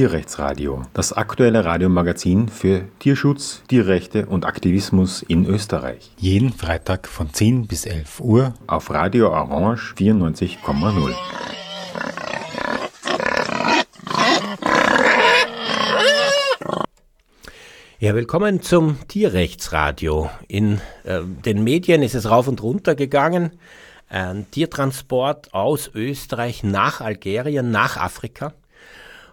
Tierrechtsradio, 0.00 0.86
das 0.94 1.12
aktuelle 1.12 1.66
Radiomagazin 1.66 2.48
für 2.48 2.88
Tierschutz, 3.00 3.62
Tierrechte 3.68 4.24
und 4.24 4.46
Aktivismus 4.46 5.20
in 5.20 5.44
Österreich. 5.44 6.10
Jeden 6.16 6.54
Freitag 6.54 7.06
von 7.06 7.34
10 7.34 7.66
bis 7.66 7.84
11 7.84 8.20
Uhr 8.20 8.54
auf 8.66 8.88
Radio 8.88 9.28
Orange 9.28 9.92
94,0. 9.98 11.14
Ja, 17.98 18.14
willkommen 18.14 18.62
zum 18.62 19.06
Tierrechtsradio. 19.06 20.30
In 20.48 20.80
äh, 21.04 21.20
den 21.44 21.62
Medien 21.62 22.02
ist 22.02 22.14
es 22.14 22.30
rauf 22.30 22.48
und 22.48 22.62
runter 22.62 22.94
gegangen. 22.94 23.50
Ein 24.08 24.50
Tiertransport 24.50 25.52
aus 25.52 25.90
Österreich 25.94 26.62
nach 26.62 27.02
Algerien, 27.02 27.70
nach 27.70 27.98
Afrika. 27.98 28.54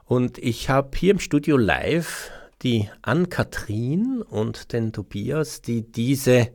Und 0.07 0.37
ich 0.37 0.69
habe 0.69 0.97
hier 0.97 1.11
im 1.11 1.19
Studio 1.19 1.57
live 1.57 2.31
die 2.63 2.89
Ann-Kathrin 3.01 4.21
und 4.21 4.71
den 4.71 4.93
Tobias, 4.93 5.61
die 5.61 5.81
diese 5.81 6.47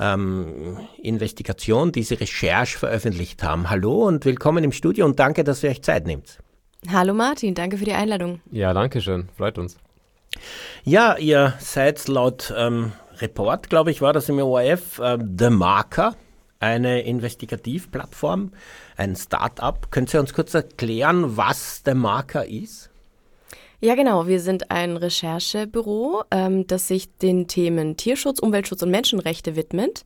ähm, 0.00 0.78
Investigation, 1.02 1.92
diese 1.92 2.18
Recherche 2.18 2.78
veröffentlicht 2.78 3.42
haben. 3.42 3.68
Hallo 3.68 4.06
und 4.06 4.24
willkommen 4.24 4.64
im 4.64 4.72
Studio 4.72 5.04
und 5.04 5.20
danke, 5.20 5.44
dass 5.44 5.62
ihr 5.62 5.68
euch 5.68 5.82
Zeit 5.82 6.06
nehmt. 6.06 6.38
Hallo 6.90 7.12
Martin, 7.12 7.54
danke 7.54 7.76
für 7.76 7.84
die 7.84 7.92
Einladung. 7.92 8.40
Ja, 8.50 8.72
danke 8.72 9.02
schön, 9.02 9.28
freut 9.36 9.58
uns. 9.58 9.76
Ja, 10.82 11.18
ihr 11.18 11.52
seid 11.58 12.08
laut 12.08 12.54
ähm, 12.56 12.92
Report, 13.18 13.68
glaube 13.68 13.90
ich, 13.90 14.00
war 14.00 14.14
das 14.14 14.30
im 14.30 14.38
ORF, 14.38 14.98
äh, 14.98 15.18
The 15.38 15.50
Marker, 15.50 16.16
eine 16.58 17.02
Investigativplattform, 17.02 18.52
ein 18.96 19.14
Start-up. 19.14 19.90
Könnt 19.90 20.12
ihr 20.14 20.20
uns 20.20 20.32
kurz 20.32 20.54
erklären, 20.54 21.36
was 21.36 21.82
The 21.84 21.92
Marker 21.94 22.46
ist? 22.46 22.90
Ja, 23.80 23.94
genau. 23.94 24.26
Wir 24.26 24.40
sind 24.40 24.70
ein 24.70 24.96
Recherchebüro, 24.96 26.24
ähm, 26.30 26.66
das 26.66 26.88
sich 26.88 27.16
den 27.18 27.48
Themen 27.48 27.96
Tierschutz, 27.96 28.38
Umweltschutz 28.38 28.82
und 28.82 28.90
Menschenrechte 28.90 29.56
widmet. 29.56 30.04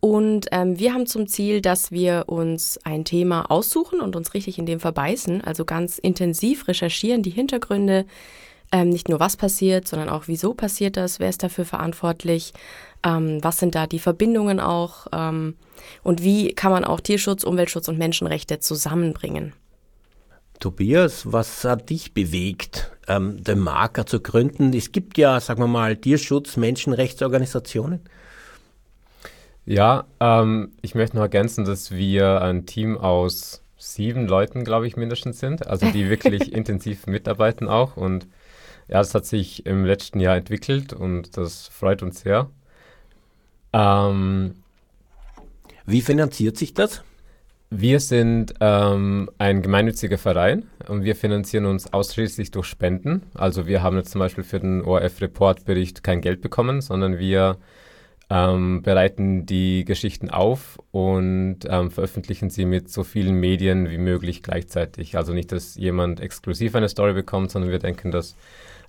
Und 0.00 0.46
ähm, 0.50 0.80
wir 0.80 0.94
haben 0.94 1.06
zum 1.06 1.28
Ziel, 1.28 1.60
dass 1.60 1.92
wir 1.92 2.24
uns 2.26 2.76
ein 2.82 3.04
Thema 3.04 3.50
aussuchen 3.52 4.00
und 4.00 4.16
uns 4.16 4.34
richtig 4.34 4.58
in 4.58 4.66
dem 4.66 4.80
verbeißen, 4.80 5.42
also 5.42 5.64
ganz 5.64 5.98
intensiv 5.98 6.66
recherchieren, 6.66 7.22
die 7.22 7.30
Hintergründe, 7.30 8.04
ähm, 8.72 8.88
nicht 8.88 9.08
nur 9.08 9.20
was 9.20 9.36
passiert, 9.36 9.86
sondern 9.86 10.08
auch 10.08 10.24
wieso 10.26 10.54
passiert 10.54 10.96
das, 10.96 11.20
wer 11.20 11.28
ist 11.28 11.44
dafür 11.44 11.64
verantwortlich, 11.64 12.52
ähm, 13.04 13.38
was 13.42 13.58
sind 13.58 13.76
da 13.76 13.86
die 13.86 14.00
Verbindungen 14.00 14.58
auch 14.58 15.06
ähm, 15.12 15.54
und 16.02 16.24
wie 16.24 16.52
kann 16.52 16.72
man 16.72 16.84
auch 16.84 16.98
Tierschutz, 16.98 17.44
Umweltschutz 17.44 17.86
und 17.86 17.98
Menschenrechte 17.98 18.58
zusammenbringen. 18.58 19.52
Tobias, 20.58 21.30
was 21.30 21.64
hat 21.64 21.90
dich 21.90 22.14
bewegt, 22.14 22.91
ähm, 23.08 23.42
den 23.42 23.58
Marker 23.58 24.06
zu 24.06 24.20
gründen? 24.20 24.72
Es 24.74 24.92
gibt 24.92 25.18
ja, 25.18 25.40
sagen 25.40 25.60
wir 25.60 25.66
mal, 25.66 25.96
Tierschutz, 25.96 26.56
Menschenrechtsorganisationen. 26.56 28.00
Ja, 29.64 30.04
ähm, 30.20 30.72
ich 30.82 30.94
möchte 30.94 31.16
noch 31.16 31.22
ergänzen, 31.22 31.64
dass 31.64 31.92
wir 31.92 32.42
ein 32.42 32.66
Team 32.66 32.98
aus 32.98 33.62
sieben 33.76 34.26
Leuten, 34.26 34.64
glaube 34.64 34.86
ich, 34.86 34.96
mindestens 34.96 35.38
sind, 35.38 35.66
also 35.66 35.90
die 35.90 36.08
wirklich 36.08 36.52
intensiv 36.54 37.06
mitarbeiten 37.06 37.68
auch 37.68 37.96
und 37.96 38.26
ja, 38.88 38.98
das 38.98 39.14
hat 39.14 39.26
sich 39.26 39.64
im 39.66 39.84
letzten 39.84 40.20
Jahr 40.20 40.36
entwickelt 40.36 40.92
und 40.92 41.36
das 41.36 41.68
freut 41.68 42.02
uns 42.02 42.20
sehr. 42.20 42.50
Ähm, 43.72 44.56
Wie 45.86 46.02
finanziert 46.02 46.56
sich 46.56 46.74
das? 46.74 47.02
Wir 47.74 48.00
sind 48.00 48.52
ähm, 48.60 49.30
ein 49.38 49.62
gemeinnütziger 49.62 50.18
Verein 50.18 50.66
und 50.88 51.04
wir 51.04 51.16
finanzieren 51.16 51.64
uns 51.64 51.90
ausschließlich 51.90 52.50
durch 52.50 52.66
Spenden. 52.66 53.22
Also 53.32 53.66
wir 53.66 53.82
haben 53.82 53.96
jetzt 53.96 54.10
zum 54.10 54.18
Beispiel 54.18 54.44
für 54.44 54.60
den 54.60 54.82
ORF-Reportbericht 54.82 56.04
kein 56.04 56.20
Geld 56.20 56.42
bekommen, 56.42 56.82
sondern 56.82 57.18
wir 57.18 57.56
ähm, 58.28 58.82
bereiten 58.82 59.46
die 59.46 59.86
Geschichten 59.86 60.28
auf 60.28 60.78
und 60.90 61.60
ähm, 61.66 61.90
veröffentlichen 61.90 62.50
sie 62.50 62.66
mit 62.66 62.90
so 62.90 63.04
vielen 63.04 63.36
Medien 63.36 63.88
wie 63.88 63.96
möglich 63.96 64.42
gleichzeitig. 64.42 65.16
Also 65.16 65.32
nicht, 65.32 65.50
dass 65.50 65.74
jemand 65.74 66.20
exklusiv 66.20 66.74
eine 66.74 66.90
Story 66.90 67.14
bekommt, 67.14 67.52
sondern 67.52 67.70
wir 67.70 67.78
denken, 67.78 68.10
dass 68.10 68.36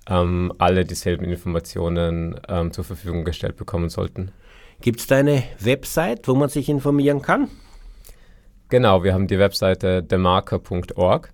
ähm, 0.09 0.51
alle 0.57 0.83
dieselben 0.83 1.23
Informationen 1.23 2.35
ähm, 2.49 2.73
zur 2.73 2.83
Verfügung 2.83 3.23
gestellt 3.23 3.55
bekommen 3.55 3.87
sollten. 3.87 4.33
Gibt 4.81 4.99
es 4.99 5.07
da 5.07 5.19
eine 5.19 5.41
Website, 5.59 6.27
wo 6.27 6.35
man 6.35 6.49
sich 6.49 6.67
informieren 6.67 7.21
kann? 7.21 7.47
Genau, 8.73 9.03
wir 9.03 9.13
haben 9.13 9.27
die 9.27 9.37
Webseite 9.37 10.01
demarker.org. 10.01 11.31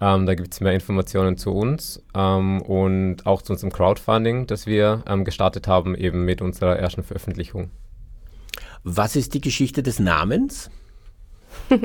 Ähm, 0.00 0.24
da 0.24 0.34
gibt 0.34 0.54
es 0.54 0.62
mehr 0.62 0.72
Informationen 0.72 1.36
zu 1.36 1.52
uns 1.52 2.02
ähm, 2.14 2.62
und 2.62 3.26
auch 3.26 3.42
zu 3.42 3.52
unserem 3.52 3.70
Crowdfunding, 3.70 4.46
das 4.46 4.66
wir 4.66 5.02
ähm, 5.06 5.26
gestartet 5.26 5.68
haben, 5.68 5.94
eben 5.94 6.24
mit 6.24 6.40
unserer 6.40 6.78
ersten 6.78 7.02
Veröffentlichung. 7.02 7.68
Was 8.82 9.14
ist 9.14 9.34
die 9.34 9.42
Geschichte 9.42 9.82
des 9.82 9.98
Namens? 9.98 10.70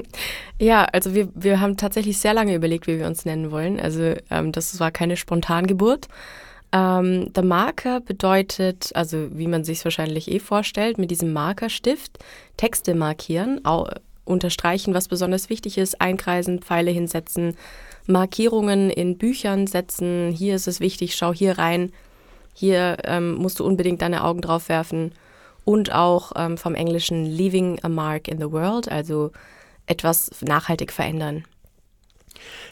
ja, 0.62 0.86
also 0.86 1.14
wir, 1.14 1.28
wir 1.36 1.60
haben 1.60 1.76
tatsächlich 1.76 2.18
sehr 2.18 2.34
lange 2.34 2.56
überlegt, 2.56 2.88
wie 2.88 3.00
wir 3.00 3.08
uns 3.08 3.26
nennen 3.26 3.52
wollen. 3.52 3.82
Also 3.82 4.14
ähm, 4.32 4.54
das 4.54 4.80
war 4.80 4.92
keine 4.92 5.18
Spontangeburt. 5.18 6.08
Ähm, 6.72 7.34
der 7.34 7.44
Marker 7.44 8.00
bedeutet, 8.00 8.92
also 8.94 9.28
wie 9.38 9.48
man 9.48 9.66
sich 9.66 9.80
es 9.80 9.84
wahrscheinlich 9.84 10.32
eh 10.32 10.40
vorstellt, 10.40 10.98
mit 10.98 11.12
diesem 11.12 11.34
Markerstift 11.34 12.20
Texte 12.56 12.96
markieren, 12.96 13.66
au, 13.66 13.90
unterstreichen, 14.30 14.94
was 14.94 15.08
besonders 15.08 15.50
wichtig 15.50 15.78
ist, 15.78 16.00
einkreisen, 16.00 16.62
Pfeile 16.62 16.92
hinsetzen, 16.92 17.58
Markierungen 18.08 18.90
in 18.90 19.18
Büchern 19.18 19.68
setzen. 19.68 20.32
Hier 20.32 20.56
ist 20.56 20.68
es 20.68 20.80
wichtig, 20.80 21.16
schau 21.16 21.34
hier 21.34 21.58
rein. 21.58 21.92
Hier 22.54 22.98
ähm, 23.04 23.36
musst 23.36 23.60
du 23.60 23.66
unbedingt 23.66 24.02
deine 24.02 24.24
Augen 24.24 24.42
drauf 24.42 24.70
werfen. 24.70 25.14
Und 25.66 25.92
auch 25.92 26.32
ähm, 26.36 26.58
vom 26.58 26.74
Englischen 26.74 27.26
Leaving 27.26 27.80
a 27.84 27.90
Mark 27.90 28.28
in 28.28 28.40
the 28.40 28.52
World, 28.52 28.90
also 28.90 29.32
etwas 29.86 30.32
nachhaltig 30.42 30.92
verändern. 30.92 31.46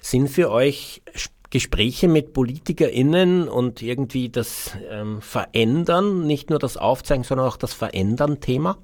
Sind 0.02 0.30
für 0.30 0.50
euch 0.50 1.02
Gespräche 1.50 2.08
mit 2.08 2.34
PolitikerInnen 2.34 3.48
und 3.48 3.82
irgendwie 3.82 4.30
das 4.30 4.72
ähm, 4.90 5.22
Verändern, 5.22 6.26
nicht 6.26 6.50
nur 6.50 6.60
das 6.60 6.78
Aufzeigen, 6.78 7.24
sondern 7.24 7.48
auch 7.48 7.58
das 7.58 7.74
Verändern 7.74 8.42
Thema? 8.42 8.78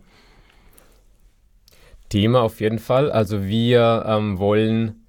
Thema 2.14 2.44
auf 2.44 2.62
jeden 2.62 2.78
Fall. 2.78 3.12
Also 3.12 3.44
wir 3.44 4.06
ähm, 4.08 4.38
wollen, 4.38 5.04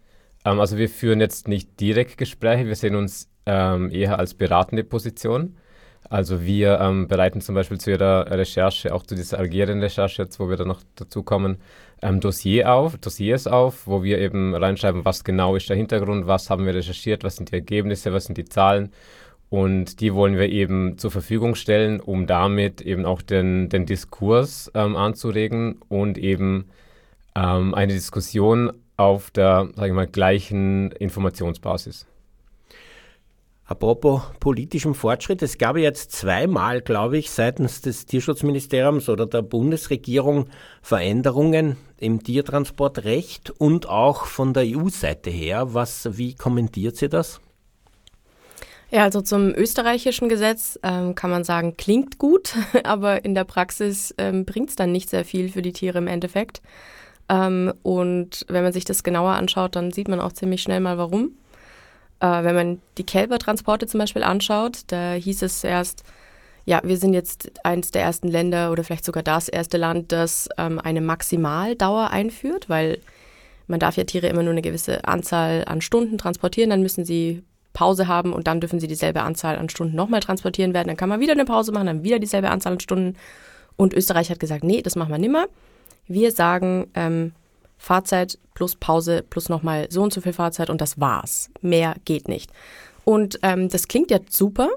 ähm, 0.47 0.59
also 0.59 0.79
wir 0.79 0.89
führen 0.89 1.21
jetzt 1.21 1.49
nicht 1.49 1.79
direkt 1.79 2.17
Gespräche, 2.17 2.67
wir 2.67 2.77
sehen 2.77 2.97
uns 2.97 3.29
ähm, 3.45 3.91
eher 3.91 4.19
als 4.19 4.33
beratende 4.33 4.85
Position. 4.85 5.59
Also 6.09 6.43
wir 6.45 6.81
ähm, 6.81 7.07
bereiten 7.07 7.43
zum 7.43 7.57
Beispiel 7.57 7.79
zu 7.79 7.91
Ihrer 7.91 8.31
Recherche, 8.31 8.95
auch 8.95 9.03
zu 9.03 9.17
dieser 9.17 9.39
Algerien-Recherche 9.39 10.23
jetzt, 10.23 10.41
wo 10.41 10.49
wir 10.49 10.57
dann 10.57 10.69
noch 10.69 10.81
dazu 10.95 11.23
kommen, 11.23 11.59
ähm, 12.01 12.21
Dossier 12.21 12.73
auf, 12.73 12.97
Dossiers 12.97 13.47
auf, 13.47 13.87
wo 13.87 14.03
wir 14.03 14.19
eben 14.19 14.55
reinschreiben, 14.55 15.05
was 15.05 15.25
genau 15.25 15.57
ist 15.57 15.69
der 15.69 15.77
Hintergrund, 15.77 16.27
was 16.27 16.49
haben 16.49 16.65
wir 16.65 16.75
recherchiert, 16.75 17.23
was 17.23 17.37
sind 17.37 17.51
die 17.51 17.57
Ergebnisse, 17.57 18.15
was 18.15 18.25
sind 18.25 18.39
die 18.39 18.47
Zahlen. 18.47 18.93
Und 19.51 20.01
die 20.01 20.15
wollen 20.15 20.39
wir 20.39 20.49
eben 20.49 20.97
zur 20.97 21.11
Verfügung 21.11 21.55
stellen, 21.55 22.01
um 22.01 22.27
damit 22.27 22.81
eben 22.81 23.05
auch 23.05 23.21
den, 23.21 23.69
den 23.69 23.85
Diskurs 23.85 24.73
ähm, 24.75 24.97
anzuregen 24.97 25.83
und 25.91 26.17
eben 26.17 26.71
ähm, 27.35 27.75
eine 27.75 27.93
Diskussion 27.93 28.73
auf 28.97 29.31
der, 29.31 29.69
sage 29.75 29.89
ich 29.89 29.95
mal, 29.95 30.07
gleichen 30.07 30.93
Informationsbasis. 30.93 32.07
Apropos 33.67 34.21
politischem 34.41 34.95
Fortschritt, 34.95 35.41
es 35.43 35.57
gab 35.57 35.79
jetzt 35.79 36.13
zweimal, 36.13 36.83
glaube 36.83 37.17
ich, 37.17 37.31
seitens 37.31 37.81
des 37.81 38.05
Tierschutzministeriums 38.05 39.09
oder 39.09 39.25
der 39.25 39.41
Bundesregierung 39.41 40.51
Veränderungen 40.83 41.79
im 41.99 42.23
Tiertransportrecht 42.23 43.51
und 43.51 43.89
auch 43.89 44.27
von 44.27 44.53
der 44.53 44.65
EU-Seite 44.67 45.31
her. 45.31 45.73
Was, 45.73 46.19
wie 46.19 46.35
kommentiert 46.35 46.97
sie 46.97 47.09
das? 47.09 47.41
Ja, 48.91 49.05
also 49.05 49.23
zum 49.23 49.49
österreichischen 49.55 50.29
Gesetz 50.29 50.79
ähm, 50.83 51.15
kann 51.15 51.31
man 51.31 51.43
sagen, 51.43 51.79
klingt 51.79 52.19
gut, 52.19 52.55
aber 52.85 53.25
in 53.25 53.35
der 53.35 53.45
Praxis 53.45 54.15
ähm, 54.19 54.45
bringt 54.45 54.69
es 54.69 54.77
dann 54.77 54.93
nicht 54.93 55.09
sehr 55.09 55.25
viel 55.25 55.49
für 55.49 55.63
die 55.63 55.73
Tiere 55.73 55.97
im 55.99 56.07
Endeffekt. 56.07 56.61
Ähm, 57.29 57.73
und 57.83 58.45
wenn 58.49 58.63
man 58.63 58.73
sich 58.73 58.85
das 58.85 59.03
genauer 59.03 59.33
anschaut, 59.33 59.77
dann 59.77 59.93
sieht 59.93 60.09
man 60.09 60.21
auch 60.21 60.33
ziemlich 60.33 60.63
schnell 60.63 60.81
mal 60.81 60.99
warum. 60.99 61.33
Äh, 62.21 62.45
wenn 62.45 62.55
man 62.55 62.81
die 62.99 63.05
Kälbertransporte 63.05 63.87
zum 63.87 64.01
Beispiel 64.01 64.23
anschaut, 64.23 64.81
da 64.89 65.13
hieß 65.13 65.43
es 65.43 65.65
erst, 65.65 66.05
ja, 66.67 66.81
wir 66.83 66.97
sind 66.97 67.13
jetzt 67.13 67.53
eines 67.63 67.91
der 67.91 68.03
ersten 68.03 68.29
Länder 68.29 68.73
oder 68.73 68.85
vielleicht 68.85 69.05
sogar 69.05 69.23
das 69.23 69.49
erste 69.49 69.77
Land, 69.77 70.13
das 70.13 70.49
ähm, 70.57 70.79
eine 70.79 71.01
Maximaldauer 71.01 72.11
einführt, 72.11 72.69
weil 72.69 73.01
man 73.67 73.81
darf 73.81 73.97
ja 73.97 74.05
Tiere 74.05 74.29
immer 74.29 74.43
nur 74.43 74.53
eine 74.53 74.63
gewisse 74.63 75.05
Anzahl 75.05 75.65
an 75.67 75.81
Stunden 75.81 76.19
transportieren, 76.19 76.71
dann 76.71 76.83
müssen 76.83 77.05
sie 77.05 77.43
Pause 77.73 78.09
haben 78.09 78.33
und 78.33 78.47
dann 78.47 78.61
dürfen 78.61 78.81
sie 78.81 78.87
dieselbe 78.87 79.23
Anzahl 79.23 79.59
an 79.59 79.69
Stunden 79.69 79.97
nochmal 79.97 80.21
transportieren 80.21 80.73
werden. 80.75 80.89
Dann 80.89 80.97
kann 80.97 81.09
man 81.09 81.21
wieder 81.21 81.33
eine 81.33 81.45
Pause 81.45 81.73
machen, 81.73 81.87
dann 81.87 82.05
wieder 82.05 82.19
dieselbe 82.19 82.51
Anzahl 82.51 82.75
an 82.75 82.81
Stunden. 82.81 83.17
Und 83.77 83.93
Österreich 83.93 84.31
hat 84.31 84.39
gesagt, 84.39 84.63
nee, 84.63 84.81
das 84.81 84.95
machen 84.95 85.11
wir 85.11 85.19
nimmer. 85.19 85.47
Wir 86.07 86.33
sagen, 86.33 86.91
ähm, 86.95 87.33
Fahrzeit 87.79 88.39
plus 88.55 88.77
Pause 88.77 89.25
plus 89.29 89.49
nochmal 89.49 89.89
so 89.91 90.03
und 90.03 90.13
so 90.13 90.21
viel 90.21 90.33
Fahrzeit 90.33 90.71
und 90.71 90.81
das 90.81 91.01
war's. 91.01 91.51
Mehr 91.61 91.97
geht 92.05 92.29
nicht. 92.29 92.51
Und 93.05 93.39
ähm, 93.43 93.69
das 93.69 93.89
klingt 93.89 94.11
ja 94.11 94.19
super. 94.29 94.69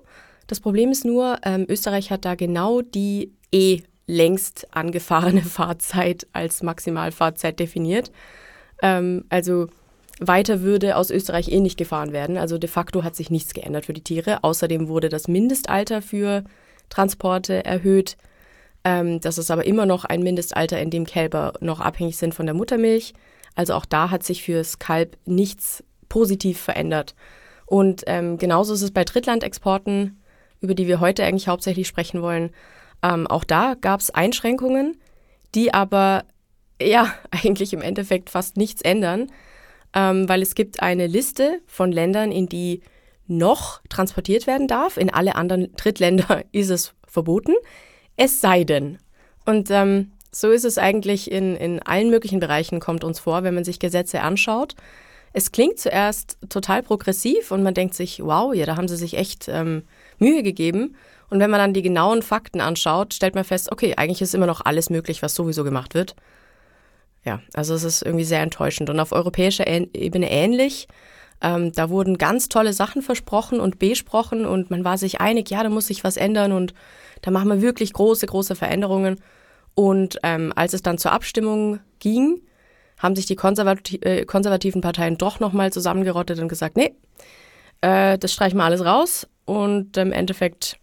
Das 0.48 0.60
Problem 0.60 0.92
ist 0.92 1.06
nur, 1.06 1.38
ähm, 1.44 1.66
Österreich 1.70 2.12
hat 2.12 2.26
da 2.26 2.36
genau 2.36 2.82
die 2.82 3.32
eh 3.52 3.82
längst 4.08 4.68
angefahrene 4.72 5.42
Fahrzeit 5.44 6.28
als 6.34 6.64
Maximalfahrzeit 6.64 7.60
definiert. 7.60 8.12
Ähm, 8.82 9.26
also 9.30 9.68
weiter 10.20 10.62
würde 10.62 10.96
aus 10.96 11.12
Österreich 11.12 11.50
eh 11.50 11.60
nicht 11.60 11.78
gefahren 11.78 12.12
werden. 12.12 12.38
Also 12.38 12.58
de 12.58 12.70
facto 12.70 13.04
hat 13.04 13.16
sich 13.16 13.30
nichts 13.30 13.54
geändert 13.54 13.86
für 13.86 13.94
die 13.94 14.04
Tiere. 14.04 14.44
Außerdem 14.44 14.88
wurde 14.88 15.10
das 15.10 15.28
Mindestalter 15.28 16.02
für 16.02 16.44
Transporte 16.90 17.64
erhöht. 17.66 18.18
Ähm, 18.84 19.20
das 19.20 19.38
ist 19.38 19.52
aber 19.52 19.66
immer 19.66 19.86
noch 19.86 20.06
ein 20.06 20.22
Mindestalter, 20.22 20.80
in 20.80 20.90
dem 20.90 21.06
Kälber 21.06 21.54
noch 21.62 21.80
abhängig 21.80 22.18
sind 22.18 22.34
von 22.34 22.46
der 22.46 22.56
Muttermilch. 22.56 23.14
Also 23.56 23.74
auch 23.74 23.86
da 23.86 24.12
hat 24.12 24.24
sich 24.24 24.44
fürs 24.44 24.80
Kalb 24.80 25.18
nichts 25.26 25.84
positiv 26.10 26.60
verändert. 26.60 27.16
Und 27.66 28.04
ähm, 28.08 28.38
genauso 28.38 28.74
ist 28.74 28.82
es 28.82 28.92
bei 28.92 29.04
Drittlandexporten, 29.04 30.22
über 30.62 30.74
die 30.74 30.88
wir 30.88 31.00
heute 31.00 31.24
eigentlich 31.26 31.48
hauptsächlich 31.48 31.88
sprechen 31.88 32.22
wollen. 32.22 32.52
Ähm, 33.04 33.28
auch 33.28 33.44
da 33.44 33.76
gab 33.80 34.00
es 34.00 34.10
Einschränkungen, 34.10 34.98
die 35.54 35.74
aber 35.74 36.24
ja 36.82 37.14
eigentlich 37.32 37.74
im 37.74 37.82
Endeffekt 37.82 38.30
fast 38.30 38.58
nichts 38.58 38.82
ändern, 38.82 39.32
ähm, 39.94 40.30
weil 40.30 40.42
es 40.42 40.56
gibt 40.56 40.82
eine 40.82 41.08
Liste 41.08 41.60
von 41.66 41.92
Ländern, 41.92 42.32
in 42.32 42.48
die 42.48 42.82
noch 43.28 43.82
transportiert 43.90 44.48
werden 44.48 44.68
darf. 44.68 44.98
In 44.98 45.14
alle 45.14 45.36
anderen 45.36 45.74
Drittländer 45.76 46.44
ist 46.52 46.70
es 46.70 46.94
verboten. 47.06 47.54
Es 48.18 48.42
sei 48.42 48.64
denn. 48.66 48.98
Und 49.46 49.72
ähm, 49.72 50.12
so 50.32 50.52
ist 50.52 50.66
es 50.66 50.78
eigentlich 50.78 51.32
in, 51.32 51.56
in 51.56 51.82
allen 51.82 52.10
möglichen 52.10 52.40
Bereichen, 52.40 52.80
kommt 52.80 53.04
uns 53.04 53.20
vor, 53.20 53.44
wenn 53.44 53.56
man 53.56 53.64
sich 53.64 53.80
Gesetze 53.80 54.22
anschaut. 54.22 54.76
Es 55.34 55.52
klingt 55.52 55.80
zuerst 55.80 56.38
total 56.50 56.84
progressiv 56.84 57.52
und 57.52 57.64
man 57.64 57.74
denkt 57.74 57.94
sich, 57.94 58.22
wow, 58.24 58.54
ja, 58.54 58.66
da 58.66 58.76
haben 58.76 58.88
sie 58.88 58.98
sich 58.98 59.16
echt 59.16 59.48
ähm, 59.48 59.84
Mühe 60.18 60.44
gegeben. 60.44 60.96
Und 61.30 61.40
wenn 61.40 61.52
man 61.52 61.60
dann 61.60 61.74
die 61.74 61.82
genauen 61.82 62.22
Fakten 62.22 62.62
anschaut, 62.62 63.14
stellt 63.14 63.36
man 63.36 63.44
fest, 63.44 63.72
okay, 63.72 63.96
eigentlich 63.98 64.22
ist 64.22 64.34
immer 64.34 64.46
noch 64.46 64.62
alles 64.66 64.90
möglich, 64.90 65.22
was 65.22 65.36
sowieso 65.36 65.64
gemacht 65.64 65.94
wird. 65.94 66.16
Ja, 67.24 67.42
also 67.54 67.74
es 67.74 67.84
ist 67.84 68.02
irgendwie 68.02 68.24
sehr 68.24 68.42
enttäuschend. 68.42 68.90
Und 68.90 69.00
auf 69.00 69.12
europäischer 69.12 69.68
Ebene 69.68 70.32
ähnlich. 70.32 70.88
Ähm, 71.42 71.72
da 71.72 71.90
wurden 71.90 72.18
ganz 72.18 72.50
tolle 72.50 72.74
Sachen 72.74 73.02
versprochen 73.02 73.60
und 73.60 73.80
besprochen 73.80 74.46
und 74.46 74.72
man 74.72 74.84
war 74.84 74.98
sich 74.98 75.22
einig, 75.22 75.50
ja, 75.50 75.62
da 75.62 75.70
muss 75.70 75.88
sich 75.88 76.04
was 76.04 76.18
ändern 76.18 76.52
und 76.52 76.74
da 77.22 77.32
machen 77.32 77.50
wir 77.50 77.62
wirklich 77.62 77.94
große, 77.94 78.26
große 78.26 78.56
Veränderungen. 78.56 79.20
Und 79.76 80.18
ähm, 80.24 80.52
als 80.56 80.74
es 80.74 80.82
dann 80.82 80.98
zur 80.98 81.12
Abstimmung 81.12 81.80
ging, 82.00 82.42
haben 82.98 83.16
sich 83.16 83.28
die 83.28 83.36
konservati 83.36 83.98
äh, 83.98 84.26
konservativen 84.26 84.82
Parteien 84.82 85.18
doch 85.18 85.40
nochmal 85.40 85.72
zusammengerottet 85.72 86.40
und 86.40 86.48
gesagt, 86.48 86.78
nee, 86.78 86.96
äh, 87.82 88.18
das 88.18 88.34
streichen 88.34 88.58
wir 88.58 88.64
alles 88.64 88.84
raus. 88.84 89.28
Und 89.46 89.96
im 89.98 90.12
Endeffekt 90.12 90.80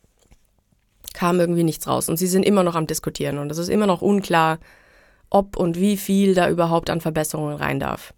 kam 1.12 1.41
irgendwie 1.41 1.65
nichts 1.65 1.87
raus. 1.87 2.09
Und 2.09 2.17
sie 2.17 2.27
sind 2.27 2.45
immer 2.45 2.62
noch 2.62 2.77
am 2.77 2.87
Diskutieren 2.87 3.39
und 3.39 3.51
es 3.51 3.59
ist 3.59 3.69
immer 3.69 3.87
noch 3.87 4.03
unklar, 4.03 4.59
ob 5.31 5.56
und 5.56 5.79
wie 5.79 5.97
viel 5.97 6.35
da 6.35 6.49
überhaupt 6.49 6.91
an 6.91 7.01
Verbesserungen 7.01 7.56
rein 7.56 7.81
darf. 7.81 8.15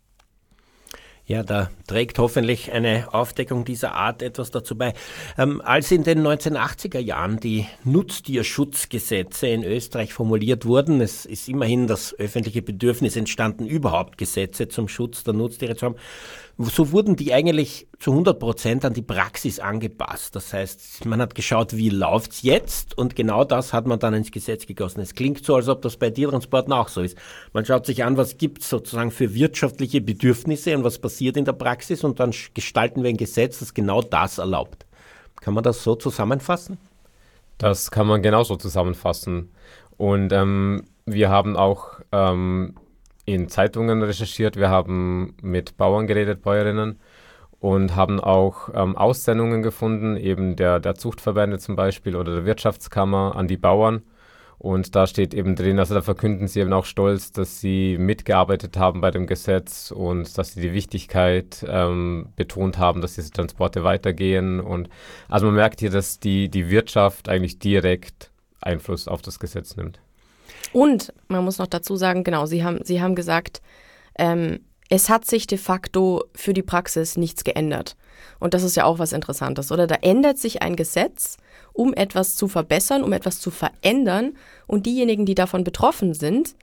Ja, 1.29 1.43
da 1.43 1.71
trägt 1.89 2.21
hoffentlich 2.21 2.71
eine 2.71 3.13
Aufdeckung 3.13 3.65
dieser 3.65 3.95
Art 3.95 4.23
etwas 4.23 4.53
dazu 4.53 4.79
bei. 4.79 4.95
Ähm, 5.37 5.61
als 5.61 5.91
in 5.91 6.05
den 6.05 6.25
1980er 6.25 7.01
Jahren 7.01 7.41
die 7.41 7.67
Nutztierschutzgesetze 7.83 9.49
in 9.49 9.65
Österreich 9.65 10.13
formuliert 10.15 10.67
wurden, 10.67 11.01
es 11.01 11.27
ist 11.27 11.49
immerhin 11.49 11.89
das 11.89 12.15
öffentliche 12.15 12.63
Bedürfnis 12.63 13.17
entstanden, 13.17 13.67
überhaupt 13.67 14.19
Gesetze 14.19 14.69
zum 14.69 14.87
Schutz 14.87 15.25
der 15.25 15.35
Nutztiere 15.35 15.75
zu 15.75 15.87
haben, 15.87 15.97
so 16.59 16.91
wurden 16.91 17.17
die 17.17 17.35
eigentlich 17.35 17.87
zu 17.99 18.13
100 18.13 18.39
Prozent 18.39 18.85
an 18.87 18.95
die 18.95 19.03
Praxis 19.03 19.61
angepasst. 19.61 20.35
Das 20.35 20.55
heißt, 20.55 21.05
man 21.05 21.21
hat 21.21 21.35
geschaut, 21.35 21.77
wie 21.77 21.91
läuft's 21.91 22.43
jetzt 22.43 22.97
und 22.97 23.15
genau 23.15 23.45
das 23.45 23.75
hat 23.75 23.87
man 23.87 23.99
dann 23.99 24.15
ins 24.15 24.31
Gesetz 24.31 24.67
gegossen. 24.67 25.01
Es 25.01 25.15
klingt 25.15 25.45
so, 25.45 25.57
als 25.57 25.69
ob 25.69 25.83
das 25.83 25.99
bei 25.99 26.09
Tiertransporten 26.09 26.73
auch 26.73 26.89
so 26.89 27.03
ist. 27.03 27.19
Man 27.53 27.67
schaut 27.67 27.85
sich 27.85 28.05
an, 28.05 28.17
was 28.17 28.39
gibt's 28.39 28.71
sozusagen 28.71 29.11
für 29.11 29.35
wirtschaftliche 29.35 30.01
Bedürfnisse 30.01 30.77
und 30.77 30.83
was 30.83 30.99
passiert 30.99 31.37
in 31.37 31.45
der 31.45 31.53
Praxis 31.53 32.05
und 32.05 32.21
dann 32.21 32.33
gestalten 32.55 33.03
wir 33.03 33.11
ein 33.11 33.19
Gesetz, 33.19 33.59
das 33.59 33.75
genau 33.75 34.01
das 34.01 34.39
erlaubt. 34.39 34.87
Kann 35.41 35.53
man 35.53 35.63
das 35.63 35.83
so 35.83 35.95
zusammenfassen? 35.95 36.79
Das 37.59 37.91
kann 37.91 38.07
man 38.07 38.23
genauso 38.23 38.57
zusammenfassen. 38.57 39.51
Und 39.99 40.33
ähm, 40.33 40.85
wir 41.05 41.29
haben 41.29 41.57
auch 41.57 42.01
ähm, 42.13 42.75
in 43.27 43.49
Zeitungen 43.49 44.03
recherchiert, 44.03 44.57
wir 44.57 44.71
haben 44.71 45.35
mit 45.43 45.77
Bauern 45.77 46.07
geredet, 46.07 46.43
Bäuerinnen 46.43 46.99
und 47.61 47.97
haben 47.97 48.21
auch 48.21 48.71
ähm, 48.75 48.97
Aussendungen 48.97 49.63
gefunden, 49.63 50.17
eben 50.17 50.57
der, 50.57 50.79
der 50.81 50.95
Zuchtverbände 50.95 51.59
zum 51.59 51.77
Beispiel 51.77 52.17
oder 52.17 52.37
der 52.37 52.45
Wirtschaftskammer 52.47 53.35
an 53.37 53.49
die 53.49 53.57
Bauern. 53.57 54.03
Und 54.59 54.95
da 54.95 55.07
steht 55.07 55.35
eben 55.35 55.55
drin, 55.55 55.79
also 55.79 55.95
da 55.95 56.01
verkünden 56.01 56.49
sie 56.49 56.61
eben 56.61 56.73
auch 56.73 56.87
stolz, 56.87 57.31
dass 57.31 57.61
sie 57.61 57.99
mitgearbeitet 57.99 58.79
haben 58.79 59.03
bei 59.03 59.11
dem 59.11 59.27
Gesetz 59.27 59.91
und 59.91 60.39
dass 60.39 60.55
sie 60.55 60.63
die 60.63 60.73
Wichtigkeit 60.73 61.65
ähm, 61.69 62.29
betont 62.37 62.79
haben, 62.79 63.03
dass 63.03 63.17
diese 63.17 63.33
Transporte 63.33 63.85
weitergehen. 63.85 64.61
Und 64.61 64.89
also 65.29 65.47
man 65.47 65.57
merkt 65.57 65.81
hier, 65.81 65.91
dass 65.91 66.21
die, 66.21 66.49
die 66.49 66.71
Wirtschaft 66.71 67.29
eigentlich 67.29 67.59
direkt 67.59 68.31
Einfluss 68.63 69.09
auf 69.09 69.21
das 69.21 69.39
Gesetz 69.39 69.77
nimmt. 69.77 70.01
Und 70.77 71.15
man 71.29 71.43
muss 71.43 71.57
noch 71.57 71.69
dazu 71.69 71.97
sagen, 71.97 72.23
genau, 72.23 72.45
Sie 72.45 72.63
haben, 72.63 72.81
Sie 72.85 73.01
haben 73.01 73.15
gesagt, 73.15 73.63
ähm, 74.19 74.61
es 74.91 75.09
hat 75.09 75.25
sich 75.25 75.47
de 75.47 75.57
facto 75.57 76.25
für 76.35 76.53
die 76.53 76.63
Praxis 76.63 77.17
nichts 77.17 77.45
geändert. 77.45 77.97
Und 78.41 78.53
das 78.53 78.63
ist 78.63 78.77
ja 78.77 78.85
auch 78.85 78.99
was 78.99 79.15
Interessantes, 79.15 79.73
oder? 79.73 79.87
Da 79.87 79.95
ändert 80.03 80.37
sich 80.37 80.61
ein 80.61 80.77
Gesetz, 80.77 81.39
um 81.73 81.95
etwas 81.95 82.37
zu 82.37 82.47
verbessern, 82.47 83.05
um 83.05 83.15
etwas 83.15 83.41
zu 83.41 83.51
verändern. 83.51 84.37
Und 84.67 84.85
diejenigen, 84.85 85.25
die 85.25 85.35
davon 85.35 85.65
betroffen 85.65 86.13
sind, 86.13 86.55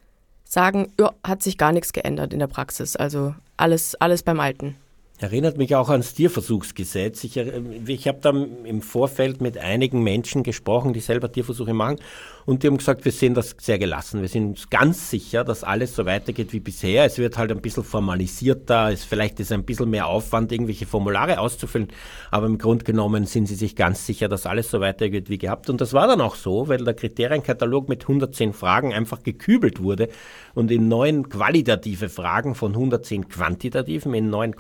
sagen, 0.44 0.94
ja, 1.00 1.12
hat 1.24 1.42
sich 1.42 1.57
gar 1.57 1.71
nichts 1.71 1.92
geändert 1.92 2.33
in 2.33 2.39
der 2.39 2.45
Praxis. 2.45 2.95
Also 2.95 3.33
alles, 3.57 3.95
alles 3.95 4.21
beim 4.21 4.39
Alten. 4.39 4.75
Erinnert 5.19 5.57
mich 5.57 5.75
auch 5.75 5.89
ans 5.89 6.15
Tierversuchsgesetz. 6.15 7.24
Ich, 7.24 7.38
ich 7.38 8.07
habe 8.07 8.18
da 8.19 8.31
im 8.31 8.81
Vorfeld 8.81 9.42
mit 9.42 9.57
einigen 9.60 10.01
Menschen 10.01 10.42
gesprochen, 10.42 10.92
die 10.92 11.01
selber 11.01 11.31
Tierversuche 11.31 11.74
machen. 11.74 11.98
Und 12.45 12.63
die 12.63 12.68
haben 12.68 12.77
gesagt, 12.77 13.06
wir 13.06 13.12
sehen 13.12 13.33
das 13.33 13.56
sehr 13.62 13.80
gelassen. 13.80 14.21
Wir 14.21 14.27
sind 14.27 14.48
uns 14.48 14.69
ganz 14.69 15.10
sicher, 15.10 15.45
dass 15.45 15.63
alles 15.63 15.95
so 15.95 16.06
weitergeht 16.06 16.51
wie 16.51 16.60
bisher. 16.60 17.05
Es 17.05 17.17
wird 17.17 17.38
halt 17.38 17.51
ein 17.51 17.62
bisschen 17.62 17.84
formalisierter. 17.84 18.91
Es, 18.91 19.05
vielleicht 19.05 19.39
ist 19.39 19.51
ein 19.53 19.63
bisschen 19.63 19.89
mehr 19.89 20.08
Aufwand, 20.08 20.51
irgendwelche 20.51 20.86
Formulare 20.86 21.39
auszufüllen. 21.39 21.88
Aber 22.32 22.48
im 22.48 22.58
Grunde 22.58 22.84
genommen 22.84 23.25
sind 23.25 23.46
sie 23.46 23.55
sich 23.55 23.75
ganz 23.77 24.05
sicher, 24.05 24.27
dass 24.27 24.46
alles 24.46 24.72
so 24.72 24.82
weitergeht 24.82 25.29
wie 25.29 25.38
gehabt. 25.38 25.70
Und 25.70 25.79
das 25.79 25.93
war 25.93 26.08
dann 26.08 26.20
auch 26.20 26.36
so, 26.36 26.67
weil 26.67 26.84
der 26.84 26.96
Kriterienkatalog 26.96 27.88
mit 27.88 28.01
110 28.01 28.51
Fragen 28.51 28.93
einfach 28.93 29.24
gekübelt 29.24 29.82
wurde 29.82 30.10
und 30.53 30.70
in 30.70 30.89
neun 30.89 31.29
qualitative 31.29 32.10
Fragen 32.10 32.55
von 32.55 32.74
110 32.74 33.29
quantitativen 33.29 34.13
in 34.13 34.29
neun 34.29 34.55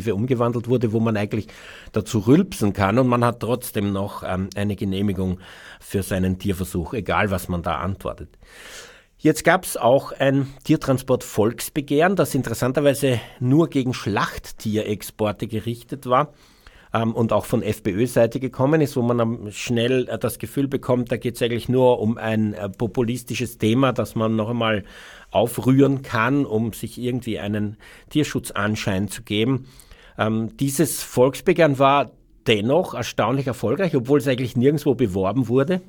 qualitative 0.00 0.14
umgewandelt 0.14 0.68
wurde, 0.68 0.92
wo 0.92 1.00
man 1.00 1.16
eigentlich 1.16 1.46
dazu 1.92 2.20
rülpsen 2.20 2.72
kann. 2.72 2.98
Und 2.98 3.08
man 3.08 3.24
hat 3.24 3.40
trotzdem 3.40 3.92
noch 3.92 4.22
ähm, 4.22 4.48
eine 4.56 4.76
Genehmigung 4.76 5.38
für 5.80 6.02
seinen 6.02 6.38
Tierversuch, 6.38 6.94
egal 6.94 7.30
was 7.30 7.48
man 7.48 7.62
da 7.62 7.76
antwortet. 7.76 8.38
Jetzt 9.18 9.44
gab 9.44 9.64
es 9.64 9.76
auch 9.76 10.12
ein 10.12 10.46
Tiertransport-Volksbegehren, 10.64 12.16
das 12.16 12.34
interessanterweise 12.34 13.20
nur 13.38 13.68
gegen 13.68 13.92
Schlachttierexporte 13.92 15.46
gerichtet 15.46 16.06
war 16.06 16.32
ähm, 16.94 17.14
und 17.14 17.32
auch 17.32 17.44
von 17.44 17.62
FPÖ-Seite 17.62 18.40
gekommen 18.40 18.80
ist, 18.80 18.96
wo 18.96 19.02
man 19.02 19.52
schnell 19.52 20.08
äh, 20.08 20.18
das 20.18 20.38
Gefühl 20.38 20.68
bekommt, 20.68 21.12
da 21.12 21.16
geht 21.16 21.36
es 21.36 21.42
eigentlich 21.42 21.68
nur 21.68 22.00
um 22.00 22.18
ein 22.18 22.54
äh, 22.54 22.68
populistisches 22.68 23.58
Thema, 23.58 23.92
das 23.92 24.14
man 24.14 24.36
noch 24.36 24.50
einmal 24.50 24.84
aufrühren 25.30 26.02
kann, 26.02 26.44
um 26.46 26.72
sich 26.72 26.98
irgendwie 26.98 27.38
einen 27.38 27.76
Tierschutzanschein 28.08 29.08
zu 29.08 29.22
geben. 29.22 29.66
Ähm, 30.18 30.56
dieses 30.56 31.02
Volksbegehren 31.02 31.78
war 31.78 32.10
dennoch 32.46 32.94
erstaunlich 32.94 33.46
erfolgreich, 33.46 33.94
obwohl 33.96 34.18
es 34.18 34.28
eigentlich 34.28 34.56
nirgendwo 34.56 34.94
beworben 34.94 35.48
wurde. 35.48 35.80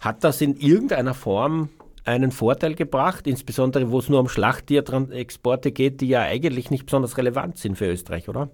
Hat 0.00 0.24
das 0.24 0.40
in 0.40 0.56
irgendeiner 0.56 1.14
Form 1.14 1.70
einen 2.04 2.30
Vorteil 2.30 2.74
gebracht, 2.74 3.26
insbesondere 3.26 3.90
wo 3.90 3.98
es 3.98 4.08
nur 4.08 4.20
um 4.20 4.28
Schlachttierexporte 4.28 5.72
geht, 5.72 6.00
die 6.00 6.08
ja 6.08 6.22
eigentlich 6.22 6.70
nicht 6.70 6.86
besonders 6.86 7.18
relevant 7.18 7.58
sind 7.58 7.76
für 7.76 7.86
Österreich, 7.86 8.28
oder? 8.28 8.48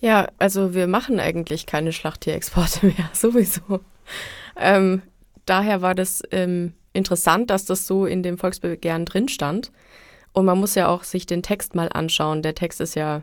Ja, 0.00 0.28
also 0.38 0.74
wir 0.74 0.86
machen 0.86 1.18
eigentlich 1.18 1.66
keine 1.66 1.92
Schlachttierexporte 1.92 2.86
mehr, 2.86 3.10
sowieso. 3.12 3.80
Ähm, 4.56 5.02
daher 5.46 5.82
war 5.82 5.94
das 5.94 6.22
ähm, 6.30 6.74
interessant, 6.92 7.50
dass 7.50 7.64
das 7.64 7.86
so 7.86 8.06
in 8.06 8.22
dem 8.22 8.38
Volksbegehren 8.38 9.06
drin 9.06 9.28
stand. 9.28 9.72
Und 10.32 10.44
man 10.44 10.58
muss 10.58 10.74
ja 10.74 10.88
auch 10.88 11.04
sich 11.04 11.26
den 11.26 11.42
Text 11.42 11.74
mal 11.74 11.88
anschauen. 11.88 12.42
Der 12.42 12.54
Text 12.54 12.80
ist 12.80 12.94
ja 12.94 13.22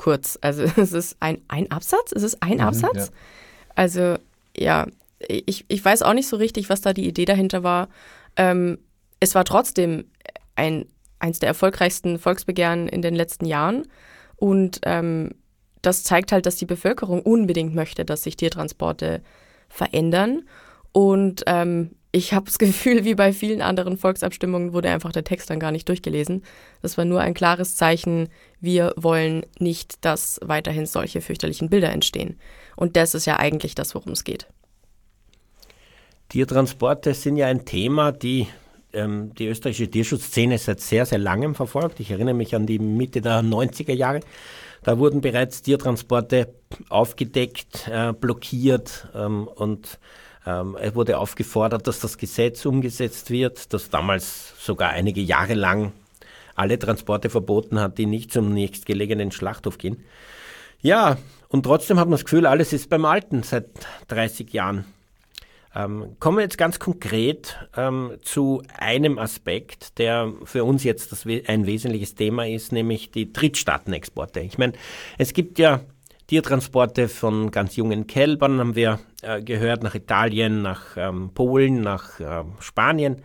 kurz. 0.00 0.38
Also 0.40 0.62
es 0.76 0.92
ist 0.92 1.18
ein, 1.20 1.42
ein 1.48 1.70
Absatz? 1.70 2.12
Ist 2.12 2.22
es 2.22 2.40
ein 2.40 2.54
mhm, 2.54 2.60
Absatz? 2.60 3.06
Ja. 3.06 3.12
Also 3.74 4.16
ja, 4.56 4.86
ich, 5.28 5.66
ich 5.68 5.84
weiß 5.84 6.02
auch 6.02 6.14
nicht 6.14 6.26
so 6.26 6.36
richtig, 6.36 6.70
was 6.70 6.80
da 6.80 6.94
die 6.94 7.06
Idee 7.06 7.26
dahinter 7.26 7.62
war. 7.62 7.88
Ähm, 8.36 8.78
es 9.20 9.34
war 9.34 9.44
trotzdem 9.44 10.06
ein, 10.56 10.86
eins 11.18 11.38
der 11.38 11.48
erfolgreichsten 11.48 12.18
Volksbegehren 12.18 12.88
in 12.88 13.02
den 13.02 13.14
letzten 13.14 13.44
Jahren. 13.44 13.86
Und 14.36 14.80
ähm, 14.84 15.32
das 15.82 16.02
zeigt 16.02 16.32
halt, 16.32 16.46
dass 16.46 16.56
die 16.56 16.66
Bevölkerung 16.66 17.20
unbedingt 17.20 17.74
möchte, 17.74 18.06
dass 18.06 18.22
sich 18.22 18.36
Tiertransporte 18.36 19.20
verändern. 19.68 20.48
Und 20.92 21.42
ähm, 21.46 21.90
ich 22.12 22.32
habe 22.32 22.46
das 22.46 22.58
Gefühl, 22.58 23.04
wie 23.04 23.14
bei 23.14 23.32
vielen 23.32 23.62
anderen 23.62 23.96
Volksabstimmungen 23.96 24.72
wurde 24.72 24.90
einfach 24.90 25.12
der 25.12 25.24
Text 25.24 25.50
dann 25.50 25.60
gar 25.60 25.72
nicht 25.72 25.88
durchgelesen. 25.88 26.42
Das 26.82 26.98
war 26.98 27.04
nur 27.04 27.20
ein 27.20 27.34
klares 27.34 27.76
Zeichen, 27.76 28.28
wir 28.60 28.92
wollen 28.96 29.44
nicht, 29.58 30.04
dass 30.04 30.40
weiterhin 30.42 30.86
solche 30.86 31.20
fürchterlichen 31.20 31.70
Bilder 31.70 31.90
entstehen. 31.90 32.38
Und 32.76 32.96
das 32.96 33.14
ist 33.14 33.26
ja 33.26 33.38
eigentlich 33.38 33.74
das, 33.74 33.94
worum 33.94 34.12
es 34.12 34.24
geht. 34.24 34.46
Tiertransporte 36.28 37.14
sind 37.14 37.36
ja 37.36 37.46
ein 37.46 37.64
Thema, 37.64 38.12
die 38.12 38.46
ähm, 38.92 39.32
die 39.34 39.46
österreichische 39.46 39.90
Tierschutzszene 39.90 40.58
seit 40.58 40.80
sehr, 40.80 41.06
sehr 41.06 41.18
langem 41.18 41.54
verfolgt. 41.54 42.00
Ich 42.00 42.10
erinnere 42.10 42.34
mich 42.34 42.54
an 42.54 42.66
die 42.66 42.78
Mitte 42.78 43.20
der 43.20 43.42
90er 43.42 43.94
Jahre. 43.94 44.20
Da 44.82 44.98
wurden 44.98 45.20
bereits 45.20 45.62
Tiertransporte 45.62 46.54
aufgedeckt, 46.88 47.88
äh, 47.88 48.12
blockiert 48.12 49.08
ähm, 49.14 49.46
und 49.46 49.98
ähm, 50.46 50.76
es 50.80 50.94
wurde 50.94 51.18
aufgefordert, 51.18 51.86
dass 51.86 52.00
das 52.00 52.18
Gesetz 52.18 52.64
umgesetzt 52.64 53.30
wird, 53.30 53.72
das 53.72 53.90
damals 53.90 54.54
sogar 54.58 54.90
einige 54.90 55.20
Jahre 55.20 55.54
lang 55.54 55.92
alle 56.54 56.78
Transporte 56.78 57.30
verboten 57.30 57.80
hat, 57.80 57.98
die 57.98 58.06
nicht 58.06 58.32
zum 58.32 58.52
nächstgelegenen 58.52 59.32
Schlachthof 59.32 59.78
gehen. 59.78 60.04
Ja, 60.82 61.18
und 61.48 61.64
trotzdem 61.64 61.98
hat 61.98 62.06
man 62.06 62.12
das 62.12 62.24
Gefühl, 62.24 62.46
alles 62.46 62.72
ist 62.72 62.88
beim 62.88 63.04
Alten 63.04 63.42
seit 63.42 63.66
30 64.08 64.52
Jahren. 64.52 64.84
Ähm, 65.74 66.16
kommen 66.18 66.38
wir 66.38 66.42
jetzt 66.42 66.58
ganz 66.58 66.78
konkret 66.78 67.56
ähm, 67.76 68.16
zu 68.22 68.62
einem 68.76 69.18
Aspekt, 69.18 69.98
der 69.98 70.32
für 70.44 70.64
uns 70.64 70.82
jetzt 70.82 71.12
das, 71.12 71.24
ein 71.46 71.66
wesentliches 71.66 72.14
Thema 72.14 72.46
ist, 72.46 72.72
nämlich 72.72 73.12
die 73.12 73.32
Drittstaatenexporte. 73.32 74.40
Ich 74.40 74.58
meine, 74.58 74.72
es 75.16 75.32
gibt 75.32 75.58
ja 75.58 75.80
Tiertransporte 76.30 77.08
von 77.08 77.50
ganz 77.50 77.74
jungen 77.74 78.06
Kälbern, 78.06 78.60
haben 78.60 78.76
wir 78.76 79.00
äh, 79.20 79.42
gehört, 79.42 79.82
nach 79.82 79.96
Italien, 79.96 80.62
nach 80.62 80.96
ähm, 80.96 81.30
Polen, 81.34 81.80
nach 81.80 82.20
äh, 82.20 82.44
Spanien. 82.60 83.16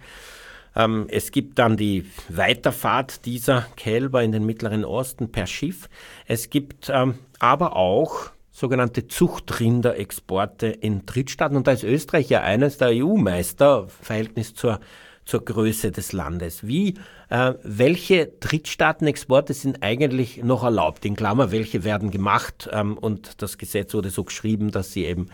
Ähm, 0.75 1.05
es 1.09 1.29
gibt 1.29 1.59
dann 1.59 1.77
die 1.77 2.09
Weiterfahrt 2.29 3.27
dieser 3.27 3.67
Kälber 3.75 4.23
in 4.23 4.31
den 4.31 4.43
Mittleren 4.43 4.83
Osten 4.83 5.31
per 5.31 5.45
Schiff. 5.45 5.87
Es 6.25 6.49
gibt 6.49 6.89
ähm, 6.91 7.19
aber 7.37 7.75
auch 7.75 8.31
sogenannte 8.49 9.07
Zuchtrinderexporte 9.07 10.65
in 10.65 11.05
Drittstaaten. 11.05 11.57
Und 11.57 11.67
da 11.67 11.73
ist 11.73 11.83
Österreich 11.83 12.27
ja 12.29 12.41
eines 12.41 12.79
der 12.79 12.87
EU-Meister, 12.87 13.87
Verhältnis 13.87 14.55
zur, 14.55 14.79
zur 15.25 15.43
Größe 15.43 15.91
des 15.91 16.13
Landes. 16.13 16.65
Wie, 16.65 16.95
äh, 17.29 17.53
welche 17.63 18.27
Drittstaatenexporte 18.27 19.53
sind 19.53 19.81
eigentlich 19.81 20.43
noch 20.43 20.63
erlaubt? 20.63 21.03
In 21.05 21.15
Klammer, 21.15 21.51
welche 21.51 21.83
werden 21.83 22.11
gemacht? 22.11 22.69
Ähm, 22.71 22.97
und 22.97 23.41
das 23.41 23.57
Gesetz 23.57 23.93
wurde 23.93 24.11
so 24.11 24.23
geschrieben, 24.23 24.71
dass 24.71 24.93
sie 24.93 25.05
eben 25.05 25.29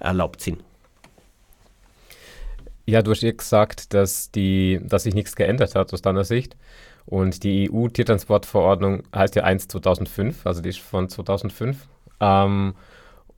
erlaubt 0.00 0.40
sind. 0.40 0.62
Ja, 2.86 3.02
du 3.02 3.10
hast 3.12 3.22
ja 3.22 3.32
gesagt, 3.32 3.94
dass, 3.94 4.30
die, 4.30 4.80
dass 4.82 5.04
sich 5.04 5.14
nichts 5.14 5.34
geändert 5.34 5.74
hat 5.74 5.92
aus 5.92 6.02
deiner 6.02 6.24
Sicht. 6.24 6.56
Und 7.04 7.44
die 7.44 7.70
EU-Tiertransportverordnung 7.70 9.04
heißt 9.14 9.36
ja 9.36 9.44
1 9.44 9.68
2005, 9.68 10.44
also 10.44 10.60
die 10.60 10.70
ist 10.70 10.80
von 10.80 11.08
2005. 11.08 11.86
Ähm, 12.20 12.74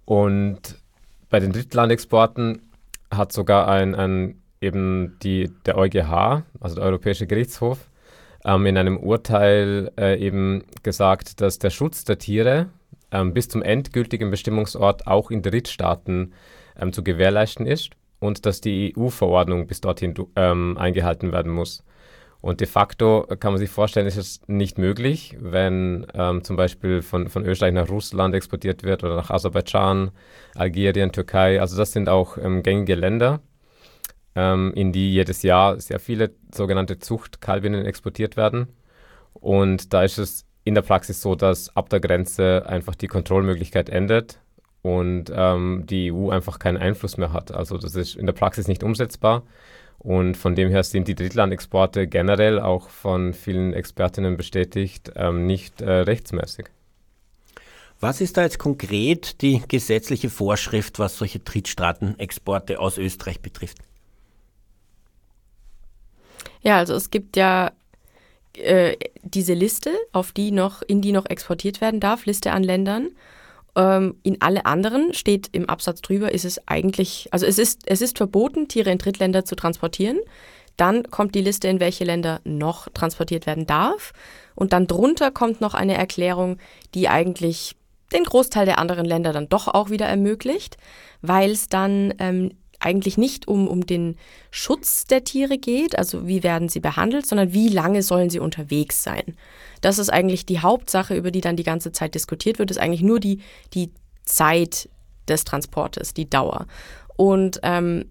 und 0.06 0.78
bei 1.28 1.40
den 1.40 1.52
Drittlandexporten 1.52 2.62
hat 3.10 3.32
sogar 3.32 3.68
ein, 3.68 3.94
ein 3.94 4.42
eben 4.60 5.18
die, 5.22 5.50
der 5.66 5.76
EuGH, 5.76 6.44
also 6.60 6.74
der 6.76 6.84
Europäische 6.84 7.26
Gerichtshof, 7.26 7.90
ähm, 8.44 8.66
in 8.66 8.76
einem 8.76 8.96
Urteil 8.96 9.90
äh, 9.98 10.18
eben 10.18 10.64
gesagt, 10.82 11.40
dass 11.40 11.58
der 11.58 11.70
Schutz 11.70 12.04
der 12.04 12.18
Tiere 12.18 12.66
ähm, 13.10 13.34
bis 13.34 13.48
zum 13.48 13.62
endgültigen 13.62 14.30
Bestimmungsort 14.30 15.06
auch 15.06 15.30
in 15.30 15.42
Drittstaaten 15.42 16.32
ähm, 16.78 16.92
zu 16.92 17.02
gewährleisten 17.02 17.66
ist 17.66 17.90
und 18.20 18.46
dass 18.46 18.60
die 18.60 18.94
EU-Verordnung 18.96 19.66
bis 19.66 19.80
dorthin 19.80 20.14
ähm, 20.36 20.76
eingehalten 20.78 21.32
werden 21.32 21.52
muss. 21.52 21.84
Und 22.40 22.60
de 22.60 22.68
facto 22.68 23.26
kann 23.40 23.52
man 23.52 23.58
sich 23.58 23.70
vorstellen, 23.70 24.06
ist 24.06 24.16
es 24.16 24.40
nicht 24.46 24.78
möglich, 24.78 25.36
wenn 25.40 26.06
ähm, 26.14 26.44
zum 26.44 26.54
Beispiel 26.54 27.02
von, 27.02 27.28
von 27.28 27.44
Österreich 27.44 27.72
nach 27.72 27.88
Russland 27.88 28.32
exportiert 28.34 28.84
wird 28.84 29.02
oder 29.02 29.16
nach 29.16 29.30
Aserbaidschan, 29.30 30.12
Algerien, 30.54 31.10
Türkei. 31.10 31.60
Also 31.60 31.76
das 31.76 31.92
sind 31.92 32.08
auch 32.08 32.38
ähm, 32.38 32.62
gängige 32.62 32.94
Länder, 32.94 33.40
ähm, 34.38 34.72
in 34.74 34.92
die 34.92 35.12
jedes 35.12 35.42
Jahr 35.42 35.80
sehr 35.80 35.98
viele 35.98 36.30
sogenannte 36.54 37.00
Zuchtkalbinnen 37.00 37.84
exportiert 37.84 38.36
werden. 38.36 38.68
Und 39.34 39.92
da 39.92 40.04
ist 40.04 40.18
es 40.18 40.46
in 40.62 40.76
der 40.76 40.82
Praxis 40.82 41.20
so, 41.20 41.34
dass 41.34 41.74
ab 41.76 41.88
der 41.88 41.98
Grenze 41.98 42.64
einfach 42.66 42.94
die 42.94 43.08
Kontrollmöglichkeit 43.08 43.88
endet 43.88 44.38
und 44.82 45.32
ähm, 45.34 45.84
die 45.86 46.12
EU 46.12 46.30
einfach 46.30 46.60
keinen 46.60 46.76
Einfluss 46.76 47.16
mehr 47.16 47.32
hat. 47.32 47.50
Also 47.50 47.78
das 47.78 47.96
ist 47.96 48.14
in 48.14 48.26
der 48.26 48.32
Praxis 48.32 48.68
nicht 48.68 48.84
umsetzbar. 48.84 49.42
Und 49.98 50.36
von 50.36 50.54
dem 50.54 50.68
her 50.68 50.84
sind 50.84 51.08
die 51.08 51.16
Drittlandexporte 51.16 52.06
generell 52.06 52.60
auch 52.60 52.88
von 52.90 53.34
vielen 53.34 53.72
Expertinnen 53.72 54.36
bestätigt 54.36 55.10
ähm, 55.16 55.46
nicht 55.46 55.80
äh, 55.80 55.90
rechtsmäßig. 55.90 56.66
Was 57.98 58.20
ist 58.20 58.36
da 58.36 58.42
jetzt 58.42 58.60
konkret 58.60 59.42
die 59.42 59.60
gesetzliche 59.66 60.30
Vorschrift, 60.30 61.00
was 61.00 61.18
solche 61.18 61.40
Drittstaatenexporte 61.40 62.78
aus 62.78 62.96
Österreich 62.98 63.40
betrifft? 63.40 63.78
Ja, 66.62 66.78
also 66.78 66.94
es 66.94 67.10
gibt 67.10 67.36
ja 67.36 67.72
äh, 68.54 68.96
diese 69.22 69.54
Liste, 69.54 69.90
auf 70.12 70.32
die 70.32 70.50
noch, 70.50 70.82
in 70.82 71.00
die 71.00 71.12
noch 71.12 71.26
exportiert 71.26 71.80
werden 71.80 72.00
darf, 72.00 72.26
Liste 72.26 72.52
an 72.52 72.62
Ländern. 72.62 73.10
Ähm, 73.76 74.16
in 74.22 74.40
alle 74.40 74.66
anderen 74.66 75.14
steht 75.14 75.48
im 75.52 75.68
Absatz 75.68 76.00
drüber, 76.00 76.32
ist 76.32 76.44
es 76.44 76.66
eigentlich, 76.66 77.28
also 77.30 77.46
es 77.46 77.58
ist, 77.58 77.82
es 77.86 78.00
ist 78.00 78.16
verboten, 78.18 78.68
Tiere 78.68 78.90
in 78.90 78.98
Drittländer 78.98 79.44
zu 79.44 79.54
transportieren. 79.54 80.18
Dann 80.76 81.04
kommt 81.04 81.34
die 81.34 81.40
Liste, 81.40 81.68
in 81.68 81.80
welche 81.80 82.04
Länder 82.04 82.40
noch 82.44 82.88
transportiert 82.90 83.46
werden 83.46 83.66
darf. 83.66 84.12
Und 84.54 84.72
dann 84.72 84.86
drunter 84.86 85.30
kommt 85.30 85.60
noch 85.60 85.74
eine 85.74 85.96
Erklärung, 85.96 86.58
die 86.94 87.08
eigentlich 87.08 87.76
den 88.12 88.24
Großteil 88.24 88.64
der 88.64 88.78
anderen 88.78 89.04
Länder 89.04 89.32
dann 89.32 89.48
doch 89.48 89.68
auch 89.68 89.90
wieder 89.90 90.06
ermöglicht, 90.06 90.76
weil 91.20 91.50
es 91.50 91.68
dann 91.68 92.14
ähm, 92.18 92.52
eigentlich 92.80 93.18
nicht 93.18 93.48
um, 93.48 93.66
um 93.66 93.86
den 93.86 94.16
Schutz 94.50 95.04
der 95.04 95.24
Tiere 95.24 95.58
geht, 95.58 95.98
also 95.98 96.26
wie 96.26 96.42
werden 96.42 96.68
sie 96.68 96.80
behandelt, 96.80 97.26
sondern 97.26 97.52
wie 97.52 97.68
lange 97.68 98.02
sollen 98.02 98.30
sie 98.30 98.38
unterwegs 98.38 99.02
sein. 99.02 99.36
Das 99.80 99.98
ist 99.98 100.10
eigentlich 100.10 100.46
die 100.46 100.60
Hauptsache, 100.60 101.16
über 101.16 101.30
die 101.30 101.40
dann 101.40 101.56
die 101.56 101.64
ganze 101.64 101.92
Zeit 101.92 102.14
diskutiert 102.14 102.58
wird, 102.58 102.70
ist 102.70 102.78
eigentlich 102.78 103.02
nur 103.02 103.20
die, 103.20 103.40
die 103.74 103.90
Zeit 104.24 104.88
des 105.26 105.44
Transportes, 105.44 106.14
die 106.14 106.28
Dauer. 106.28 106.66
Und 107.16 107.60
ähm, 107.62 108.06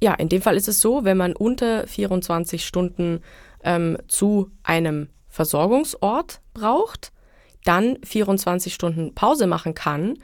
ja, 0.00 0.14
in 0.14 0.28
dem 0.28 0.42
Fall 0.42 0.56
ist 0.56 0.68
es 0.68 0.80
so, 0.80 1.04
wenn 1.04 1.16
man 1.16 1.34
unter 1.34 1.86
24 1.86 2.64
Stunden 2.64 3.20
ähm, 3.64 3.98
zu 4.08 4.50
einem 4.62 5.08
Versorgungsort 5.28 6.40
braucht, 6.54 7.12
dann 7.64 7.98
24 8.02 8.72
Stunden 8.72 9.14
Pause 9.14 9.46
machen 9.46 9.74
kann 9.74 10.18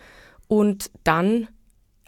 und 0.49 0.91
dann 1.03 1.49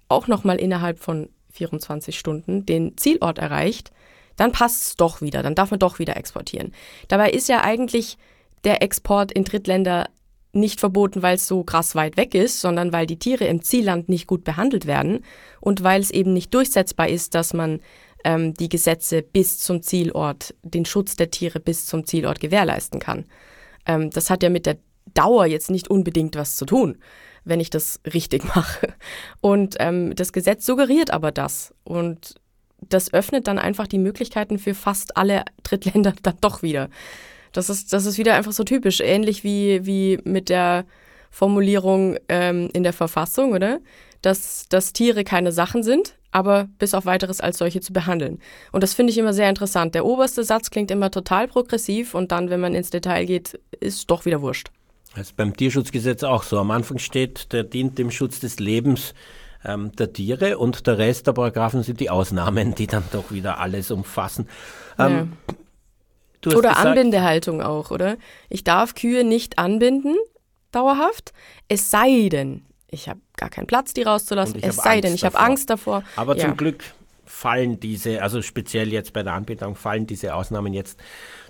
auch 0.08 0.26
nochmal 0.26 0.56
innerhalb 0.56 0.98
von 0.98 1.28
24 1.50 2.18
Stunden 2.18 2.66
den 2.66 2.96
Zielort 2.96 3.38
erreicht, 3.38 3.90
dann 4.36 4.52
passt 4.52 4.82
es 4.82 4.96
doch 4.96 5.20
wieder, 5.20 5.42
dann 5.42 5.54
darf 5.54 5.70
man 5.70 5.80
doch 5.80 5.98
wieder 5.98 6.16
exportieren. 6.16 6.72
Dabei 7.08 7.30
ist 7.30 7.48
ja 7.48 7.62
eigentlich 7.62 8.18
der 8.64 8.82
Export 8.82 9.32
in 9.32 9.44
Drittländer 9.44 10.08
nicht 10.52 10.80
verboten, 10.80 11.22
weil 11.22 11.36
es 11.36 11.46
so 11.46 11.64
krass 11.64 11.94
weit 11.94 12.16
weg 12.16 12.34
ist, 12.34 12.60
sondern 12.60 12.92
weil 12.92 13.06
die 13.06 13.18
Tiere 13.18 13.44
im 13.44 13.62
Zielland 13.62 14.08
nicht 14.08 14.26
gut 14.26 14.44
behandelt 14.44 14.86
werden 14.86 15.24
und 15.60 15.82
weil 15.82 16.00
es 16.00 16.10
eben 16.10 16.32
nicht 16.32 16.52
durchsetzbar 16.54 17.08
ist, 17.08 17.34
dass 17.34 17.52
man 17.52 17.80
ähm, 18.24 18.54
die 18.54 18.68
Gesetze 18.68 19.22
bis 19.22 19.58
zum 19.58 19.82
Zielort, 19.82 20.54
den 20.62 20.84
Schutz 20.84 21.16
der 21.16 21.30
Tiere 21.30 21.60
bis 21.60 21.86
zum 21.86 22.06
Zielort 22.06 22.40
gewährleisten 22.40 23.00
kann. 23.00 23.26
Ähm, 23.86 24.10
das 24.10 24.30
hat 24.30 24.42
ja 24.42 24.50
mit 24.50 24.66
der 24.66 24.78
Dauer 25.14 25.46
jetzt 25.46 25.70
nicht 25.70 25.88
unbedingt 25.88 26.36
was 26.36 26.56
zu 26.56 26.66
tun 26.66 26.98
wenn 27.46 27.60
ich 27.60 27.70
das 27.70 28.00
richtig 28.12 28.44
mache. 28.54 28.92
Und 29.40 29.76
ähm, 29.78 30.14
das 30.14 30.32
Gesetz 30.34 30.66
suggeriert 30.66 31.10
aber 31.10 31.32
das. 31.32 31.74
Und 31.84 32.34
das 32.80 33.12
öffnet 33.14 33.46
dann 33.46 33.58
einfach 33.58 33.86
die 33.86 33.98
Möglichkeiten 33.98 34.58
für 34.58 34.74
fast 34.74 35.16
alle 35.16 35.44
Drittländer 35.62 36.12
dann 36.22 36.36
doch 36.42 36.62
wieder. 36.62 36.90
Das 37.52 37.70
ist, 37.70 37.92
das 37.92 38.04
ist 38.04 38.18
wieder 38.18 38.34
einfach 38.34 38.52
so 38.52 38.64
typisch, 38.64 39.00
ähnlich 39.00 39.42
wie, 39.42 39.86
wie 39.86 40.18
mit 40.24 40.50
der 40.50 40.84
Formulierung 41.30 42.18
ähm, 42.28 42.68
in 42.74 42.82
der 42.82 42.92
Verfassung, 42.92 43.52
oder? 43.52 43.78
Dass, 44.20 44.66
dass 44.68 44.92
Tiere 44.92 45.24
keine 45.24 45.52
Sachen 45.52 45.82
sind, 45.82 46.16
aber 46.32 46.68
bis 46.78 46.92
auf 46.92 47.06
weiteres 47.06 47.40
als 47.40 47.58
solche 47.58 47.80
zu 47.80 47.92
behandeln. 47.92 48.40
Und 48.72 48.82
das 48.82 48.92
finde 48.92 49.12
ich 49.12 49.18
immer 49.18 49.32
sehr 49.32 49.48
interessant. 49.48 49.94
Der 49.94 50.04
oberste 50.04 50.44
Satz 50.44 50.70
klingt 50.70 50.90
immer 50.90 51.10
total 51.10 51.48
progressiv 51.48 52.14
und 52.14 52.32
dann, 52.32 52.50
wenn 52.50 52.60
man 52.60 52.74
ins 52.74 52.90
Detail 52.90 53.24
geht, 53.24 53.58
ist 53.80 54.10
doch 54.10 54.26
wieder 54.26 54.42
wurscht. 54.42 54.70
Das 55.16 55.28
ist 55.28 55.36
beim 55.36 55.56
Tierschutzgesetz 55.56 56.22
auch 56.24 56.42
so. 56.42 56.58
Am 56.58 56.70
Anfang 56.70 56.98
steht, 56.98 57.52
der 57.54 57.64
dient 57.64 57.98
dem 57.98 58.10
Schutz 58.10 58.38
des 58.38 58.58
Lebens 58.58 59.14
ähm, 59.64 59.90
der 59.96 60.12
Tiere 60.12 60.58
und 60.58 60.86
der 60.86 60.98
Rest 60.98 61.26
der 61.26 61.32
Paragraphen 61.32 61.82
sind 61.82 62.00
die 62.00 62.10
Ausnahmen, 62.10 62.74
die 62.74 62.86
dann 62.86 63.02
doch 63.12 63.30
wieder 63.30 63.58
alles 63.58 63.90
umfassen. 63.90 64.46
Ähm, 64.98 65.32
ja. 66.44 66.52
Oder 66.52 66.68
gesagt, 66.68 66.86
Anbindehaltung 66.86 67.62
auch, 67.62 67.90
oder? 67.90 68.18
Ich 68.50 68.62
darf 68.62 68.94
Kühe 68.94 69.24
nicht 69.24 69.58
anbinden, 69.58 70.16
dauerhaft. 70.70 71.32
Es 71.66 71.90
sei 71.90 72.28
denn, 72.28 72.66
ich 72.88 73.08
habe 73.08 73.20
gar 73.38 73.48
keinen 73.48 73.66
Platz, 73.66 73.94
die 73.94 74.02
rauszulassen. 74.02 74.62
Es 74.62 74.76
sei 74.76 74.96
Angst 74.96 75.04
denn, 75.04 75.14
ich 75.14 75.24
habe 75.24 75.38
Angst 75.38 75.70
davor. 75.70 76.04
Aber 76.16 76.36
ja. 76.36 76.44
zum 76.44 76.58
Glück 76.58 76.84
fallen 77.24 77.80
diese, 77.80 78.22
also 78.22 78.42
speziell 78.42 78.92
jetzt 78.92 79.14
bei 79.14 79.22
der 79.22 79.32
Anbindung, 79.32 79.76
fallen 79.76 80.06
diese 80.06 80.34
Ausnahmen 80.34 80.74
jetzt 80.74 81.00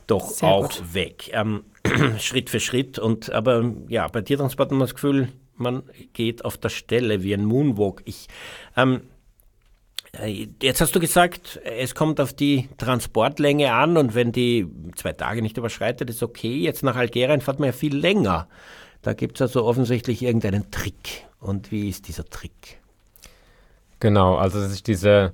doch 0.07 0.29
Sehr 0.31 0.49
auch 0.49 0.69
gut. 0.71 0.95
weg. 0.95 1.31
Ähm, 1.33 1.65
Schritt 2.19 2.51
für 2.51 2.61
Schritt. 2.61 2.99
Und 2.99 3.31
aber 3.31 3.73
ja, 3.89 4.07
bei 4.09 4.23
Tiertransport 4.23 4.69
hat 4.69 4.73
man 4.73 4.81
das 4.81 4.95
Gefühl, 4.95 5.29
man 5.57 5.83
geht 6.13 6.45
auf 6.45 6.59
der 6.59 6.69
Stelle 6.69 7.23
wie 7.23 7.35
ein 7.35 7.45
Moonwalk. 7.45 8.03
Ich, 8.05 8.29
ähm, 8.77 9.03
äh, 10.13 10.49
Jetzt 10.63 10.81
hast 10.81 10.95
du 10.95 11.01
gesagt, 11.01 11.61
es 11.65 11.95
kommt 11.95 12.21
auf 12.21 12.33
die 12.33 12.69
Transportlänge 12.79 13.73
an 13.73 13.97
und 13.97 14.15
wenn 14.15 14.33
die 14.33 14.67
zwei 14.97 15.13
Tage 15.13 15.43
nicht 15.43 15.57
überschreitet, 15.57 16.11
ist 16.11 16.23
okay. 16.23 16.57
Jetzt 16.59 16.83
nach 16.83 16.97
Algerien 16.97 17.41
fährt 17.41 17.59
man 17.59 17.69
ja 17.69 17.73
viel 17.73 17.97
länger. 17.97 18.49
Da 19.03 19.13
gibt 19.13 19.37
es 19.37 19.43
also 19.43 19.65
offensichtlich 19.65 20.23
irgendeinen 20.23 20.71
Trick. 20.71 21.27
Und 21.39 21.71
wie 21.71 21.89
ist 21.89 22.09
dieser 22.09 22.25
Trick? 22.25 22.81
Genau, 24.01 24.37
also 24.37 24.61
das 24.61 24.73
ist 24.73 24.87
diese, 24.89 25.33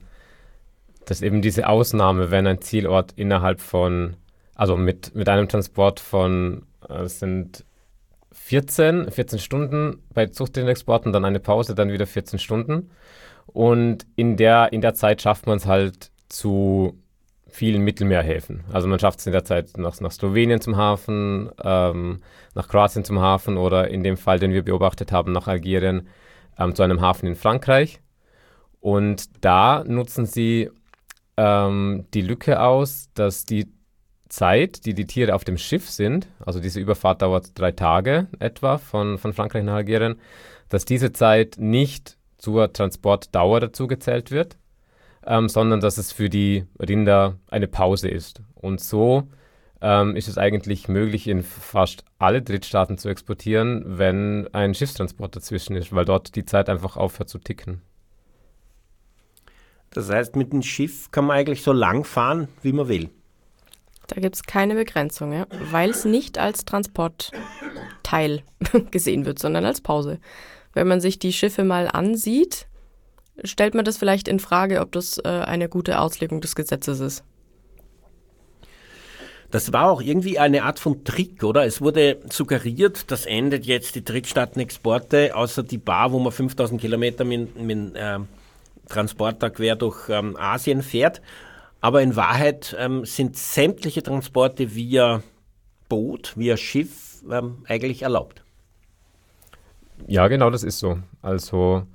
das 1.06 1.18
ist 1.18 1.22
eben 1.22 1.42
diese 1.42 1.68
Ausnahme, 1.68 2.30
wenn 2.30 2.46
ein 2.46 2.60
Zielort 2.60 3.12
innerhalb 3.16 3.60
von, 3.60 4.16
also 4.54 4.76
mit, 4.76 5.14
mit 5.14 5.28
einem 5.28 5.48
Transport 5.48 6.00
von, 6.00 6.66
äh, 6.88 7.06
sind 7.06 7.64
14, 8.32 9.10
14 9.10 9.38
Stunden 9.38 10.02
bei 10.12 10.26
Zuchtexporten, 10.26 11.12
dann 11.12 11.24
eine 11.24 11.40
Pause, 11.40 11.74
dann 11.74 11.92
wieder 11.92 12.06
14 12.06 12.38
Stunden. 12.38 12.90
Und 13.46 14.06
in 14.16 14.36
der, 14.36 14.72
in 14.72 14.80
der 14.80 14.94
Zeit 14.94 15.22
schafft 15.22 15.46
man 15.46 15.58
es 15.58 15.66
halt 15.66 16.10
zu 16.28 16.98
vielen 17.52 17.82
Mittelmeerhäfen. 17.82 18.64
Also 18.72 18.88
man 18.88 18.98
schafft 18.98 19.20
es 19.20 19.26
in 19.26 19.32
der 19.32 19.44
Zeit 19.44 19.76
nach, 19.76 20.00
nach 20.00 20.10
Slowenien 20.12 20.60
zum 20.60 20.76
Hafen, 20.76 21.50
ähm, 21.62 22.20
nach 22.54 22.68
Kroatien 22.68 23.04
zum 23.04 23.20
Hafen 23.20 23.58
oder 23.58 23.88
in 23.88 24.02
dem 24.02 24.16
Fall, 24.16 24.38
den 24.38 24.52
wir 24.52 24.64
beobachtet 24.64 25.12
haben, 25.12 25.32
nach 25.32 25.48
Algerien 25.48 26.08
ähm, 26.58 26.74
zu 26.74 26.82
einem 26.82 27.02
Hafen 27.02 27.26
in 27.26 27.34
Frankreich. 27.34 28.00
Und 28.80 29.44
da 29.44 29.84
nutzen 29.84 30.24
sie 30.24 30.70
ähm, 31.36 32.06
die 32.14 32.22
Lücke 32.22 32.60
aus, 32.60 33.10
dass 33.14 33.44
die 33.44 33.68
Zeit, 34.32 34.86
die 34.86 34.94
die 34.94 35.06
Tiere 35.06 35.34
auf 35.34 35.44
dem 35.44 35.58
Schiff 35.58 35.90
sind, 35.90 36.26
also 36.44 36.58
diese 36.58 36.80
Überfahrt 36.80 37.20
dauert 37.20 37.50
drei 37.54 37.70
Tage 37.70 38.28
etwa 38.38 38.78
von, 38.78 39.18
von 39.18 39.34
Frankreich 39.34 39.62
nach 39.62 39.74
Algerien, 39.74 40.18
dass 40.70 40.86
diese 40.86 41.12
Zeit 41.12 41.56
nicht 41.58 42.16
zur 42.38 42.72
Transportdauer 42.72 43.60
dazugezählt 43.60 44.30
wird, 44.30 44.56
ähm, 45.26 45.50
sondern 45.50 45.80
dass 45.80 45.98
es 45.98 46.12
für 46.12 46.30
die 46.30 46.64
Rinder 46.80 47.36
eine 47.48 47.68
Pause 47.68 48.08
ist. 48.08 48.40
Und 48.54 48.80
so 48.80 49.28
ähm, 49.82 50.16
ist 50.16 50.28
es 50.28 50.38
eigentlich 50.38 50.88
möglich, 50.88 51.28
in 51.28 51.42
fast 51.42 52.02
alle 52.18 52.40
Drittstaaten 52.40 52.96
zu 52.96 53.10
exportieren, 53.10 53.84
wenn 53.98 54.48
ein 54.54 54.72
Schiffstransport 54.72 55.36
dazwischen 55.36 55.76
ist, 55.76 55.94
weil 55.94 56.06
dort 56.06 56.36
die 56.36 56.46
Zeit 56.46 56.70
einfach 56.70 56.96
aufhört 56.96 57.28
zu 57.28 57.38
ticken. 57.38 57.82
Das 59.90 60.08
heißt, 60.08 60.36
mit 60.36 60.54
dem 60.54 60.62
Schiff 60.62 61.10
kann 61.10 61.26
man 61.26 61.36
eigentlich 61.36 61.62
so 61.62 61.74
lang 61.74 62.04
fahren, 62.04 62.48
wie 62.62 62.72
man 62.72 62.88
will. 62.88 63.10
Da 64.14 64.20
gibt 64.20 64.34
es 64.34 64.42
keine 64.42 64.74
Begrenzung, 64.74 65.32
ja? 65.32 65.46
weil 65.70 65.88
es 65.90 66.04
nicht 66.04 66.36
als 66.36 66.66
Transportteil 66.66 68.42
gesehen 68.90 69.24
wird, 69.24 69.38
sondern 69.38 69.64
als 69.64 69.80
Pause. 69.80 70.18
Wenn 70.74 70.86
man 70.86 71.00
sich 71.00 71.18
die 71.18 71.32
Schiffe 71.32 71.64
mal 71.64 71.88
ansieht, 71.88 72.66
stellt 73.42 73.74
man 73.74 73.86
das 73.86 73.96
vielleicht 73.96 74.28
in 74.28 74.38
Frage, 74.38 74.80
ob 74.80 74.92
das 74.92 75.16
äh, 75.18 75.28
eine 75.28 75.70
gute 75.70 75.98
Auslegung 75.98 76.42
des 76.42 76.54
Gesetzes 76.54 77.00
ist. 77.00 77.24
Das 79.50 79.72
war 79.72 79.90
auch 79.90 80.02
irgendwie 80.02 80.38
eine 80.38 80.64
Art 80.64 80.78
von 80.78 81.04
Trick, 81.04 81.42
oder? 81.42 81.64
Es 81.64 81.80
wurde 81.80 82.18
suggeriert, 82.30 83.10
das 83.10 83.24
endet 83.24 83.64
jetzt 83.64 83.94
die 83.94 84.04
Drittstaatenexporte, 84.04 85.34
außer 85.34 85.62
die 85.62 85.78
Bar, 85.78 86.12
wo 86.12 86.18
man 86.18 86.32
5000 86.32 86.80
Kilometer 86.80 87.24
mit, 87.24 87.58
mit 87.58 87.94
äh, 87.96 88.18
Transporter 88.88 89.48
quer 89.48 89.76
durch 89.76 90.10
ähm, 90.10 90.36
Asien 90.36 90.82
fährt. 90.82 91.22
Aber 91.82 92.00
in 92.00 92.16
Wahrheit 92.16 92.74
ähm, 92.78 93.04
sind 93.04 93.36
sämtliche 93.36 94.02
Transporte 94.02 94.74
via 94.74 95.22
Boot, 95.88 96.32
via 96.36 96.56
Schiff 96.56 97.22
ähm, 97.30 97.64
eigentlich 97.68 98.02
erlaubt. 98.02 98.42
Ja, 100.06 100.28
genau, 100.28 100.48
das 100.48 100.62
ist 100.62 100.78
so. 100.78 100.98
Also 101.20 101.86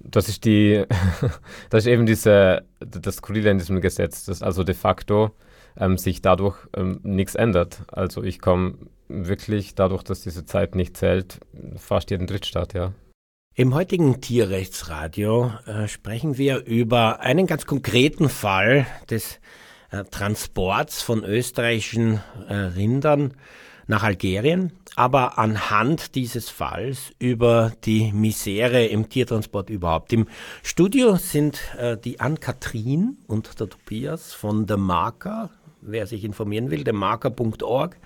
das 0.00 0.28
ist 0.28 0.46
die, 0.46 0.84
das 1.70 1.84
ist 1.84 1.92
eben 1.92 2.06
diese, 2.06 2.64
das 2.80 3.16
Skurrile 3.16 3.50
in 3.50 3.58
diesem 3.58 3.80
Gesetz, 3.82 4.24
dass 4.24 4.42
also 4.42 4.64
de 4.64 4.74
facto 4.74 5.32
ähm, 5.78 5.98
sich 5.98 6.22
dadurch 6.22 6.56
ähm, 6.74 7.00
nichts 7.02 7.34
ändert. 7.34 7.82
Also 7.88 8.22
ich 8.22 8.40
komme 8.40 8.74
wirklich 9.08 9.74
dadurch, 9.74 10.02
dass 10.02 10.22
diese 10.22 10.46
Zeit 10.46 10.74
nicht 10.74 10.96
zählt, 10.96 11.40
fast 11.76 12.10
jeden 12.10 12.26
Drittstaat, 12.26 12.72
ja. 12.72 12.92
Im 13.58 13.72
heutigen 13.72 14.20
Tierrechtsradio 14.20 15.50
äh, 15.64 15.88
sprechen 15.88 16.36
wir 16.36 16.66
über 16.66 17.20
einen 17.20 17.46
ganz 17.46 17.64
konkreten 17.64 18.28
Fall 18.28 18.86
des 19.08 19.40
äh, 19.90 20.04
Transports 20.04 21.00
von 21.00 21.24
österreichischen 21.24 22.20
äh, 22.48 22.54
Rindern 22.54 23.32
nach 23.86 24.02
Algerien, 24.02 24.72
aber 24.94 25.38
anhand 25.38 26.16
dieses 26.16 26.50
Falls 26.50 27.14
über 27.18 27.72
die 27.84 28.12
Misere 28.12 28.84
im 28.84 29.08
Tiertransport 29.08 29.70
überhaupt. 29.70 30.12
Im 30.12 30.26
Studio 30.62 31.16
sind 31.16 31.58
äh, 31.78 31.96
die 31.96 32.20
Ann-Kathrin 32.20 33.16
und 33.26 33.58
der 33.58 33.70
Tobias 33.70 34.34
von 34.34 34.68
The 34.68 34.76
Marker, 34.76 35.48
wer 35.80 36.06
sich 36.06 36.24
informieren 36.24 36.70
will, 36.70 36.84
themarker.org, 36.84 37.96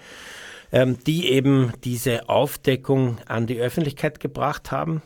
ähm, 0.70 0.98
die 1.08 1.28
eben 1.28 1.72
diese 1.82 2.28
Aufdeckung 2.28 3.18
an 3.26 3.48
die 3.48 3.58
Öffentlichkeit 3.58 4.20
gebracht 4.20 4.70
haben 4.70 5.02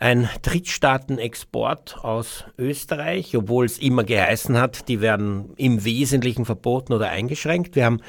ein 0.00 0.30
Drittstaatenexport 0.40 1.98
aus 2.02 2.44
Österreich, 2.56 3.36
obwohl 3.36 3.66
es 3.66 3.76
immer 3.76 4.02
geheißen 4.02 4.56
hat, 4.56 4.88
die 4.88 5.02
werden 5.02 5.52
im 5.58 5.84
Wesentlichen 5.84 6.46
verboten 6.46 6.94
oder 6.94 7.10
eingeschränkt. 7.10 7.76
Wir 7.76 7.84
haben 7.84 8.00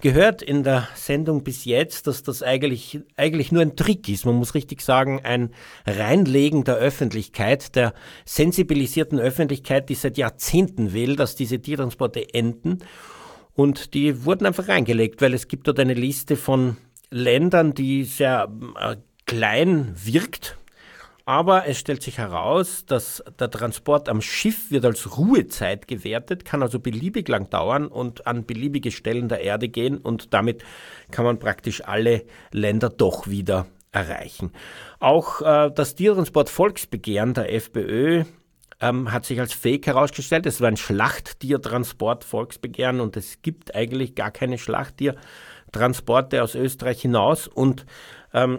gehört 0.00 0.42
in 0.42 0.62
der 0.62 0.86
Sendung 0.94 1.42
bis 1.42 1.64
jetzt, 1.64 2.06
dass 2.06 2.22
das 2.22 2.44
eigentlich, 2.44 3.00
eigentlich 3.16 3.50
nur 3.50 3.62
ein 3.62 3.74
Trick 3.74 4.08
ist. 4.08 4.26
Man 4.26 4.36
muss 4.36 4.54
richtig 4.54 4.80
sagen, 4.80 5.22
ein 5.24 5.50
Reinlegen 5.86 6.62
der 6.62 6.76
Öffentlichkeit, 6.76 7.74
der 7.74 7.94
sensibilisierten 8.24 9.18
Öffentlichkeit, 9.18 9.88
die 9.88 9.96
seit 9.96 10.18
Jahrzehnten 10.18 10.92
will, 10.92 11.16
dass 11.16 11.34
diese 11.34 11.60
Tiertransporte 11.60 12.32
enden. 12.32 12.78
Und 13.54 13.94
die 13.94 14.24
wurden 14.24 14.46
einfach 14.46 14.68
reingelegt, 14.68 15.20
weil 15.20 15.34
es 15.34 15.48
gibt 15.48 15.66
dort 15.66 15.80
eine 15.80 15.94
Liste 15.94 16.36
von 16.36 16.76
Ländern, 17.10 17.74
die 17.74 18.04
sehr 18.04 18.48
äh, 18.78 18.94
klein 19.26 19.92
wirkt, 19.96 20.59
aber 21.30 21.68
es 21.68 21.78
stellt 21.78 22.02
sich 22.02 22.18
heraus, 22.18 22.84
dass 22.86 23.22
der 23.38 23.48
Transport 23.48 24.08
am 24.08 24.20
Schiff 24.20 24.72
wird 24.72 24.84
als 24.84 25.16
Ruhezeit 25.16 25.86
gewertet, 25.86 26.44
kann 26.44 26.60
also 26.60 26.80
beliebig 26.80 27.28
lang 27.28 27.48
dauern 27.48 27.86
und 27.86 28.26
an 28.26 28.46
beliebige 28.46 28.90
Stellen 28.90 29.28
der 29.28 29.40
Erde 29.40 29.68
gehen 29.68 29.98
und 29.98 30.34
damit 30.34 30.64
kann 31.12 31.24
man 31.24 31.38
praktisch 31.38 31.84
alle 31.84 32.24
Länder 32.50 32.88
doch 32.88 33.28
wieder 33.28 33.68
erreichen. 33.92 34.50
Auch 34.98 35.40
äh, 35.42 35.70
das 35.72 35.94
Tiertransport 35.94 36.50
Volksbegehren 36.50 37.32
der 37.32 37.54
FPÖ 37.54 38.24
ähm, 38.80 39.12
hat 39.12 39.24
sich 39.24 39.38
als 39.38 39.52
Fake 39.52 39.86
herausgestellt. 39.86 40.46
Es 40.46 40.60
war 40.60 40.66
ein 40.66 40.76
Schlachttiertransport 40.76 42.24
Volksbegehren 42.24 42.98
und 42.98 43.16
es 43.16 43.40
gibt 43.40 43.76
eigentlich 43.76 44.16
gar 44.16 44.32
keine 44.32 44.58
Schlachttiertransporte 44.58 46.42
aus 46.42 46.56
Österreich 46.56 47.00
hinaus 47.00 47.46
und 47.46 47.86
ähm, 48.34 48.58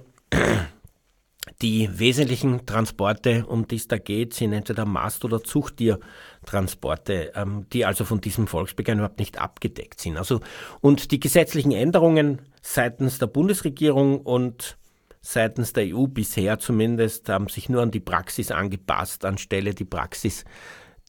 die 1.61 1.89
wesentlichen 1.99 2.65
Transporte, 2.65 3.45
um 3.45 3.67
die 3.67 3.75
es 3.75 3.87
da 3.87 3.97
geht, 3.97 4.33
sind 4.33 4.53
entweder 4.53 4.85
Mast- 4.85 5.23
oder 5.23 5.43
Zuchttiertransporte, 5.43 7.33
ähm, 7.35 7.67
die 7.71 7.85
also 7.85 8.03
von 8.03 8.19
diesem 8.19 8.47
Volksbegehren 8.47 8.99
überhaupt 8.99 9.19
nicht 9.19 9.39
abgedeckt 9.39 10.01
sind. 10.01 10.17
Also, 10.17 10.41
und 10.81 11.11
die 11.11 11.19
gesetzlichen 11.19 11.71
Änderungen 11.71 12.41
seitens 12.61 13.19
der 13.19 13.27
Bundesregierung 13.27 14.21
und 14.21 14.77
seitens 15.21 15.73
der 15.73 15.95
EU 15.95 16.07
bisher 16.07 16.57
zumindest 16.57 17.29
haben 17.29 17.47
sich 17.47 17.69
nur 17.69 17.83
an 17.83 17.91
die 17.91 17.99
Praxis 17.99 18.49
angepasst, 18.49 19.23
anstelle 19.23 19.75
die 19.75 19.85
Praxis, 19.85 20.45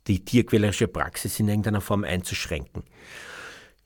die 0.07 0.25
tierquälerische 0.25 0.89
Praxis 0.89 1.41
in 1.41 1.49
irgendeiner 1.49 1.81
Form 1.81 2.05
einzuschränken. 2.05 2.83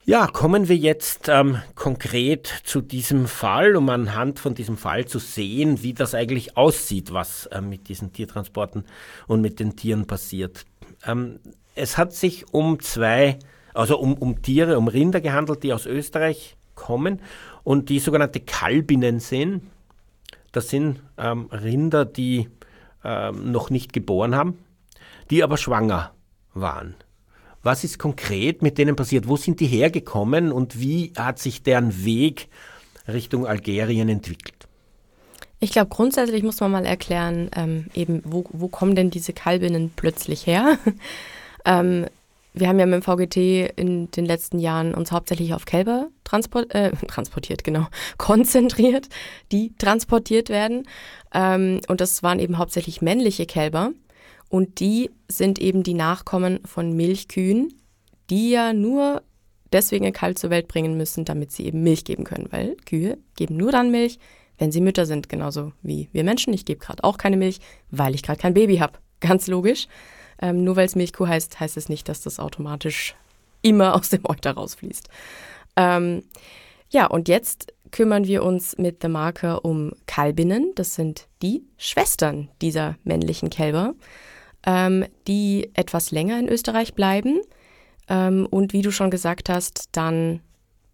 Ja, 0.09 0.27
kommen 0.27 0.69
wir 0.69 0.77
jetzt 0.77 1.27
ähm, 1.27 1.61
konkret 1.75 2.61
zu 2.63 2.79
diesem 2.79 3.27
Fall, 3.27 3.75
um 3.75 3.89
anhand 3.89 4.39
von 4.39 4.55
diesem 4.55 4.77
Fall 4.77 5.03
zu 5.03 5.19
sehen, 5.19 5.83
wie 5.83 5.93
das 5.93 6.15
eigentlich 6.15 6.55
aussieht, 6.55 7.11
was 7.11 7.47
äh, 7.47 7.59
mit 7.59 7.89
diesen 7.89 8.13
Tiertransporten 8.13 8.85
und 9.27 9.41
mit 9.41 9.59
den 9.59 9.75
Tieren 9.75 10.07
passiert. 10.07 10.65
Ähm, 11.05 11.41
es 11.75 11.97
hat 11.97 12.13
sich 12.13 12.45
um 12.53 12.79
zwei, 12.79 13.37
also 13.73 13.99
um, 13.99 14.13
um 14.13 14.41
Tiere, 14.41 14.77
um 14.77 14.87
Rinder 14.87 15.19
gehandelt, 15.19 15.63
die 15.63 15.73
aus 15.73 15.85
Österreich 15.85 16.55
kommen 16.73 17.19
und 17.65 17.89
die 17.89 17.99
sogenannte 17.99 18.39
Kalbinnen 18.39 19.19
sind. 19.19 19.63
Das 20.53 20.69
sind 20.69 21.01
ähm, 21.17 21.47
Rinder, 21.47 22.05
die 22.05 22.47
ähm, 23.03 23.51
noch 23.51 23.69
nicht 23.69 23.91
geboren 23.91 24.35
haben, 24.35 24.57
die 25.31 25.43
aber 25.43 25.57
schwanger 25.57 26.13
waren. 26.53 26.95
Was 27.67 27.83
ist 27.83 27.99
konkret 27.99 28.61
mit 28.61 28.77
denen 28.77 28.95
passiert? 28.95 29.27
Wo 29.27 29.35
sind 29.35 29.59
die 29.59 29.67
hergekommen 29.67 30.53
und 30.53 30.79
wie 30.79 31.11
hat 31.17 31.37
sich 31.37 31.63
deren 31.63 32.05
Weg 32.05 32.47
Richtung 33.09 33.45
Algerien 33.45 34.07
entwickelt? 34.07 34.69
Ich 35.59 35.71
glaube, 35.71 35.89
grundsätzlich 35.89 36.43
muss 36.43 36.61
man 36.61 36.71
mal 36.71 36.85
erklären, 36.85 37.51
ähm, 37.57 37.87
eben, 37.93 38.21
wo, 38.23 38.45
wo 38.53 38.69
kommen 38.69 38.95
denn 38.95 39.09
diese 39.09 39.33
Kalbinnen 39.33 39.91
plötzlich 39.93 40.47
her? 40.47 40.77
ähm, 41.65 42.05
wir 42.53 42.69
haben 42.69 42.79
ja 42.79 42.85
mit 42.85 42.95
dem 42.95 43.01
VGT 43.01 43.73
in 43.75 44.11
den 44.11 44.25
letzten 44.25 44.59
Jahren 44.59 44.93
uns 44.93 45.11
hauptsächlich 45.11 45.53
auf 45.53 45.65
Kälber 45.65 46.07
transport, 46.23 46.73
äh, 46.73 46.91
transportiert, 47.09 47.65
genau, 47.65 47.87
konzentriert, 48.17 49.09
die 49.51 49.73
transportiert 49.77 50.47
werden. 50.47 50.87
Ähm, 51.33 51.81
und 51.89 51.99
das 51.99 52.23
waren 52.23 52.39
eben 52.39 52.59
hauptsächlich 52.59 53.01
männliche 53.01 53.45
Kälber. 53.45 53.91
Und 54.49 54.79
die 54.79 55.11
sind 55.27 55.59
eben 55.59 55.83
die 55.83 55.93
Nachkommen 55.93 56.59
von 56.65 56.93
Milchkühen, 56.93 57.73
die 58.29 58.51
ja 58.51 58.73
nur 58.73 59.23
deswegen 59.73 60.05
ein 60.05 60.13
Kalb 60.13 60.37
zur 60.37 60.49
Welt 60.49 60.67
bringen 60.67 60.97
müssen, 60.97 61.25
damit 61.25 61.51
sie 61.51 61.65
eben 61.65 61.83
Milch 61.83 62.05
geben 62.05 62.23
können. 62.23 62.47
Weil 62.51 62.75
Kühe 62.85 63.17
geben 63.35 63.57
nur 63.57 63.71
dann 63.71 63.91
Milch, 63.91 64.19
wenn 64.57 64.71
sie 64.71 64.81
Mütter 64.81 65.05
sind, 65.05 65.29
genauso 65.29 65.73
wie 65.81 66.09
wir 66.11 66.23
Menschen. 66.23 66.53
Ich 66.53 66.65
gebe 66.65 66.79
gerade 66.79 67.03
auch 67.03 67.17
keine 67.17 67.37
Milch, 67.37 67.59
weil 67.91 68.15
ich 68.15 68.23
gerade 68.23 68.39
kein 68.39 68.53
Baby 68.53 68.77
habe. 68.77 68.93
Ganz 69.19 69.47
logisch. 69.47 69.87
Ähm, 70.41 70.63
nur 70.63 70.75
weil 70.75 70.85
es 70.85 70.95
Milchkuh 70.95 71.27
heißt, 71.27 71.59
heißt 71.59 71.77
es 71.77 71.89
nicht, 71.89 72.07
dass 72.09 72.21
das 72.21 72.39
automatisch 72.39 73.15
immer 73.61 73.95
aus 73.95 74.09
dem 74.09 74.21
Euter 74.23 74.51
rausfließt. 74.51 75.09
Ähm, 75.75 76.23
ja, 76.89 77.07
und 77.07 77.27
jetzt 77.27 77.73
kümmern 77.91 78.25
wir 78.25 78.43
uns 78.43 78.77
mit 78.77 79.01
The 79.01 79.07
Marker 79.07 79.65
um 79.65 79.91
Kalbinnen. 80.05 80.73
Das 80.75 80.95
sind 80.95 81.27
die 81.41 81.63
Schwestern 81.77 82.49
dieser 82.61 82.97
männlichen 83.03 83.49
Kälber, 83.49 83.95
ähm, 84.67 85.05
die 85.27 85.71
etwas 85.73 86.11
länger 86.11 86.37
in 86.37 86.49
Österreich 86.49 86.93
bleiben 86.93 87.39
ähm, 88.09 88.45
und 88.47 88.73
wie 88.73 88.81
du 88.83 88.91
schon 88.91 89.09
gesagt 89.09 89.49
hast, 89.49 89.89
dann 89.93 90.41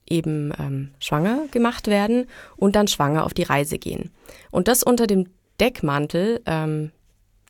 eben 0.08 0.54
ähm, 0.60 0.92
schwanger 1.00 1.48
gemacht 1.52 1.88
werden 1.88 2.28
und 2.56 2.76
dann 2.76 2.88
schwanger 2.88 3.26
auf 3.26 3.34
die 3.34 3.44
Reise 3.44 3.80
gehen. 3.80 4.12
Und 4.52 4.68
das 4.68 4.84
unter 4.84 5.08
dem 5.08 5.28
Deckmantel 5.60 6.42
ähm, 6.46 6.92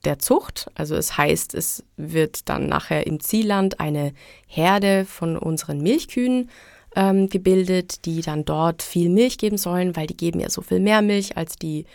der 0.05 0.19
Zucht. 0.19 0.67
Also 0.75 0.95
es 0.95 1.17
heißt, 1.17 1.53
es 1.55 1.83
wird 1.97 2.47
dann 2.49 2.67
nachher 2.67 3.05
im 3.05 3.19
Zielland 3.19 3.79
eine 3.79 4.13
Herde 4.47 5.05
von 5.05 5.37
unseren 5.37 5.81
Milchkühen 5.81 6.49
ähm, 6.95 7.27
gebildet, 7.27 8.05
die 8.05 8.21
dann 8.21 8.45
dort 8.45 8.81
viel 8.81 9.09
Milch 9.09 9.37
geben 9.37 9.57
sollen, 9.57 9.95
weil 9.95 10.07
die 10.07 10.17
geben 10.17 10.39
ja 10.39 10.49
so 10.49 10.61
viel 10.61 10.79
mehr 10.79 11.01
Milch 11.01 11.37
als 11.37 11.55
die 11.55 11.85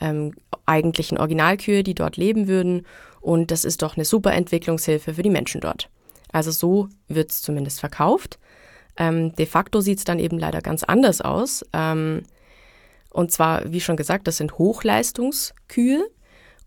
ähm, 0.00 0.34
eigentlichen 0.66 1.18
Originalkühe, 1.18 1.82
die 1.82 1.94
dort 1.94 2.16
leben 2.16 2.48
würden. 2.48 2.86
Und 3.24 3.50
das 3.50 3.64
ist 3.64 3.80
doch 3.80 3.96
eine 3.96 4.04
super 4.04 4.34
Entwicklungshilfe 4.34 5.14
für 5.14 5.22
die 5.22 5.30
Menschen 5.30 5.62
dort. 5.62 5.88
Also 6.30 6.50
so 6.50 6.90
wird 7.08 7.30
es 7.30 7.40
zumindest 7.40 7.80
verkauft. 7.80 8.38
Ähm, 8.98 9.34
de 9.34 9.46
facto 9.46 9.80
sieht 9.80 9.96
es 9.96 10.04
dann 10.04 10.18
eben 10.18 10.38
leider 10.38 10.60
ganz 10.60 10.84
anders 10.84 11.22
aus. 11.22 11.64
Ähm, 11.72 12.24
und 13.08 13.32
zwar, 13.32 13.72
wie 13.72 13.80
schon 13.80 13.96
gesagt, 13.96 14.26
das 14.26 14.36
sind 14.36 14.58
Hochleistungskühe 14.58 16.04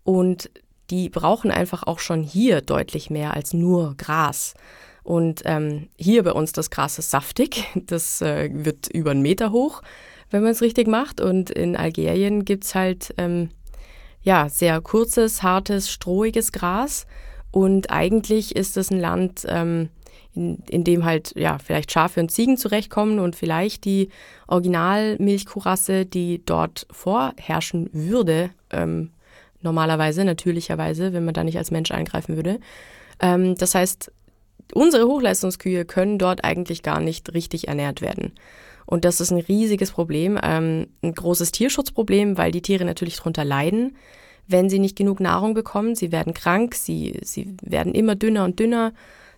und 0.02 0.50
die 0.90 1.08
brauchen 1.10 1.52
einfach 1.52 1.84
auch 1.84 2.00
schon 2.00 2.24
hier 2.24 2.60
deutlich 2.60 3.08
mehr 3.08 3.34
als 3.34 3.54
nur 3.54 3.94
Gras. 3.96 4.54
Und 5.04 5.42
ähm, 5.44 5.88
hier 5.96 6.24
bei 6.24 6.32
uns 6.32 6.50
das 6.50 6.70
Gras 6.70 6.98
ist 6.98 7.10
saftig, 7.10 7.66
das 7.76 8.20
äh, 8.20 8.50
wird 8.52 8.88
über 8.88 9.12
einen 9.12 9.22
Meter 9.22 9.52
hoch, 9.52 9.82
wenn 10.30 10.42
man 10.42 10.50
es 10.50 10.60
richtig 10.60 10.88
macht. 10.88 11.20
Und 11.20 11.50
in 11.50 11.76
Algerien 11.76 12.44
gibt 12.44 12.64
es 12.64 12.74
halt 12.74 13.14
ähm, 13.16 13.50
ja, 14.22 14.48
sehr 14.48 14.80
kurzes, 14.80 15.42
hartes, 15.42 15.90
strohiges 15.90 16.52
Gras. 16.52 17.06
Und 17.50 17.90
eigentlich 17.90 18.56
ist 18.56 18.76
es 18.76 18.90
ein 18.90 19.00
Land, 19.00 19.46
ähm, 19.48 19.88
in, 20.34 20.62
in 20.68 20.84
dem 20.84 21.04
halt 21.04 21.32
ja 21.36 21.58
vielleicht 21.58 21.90
Schafe 21.90 22.20
und 22.20 22.30
Ziegen 22.30 22.56
zurechtkommen 22.56 23.18
und 23.18 23.36
vielleicht 23.36 23.84
die 23.84 24.10
Originalmilchkuhrasse, 24.46 26.04
die 26.06 26.42
dort 26.44 26.86
vorherrschen 26.90 27.88
würde, 27.92 28.50
ähm, 28.70 29.10
normalerweise, 29.62 30.24
natürlicherweise, 30.24 31.12
wenn 31.12 31.24
man 31.24 31.34
da 31.34 31.44
nicht 31.44 31.58
als 31.58 31.70
Mensch 31.70 31.90
eingreifen 31.90 32.36
würde. 32.36 32.60
Ähm, 33.20 33.54
das 33.56 33.74
heißt, 33.74 34.12
unsere 34.74 35.06
Hochleistungskühe 35.06 35.84
können 35.84 36.18
dort 36.18 36.44
eigentlich 36.44 36.82
gar 36.82 37.00
nicht 37.00 37.32
richtig 37.34 37.68
ernährt 37.68 38.00
werden. 38.00 38.32
Und 38.88 39.04
das 39.04 39.20
ist 39.20 39.30
ein 39.30 39.38
riesiges 39.38 39.90
Problem, 39.90 40.40
ähm, 40.42 40.86
ein 41.02 41.12
großes 41.12 41.52
Tierschutzproblem, 41.52 42.38
weil 42.38 42.52
die 42.52 42.62
Tiere 42.62 42.86
natürlich 42.86 43.18
darunter 43.18 43.44
leiden, 43.44 43.98
wenn 44.46 44.70
sie 44.70 44.78
nicht 44.78 44.96
genug 44.96 45.20
Nahrung 45.20 45.52
bekommen. 45.52 45.94
Sie 45.94 46.10
werden 46.10 46.32
krank, 46.32 46.74
sie, 46.74 47.20
sie 47.22 47.54
werden 47.60 47.92
immer 47.92 48.14
dünner 48.14 48.46
und 48.46 48.58
dünner. 48.58 48.94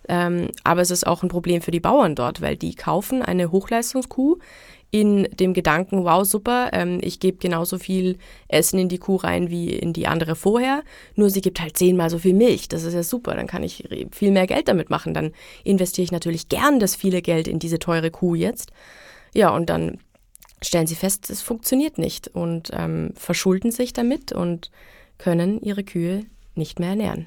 Ähm, 0.09 0.51
aber 0.63 0.83
es 0.83 0.93
ist 0.93 1.05
auch 1.05 1.25
ein 1.25 1.29
Problem 1.29 1.63
für 1.63 1.73
die 1.73 1.81
Bauern 1.81 2.15
dort, 2.15 2.41
weil 2.41 2.57
die 2.57 2.77
kaufen 2.77 3.23
eine 3.23 3.51
Hochleistungskuh 3.51 4.39
in 4.93 5.25
dem 5.33 5.53
Gedanken, 5.53 6.05
wow, 6.05 6.25
super, 6.25 6.71
ähm, 6.73 7.01
ich 7.03 7.19
gebe 7.19 7.39
genauso 7.39 7.79
viel 7.79 8.19
Essen 8.47 8.79
in 8.79 8.89
die 8.89 8.99
Kuh 8.99 9.17
rein 9.17 9.51
wie 9.51 9.71
in 9.71 9.93
die 9.93 10.07
andere 10.07 10.37
vorher, 10.37 10.85
nur 11.17 11.29
sie 11.29 11.41
gibt 11.41 11.61
halt 11.61 11.77
zehnmal 11.77 12.09
so 12.09 12.19
viel 12.19 12.35
Milch. 12.35 12.69
Das 12.69 12.85
ist 12.85 12.95
ja 12.95 13.03
super, 13.03 13.35
dann 13.35 13.49
kann 13.49 13.65
ich 13.65 13.89
viel 14.13 14.31
mehr 14.31 14.47
Geld 14.47 14.69
damit 14.69 14.91
machen. 14.91 15.13
Dann 15.13 15.33
investiere 15.65 16.05
ich 16.05 16.13
natürlich 16.13 16.49
gern 16.49 16.79
das 16.79 16.95
viele 16.95 17.21
Geld 17.21 17.49
in 17.49 17.59
diese 17.59 17.81
teure 17.81 18.13
Kuh 18.13 18.37
jetzt. 18.37 18.71
Ja, 19.35 19.51
und 19.51 19.71
dann 19.71 19.99
stellen 20.63 20.87
sie 20.87 20.95
fest, 20.95 21.31
es 21.31 21.43
funktioniert 21.43 21.99
nicht 21.99 22.29
und 22.29 22.71
ähm, 22.73 23.13
verschulden 23.15 23.71
sich 23.71 23.93
damit 23.93 24.33
und 24.33 24.71
können 25.19 25.61
ihre 25.61 25.85
Kühe 25.85 26.25
nicht 26.55 26.81
mehr 26.81 26.91
ernähren. 26.91 27.27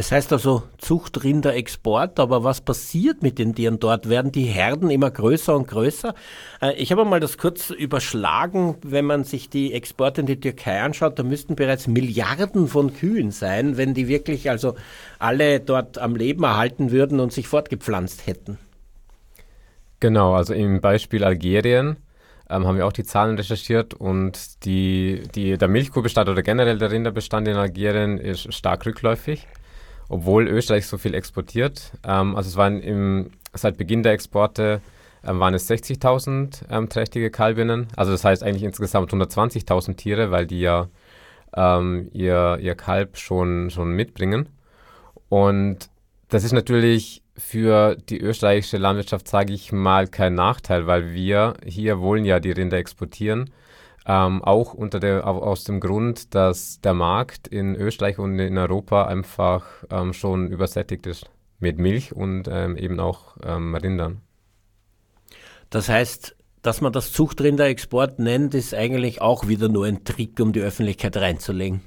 Es 0.00 0.12
heißt 0.12 0.32
also 0.32 0.62
Zuchtrinder 0.78 1.54
Export, 1.54 2.18
aber 2.20 2.42
was 2.42 2.62
passiert 2.62 3.22
mit 3.22 3.38
den 3.38 3.54
Tieren 3.54 3.80
dort? 3.80 4.08
Werden 4.08 4.32
die 4.32 4.44
Herden 4.44 4.88
immer 4.88 5.10
größer 5.10 5.54
und 5.54 5.68
größer? 5.68 6.14
Äh, 6.62 6.72
ich 6.76 6.90
habe 6.90 7.04
mal 7.04 7.20
das 7.20 7.36
kurz 7.36 7.68
überschlagen, 7.68 8.76
wenn 8.82 9.04
man 9.04 9.24
sich 9.24 9.50
die 9.50 9.74
Exporte 9.74 10.22
in 10.22 10.26
die 10.26 10.40
Türkei 10.40 10.80
anschaut, 10.80 11.18
da 11.18 11.22
müssten 11.22 11.54
bereits 11.54 11.86
Milliarden 11.86 12.66
von 12.66 12.94
Kühen 12.94 13.30
sein, 13.30 13.76
wenn 13.76 13.92
die 13.92 14.08
wirklich 14.08 14.48
also 14.48 14.74
alle 15.18 15.60
dort 15.60 15.98
am 15.98 16.16
Leben 16.16 16.44
erhalten 16.44 16.92
würden 16.92 17.20
und 17.20 17.30
sich 17.30 17.46
fortgepflanzt 17.46 18.26
hätten. 18.26 18.56
Genau, 20.00 20.34
also 20.34 20.54
im 20.54 20.80
Beispiel 20.80 21.24
Algerien 21.24 21.96
ähm, 22.48 22.66
haben 22.66 22.76
wir 22.76 22.86
auch 22.86 22.92
die 22.92 23.04
Zahlen 23.04 23.36
recherchiert 23.36 23.94
und 23.94 24.64
die, 24.64 25.22
die, 25.34 25.56
der 25.58 25.68
Milchkuhbestand 25.68 26.28
oder 26.28 26.42
generell 26.42 26.78
der 26.78 26.90
Rinderbestand 26.90 27.46
in 27.48 27.56
Algerien 27.56 28.18
ist 28.18 28.52
stark 28.52 28.86
rückläufig 28.86 29.46
obwohl 30.10 30.48
Österreich 30.48 30.86
so 30.86 30.98
viel 30.98 31.14
exportiert. 31.14 31.92
Ähm, 32.04 32.36
also 32.36 32.48
es 32.48 32.56
waren 32.56 32.82
im, 32.82 33.30
seit 33.54 33.78
Beginn 33.78 34.02
der 34.02 34.12
Exporte 34.12 34.82
ähm, 35.24 35.38
waren 35.38 35.54
es 35.54 35.70
60.000 35.70 36.62
ähm, 36.68 36.88
trächtige 36.88 37.30
Kalbinnen. 37.30 37.86
Also 37.96 38.12
das 38.12 38.24
heißt 38.24 38.42
eigentlich 38.42 38.64
insgesamt 38.64 39.12
120.000 39.12 39.96
Tiere, 39.96 40.30
weil 40.30 40.46
die 40.46 40.60
ja 40.60 40.88
ähm, 41.54 42.10
ihr, 42.12 42.58
ihr 42.60 42.74
Kalb 42.74 43.16
schon, 43.16 43.70
schon 43.70 43.92
mitbringen. 43.92 44.48
Und 45.28 45.88
das 46.28 46.42
ist 46.42 46.52
natürlich 46.52 47.22
für 47.40 47.96
die 47.96 48.20
österreichische 48.20 48.78
Landwirtschaft, 48.78 49.26
sage 49.26 49.52
ich 49.52 49.72
mal, 49.72 50.06
kein 50.06 50.34
Nachteil, 50.34 50.86
weil 50.86 51.12
wir 51.12 51.54
hier 51.64 52.00
wollen 52.00 52.24
ja 52.24 52.38
die 52.40 52.52
Rinder 52.52 52.76
exportieren. 52.76 53.50
Ähm, 54.06 54.42
auch 54.42 54.74
unter 54.74 55.00
der, 55.00 55.26
aus 55.26 55.64
dem 55.64 55.80
Grund, 55.80 56.34
dass 56.34 56.80
der 56.80 56.94
Markt 56.94 57.48
in 57.48 57.74
Österreich 57.74 58.18
und 58.18 58.38
in 58.38 58.56
Europa 58.56 59.06
einfach 59.06 59.66
ähm, 59.90 60.12
schon 60.12 60.48
übersättigt 60.48 61.06
ist 61.06 61.26
mit 61.58 61.78
Milch 61.78 62.14
und 62.14 62.48
ähm, 62.50 62.76
eben 62.76 62.98
auch 62.98 63.36
ähm, 63.42 63.74
Rindern. 63.74 64.22
Das 65.68 65.88
heißt, 65.88 66.36
dass 66.62 66.80
man 66.80 66.92
das 66.92 67.12
Zuchtrinderexport 67.12 68.18
nennt, 68.18 68.54
ist 68.54 68.74
eigentlich 68.74 69.20
auch 69.20 69.48
wieder 69.48 69.68
nur 69.68 69.86
ein 69.86 70.04
Trick, 70.04 70.40
um 70.40 70.52
die 70.52 70.60
Öffentlichkeit 70.60 71.16
reinzulegen. 71.16 71.82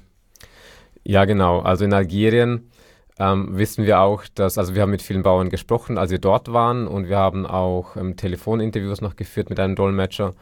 Ja, 1.04 1.26
genau. 1.26 1.60
Also 1.60 1.84
in 1.84 1.92
Algerien 1.92 2.70
ähm, 3.18 3.56
wissen 3.56 3.86
wir 3.86 4.00
auch, 4.00 4.24
dass, 4.34 4.58
also 4.58 4.74
wir 4.74 4.82
haben 4.82 4.90
mit 4.90 5.02
vielen 5.02 5.22
Bauern 5.22 5.50
gesprochen, 5.50 5.98
als 5.98 6.10
wir 6.10 6.18
dort 6.18 6.52
waren 6.52 6.86
und 6.86 7.08
wir 7.08 7.18
haben 7.18 7.46
auch 7.46 7.96
ähm, 7.96 8.16
Telefoninterviews 8.16 9.00
noch 9.00 9.16
geführt 9.16 9.50
mit 9.50 9.60
einem 9.60 9.76
Dolmetscher. 9.76 10.34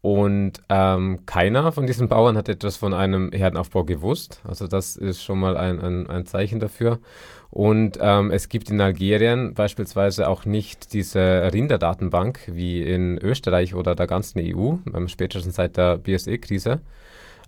Und 0.00 0.62
ähm, 0.68 1.26
keiner 1.26 1.72
von 1.72 1.86
diesen 1.86 2.08
Bauern 2.08 2.36
hat 2.36 2.48
etwas 2.48 2.76
von 2.76 2.94
einem 2.94 3.32
Herdenaufbau 3.32 3.82
gewusst. 3.82 4.40
Also 4.44 4.68
das 4.68 4.96
ist 4.96 5.22
schon 5.22 5.40
mal 5.40 5.56
ein, 5.56 5.80
ein, 5.80 6.08
ein 6.08 6.26
Zeichen 6.26 6.60
dafür. 6.60 7.00
Und 7.50 7.98
ähm, 8.00 8.30
es 8.30 8.48
gibt 8.48 8.70
in 8.70 8.80
Algerien 8.80 9.54
beispielsweise 9.54 10.28
auch 10.28 10.44
nicht 10.44 10.92
diese 10.92 11.50
Rinderdatenbank 11.52 12.40
wie 12.46 12.82
in 12.82 13.18
Österreich 13.18 13.74
oder 13.74 13.94
der 13.94 14.06
ganzen 14.06 14.40
EU, 14.40 14.74
ähm, 14.94 15.08
spätestens 15.08 15.56
seit 15.56 15.76
der 15.76 15.96
BSE-Krise, 15.96 16.80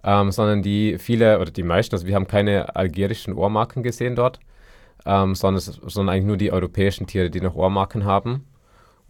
ähm, 0.02 0.30
sondern 0.32 0.62
die 0.62 0.98
viele 0.98 1.38
oder 1.40 1.50
die 1.50 1.62
meisten, 1.62 1.94
also 1.94 2.06
wir 2.06 2.14
haben 2.14 2.26
keine 2.26 2.74
algerischen 2.74 3.34
Ohrmarken 3.34 3.82
gesehen 3.82 4.16
dort, 4.16 4.40
ähm, 5.06 5.34
sondern, 5.34 5.60
sondern 5.60 6.14
eigentlich 6.14 6.26
nur 6.26 6.36
die 6.36 6.52
europäischen 6.52 7.06
Tiere, 7.06 7.30
die 7.30 7.40
noch 7.40 7.54
Ohrmarken 7.54 8.04
haben. 8.04 8.46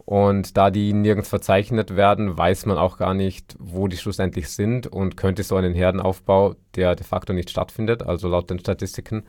Und 0.09 0.57
da 0.57 0.71
die 0.71 0.91
nirgends 0.93 1.29
verzeichnet 1.29 1.95
werden, 1.95 2.35
weiß 2.35 2.65
man 2.65 2.79
auch 2.79 2.97
gar 2.97 3.13
nicht, 3.13 3.55
wo 3.59 3.87
die 3.87 3.97
schlussendlich 3.97 4.49
sind 4.49 4.87
und 4.87 5.17
könnte 5.17 5.43
so 5.43 5.55
einen 5.55 5.75
Herdenaufbau, 5.75 6.55
der 6.75 6.95
de 6.95 7.05
facto 7.05 7.31
nicht 7.31 7.51
stattfindet, 7.51 8.01
also 8.01 8.27
laut 8.27 8.49
den 8.49 8.57
Statistiken, 8.59 9.25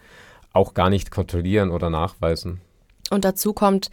auch 0.55 0.73
gar 0.73 0.89
nicht 0.89 1.11
kontrollieren 1.11 1.71
oder 1.71 1.91
nachweisen. 1.91 2.63
Und 3.11 3.27
dazu 3.27 3.53
kommt, 3.53 3.91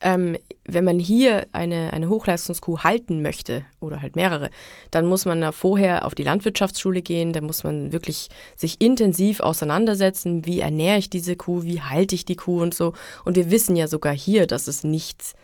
Ähm, 0.00 0.36
wenn 0.64 0.84
man 0.84 0.98
hier 0.98 1.46
eine, 1.52 1.92
eine 1.92 2.08
Hochleistungskuh 2.08 2.80
halten 2.80 3.22
möchte 3.22 3.64
oder 3.80 4.00
halt 4.00 4.16
mehrere, 4.16 4.50
dann 4.90 5.06
muss 5.06 5.24
man 5.26 5.40
da 5.40 5.52
vorher 5.52 6.06
auf 6.06 6.14
die 6.14 6.22
Landwirtschaftsschule 6.22 7.02
gehen, 7.02 7.32
da 7.32 7.40
muss 7.40 7.64
man 7.64 7.92
wirklich 7.92 8.28
sich 8.56 8.80
intensiv 8.80 9.40
auseinandersetzen, 9.40 10.46
wie 10.46 10.60
ernähre 10.60 10.98
ich 10.98 11.10
diese 11.10 11.36
Kuh, 11.36 11.64
wie 11.64 11.82
halte 11.82 12.14
ich 12.14 12.24
die 12.24 12.36
Kuh 12.36 12.62
und 12.62 12.74
so. 12.74 12.94
Und 13.24 13.36
wir 13.36 13.50
wissen 13.50 13.76
ja 13.76 13.88
sogar 13.88 14.14
hier, 14.14 14.46
dass 14.46 14.68
es 14.68 14.84
nichts 14.84 15.34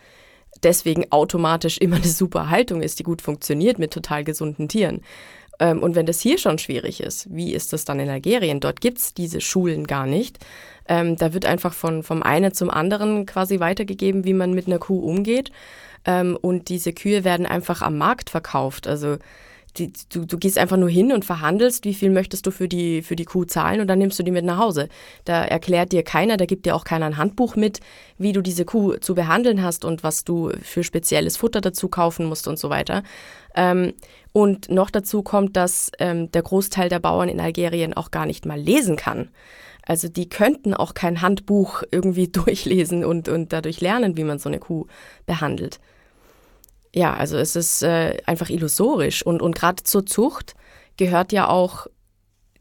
deswegen 0.63 1.11
automatisch 1.11 1.77
immer 1.77 1.97
eine 1.97 2.07
super 2.07 2.49
Haltung 2.49 2.81
ist, 2.81 2.99
die 2.99 3.03
gut 3.03 3.21
funktioniert 3.21 3.79
mit 3.79 3.91
total 3.91 4.23
gesunden 4.23 4.67
Tieren. 4.67 5.01
Ähm, 5.59 5.81
und 5.81 5.95
wenn 5.95 6.05
das 6.05 6.19
hier 6.19 6.37
schon 6.37 6.57
schwierig 6.57 7.01
ist, 7.01 7.33
wie 7.33 7.53
ist 7.53 7.73
das 7.73 7.85
dann 7.85 7.99
in 7.99 8.09
Algerien? 8.09 8.59
Dort 8.59 8.81
gibt 8.81 8.99
es 8.99 9.13
diese 9.13 9.41
Schulen 9.41 9.87
gar 9.87 10.05
nicht. 10.05 10.37
Ähm, 10.87 11.15
da 11.15 11.33
wird 11.33 11.45
einfach 11.45 11.73
von, 11.73 12.03
vom 12.03 12.23
einen 12.23 12.53
zum 12.53 12.69
anderen 12.69 13.25
quasi 13.25 13.59
weitergegeben, 13.59 14.25
wie 14.25 14.33
man 14.33 14.53
mit 14.53 14.67
einer 14.67 14.79
Kuh 14.79 14.99
umgeht. 14.99 15.51
Ähm, 16.05 16.37
und 16.39 16.69
diese 16.69 16.93
Kühe 16.93 17.23
werden 17.23 17.45
einfach 17.45 17.81
am 17.81 17.97
Markt 17.97 18.29
verkauft. 18.29 18.87
Also 18.87 19.17
die, 19.77 19.93
du, 20.09 20.25
du 20.25 20.37
gehst 20.37 20.57
einfach 20.57 20.77
nur 20.77 20.89
hin 20.89 21.11
und 21.11 21.25
verhandelst, 21.25 21.85
wie 21.85 21.93
viel 21.93 22.09
möchtest 22.09 22.45
du 22.45 22.51
für 22.51 22.67
die, 22.67 23.01
für 23.01 23.15
die 23.15 23.25
Kuh 23.25 23.45
zahlen 23.45 23.81
und 23.81 23.87
dann 23.87 23.99
nimmst 23.99 24.17
du 24.19 24.23
die 24.23 24.31
mit 24.31 24.45
nach 24.45 24.57
Hause. 24.57 24.89
Da 25.25 25.43
erklärt 25.43 25.91
dir 25.91 26.03
keiner, 26.03 26.37
da 26.37 26.45
gibt 26.45 26.65
dir 26.65 26.75
auch 26.75 26.83
keiner 26.83 27.05
ein 27.05 27.17
Handbuch 27.17 27.55
mit, 27.55 27.79
wie 28.17 28.33
du 28.33 28.41
diese 28.41 28.65
Kuh 28.65 28.97
zu 28.97 29.15
behandeln 29.15 29.61
hast 29.61 29.85
und 29.85 30.03
was 30.03 30.23
du 30.23 30.51
für 30.61 30.83
spezielles 30.83 31.37
Futter 31.37 31.61
dazu 31.61 31.87
kaufen 31.89 32.25
musst 32.25 32.47
und 32.47 32.57
so 32.59 32.69
weiter. 32.69 33.03
Ähm, 33.55 33.93
und 34.33 34.69
noch 34.69 34.89
dazu 34.89 35.23
kommt, 35.23 35.55
dass 35.55 35.91
ähm, 35.99 36.31
der 36.31 36.43
Großteil 36.43 36.89
der 36.89 36.99
Bauern 36.99 37.29
in 37.29 37.39
Algerien 37.39 37.93
auch 37.93 38.11
gar 38.11 38.25
nicht 38.25 38.45
mal 38.45 38.59
lesen 38.59 38.95
kann. 38.95 39.29
Also 39.83 40.09
die 40.09 40.27
könnten 40.27 40.73
auch 40.73 40.93
kein 40.93 41.21
Handbuch 41.21 41.83
irgendwie 41.91 42.27
durchlesen 42.31 43.05
und, 43.05 43.29
und 43.29 43.53
dadurch 43.53 43.81
lernen, 43.81 44.17
wie 44.17 44.23
man 44.23 44.39
so 44.39 44.49
eine 44.49 44.59
Kuh 44.59 44.87
behandelt. 45.25 45.79
Ja, 46.93 47.13
also 47.13 47.37
es 47.37 47.55
ist 47.55 47.83
äh, 47.83 48.17
einfach 48.25 48.49
illusorisch. 48.49 49.25
Und, 49.25 49.41
und 49.41 49.55
gerade 49.55 49.83
zur 49.83 50.05
Zucht 50.05 50.55
gehört 50.97 51.31
ja 51.31 51.47
auch 51.47 51.87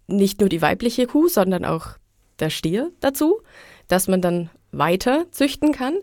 nicht 0.06 0.40
nur 0.40 0.48
die 0.48 0.62
weibliche 0.62 1.06
Kuh, 1.06 1.28
sondern 1.28 1.64
auch 1.64 1.96
der 2.38 2.50
Stier 2.50 2.92
dazu, 3.00 3.40
dass 3.88 4.08
man 4.08 4.20
dann 4.20 4.50
weiter 4.72 5.26
züchten 5.30 5.72
kann. 5.72 5.94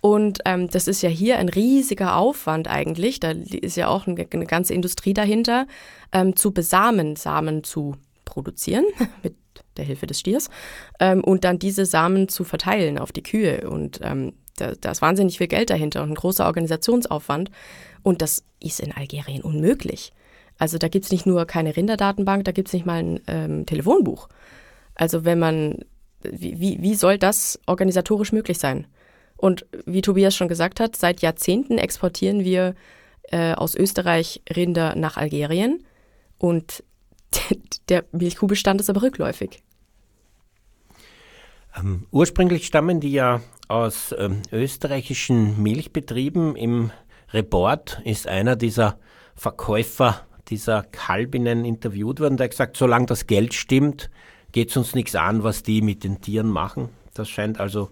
Und 0.00 0.40
ähm, 0.44 0.68
das 0.68 0.86
ist 0.86 1.02
ja 1.02 1.08
hier 1.08 1.38
ein 1.38 1.48
riesiger 1.48 2.16
Aufwand 2.16 2.68
eigentlich. 2.68 3.20
Da 3.20 3.30
ist 3.32 3.76
ja 3.76 3.88
auch 3.88 4.06
eine, 4.06 4.26
eine 4.32 4.46
ganze 4.46 4.74
Industrie 4.74 5.14
dahinter, 5.14 5.66
ähm, 6.12 6.36
zu 6.36 6.52
besamen, 6.52 7.16
Samen 7.16 7.64
zu 7.64 7.96
produzieren 8.24 8.84
mit 9.22 9.34
der 9.76 9.84
Hilfe 9.84 10.06
des 10.06 10.20
Stiers 10.20 10.50
ähm, 11.00 11.24
und 11.24 11.44
dann 11.44 11.58
diese 11.58 11.86
Samen 11.86 12.28
zu 12.28 12.44
verteilen 12.44 12.98
auf 12.98 13.12
die 13.12 13.22
Kühe. 13.22 13.68
Und 13.68 14.00
ähm, 14.02 14.34
da, 14.60 14.72
da 14.80 14.90
ist 14.90 15.02
wahnsinnig 15.02 15.38
viel 15.38 15.48
Geld 15.48 15.70
dahinter 15.70 16.02
und 16.02 16.10
ein 16.10 16.14
großer 16.14 16.46
Organisationsaufwand. 16.46 17.50
Und 18.02 18.22
das 18.22 18.44
ist 18.60 18.80
in 18.80 18.92
Algerien 18.92 19.42
unmöglich. 19.42 20.12
Also 20.58 20.76
da 20.78 20.88
gibt 20.88 21.04
es 21.04 21.12
nicht 21.12 21.26
nur 21.26 21.46
keine 21.46 21.76
Rinderdatenbank, 21.76 22.44
da 22.44 22.52
gibt 22.52 22.68
es 22.68 22.74
nicht 22.74 22.86
mal 22.86 22.98
ein 22.98 23.20
ähm, 23.28 23.66
Telefonbuch. 23.66 24.28
Also 24.94 25.24
wenn 25.24 25.38
man, 25.38 25.78
wie, 26.22 26.78
wie 26.80 26.94
soll 26.94 27.18
das 27.18 27.60
organisatorisch 27.66 28.32
möglich 28.32 28.58
sein? 28.58 28.86
Und 29.36 29.66
wie 29.86 30.02
Tobias 30.02 30.34
schon 30.34 30.48
gesagt 30.48 30.80
hat, 30.80 30.96
seit 30.96 31.22
Jahrzehnten 31.22 31.78
exportieren 31.78 32.42
wir 32.42 32.74
äh, 33.30 33.52
aus 33.52 33.76
Österreich 33.76 34.42
Rinder 34.54 34.96
nach 34.96 35.16
Algerien 35.16 35.84
und 36.38 36.82
der 37.88 38.04
Milchkuhbestand 38.10 38.80
ist 38.80 38.90
aber 38.90 39.02
rückläufig. 39.02 39.62
Ähm, 41.78 42.06
ursprünglich 42.10 42.66
stammen 42.66 43.00
die 43.00 43.12
ja 43.12 43.40
aus 43.68 44.14
ähm, 44.18 44.42
österreichischen 44.52 45.62
Milchbetrieben. 45.62 46.56
Im 46.56 46.90
Report 47.32 48.00
ist 48.04 48.26
einer 48.26 48.56
dieser 48.56 48.98
Verkäufer 49.34 50.26
dieser 50.48 50.82
Kalbinnen 50.82 51.64
interviewt 51.64 52.20
worden, 52.20 52.38
der 52.38 52.44
hat 52.44 52.52
gesagt, 52.52 52.76
solange 52.76 53.06
das 53.06 53.26
Geld 53.26 53.52
stimmt, 53.52 54.10
geht 54.52 54.70
es 54.70 54.76
uns 54.78 54.94
nichts 54.94 55.14
an, 55.14 55.44
was 55.44 55.62
die 55.62 55.82
mit 55.82 56.04
den 56.04 56.22
Tieren 56.22 56.48
machen. 56.48 56.88
Das 57.12 57.28
scheint 57.28 57.60
also 57.60 57.90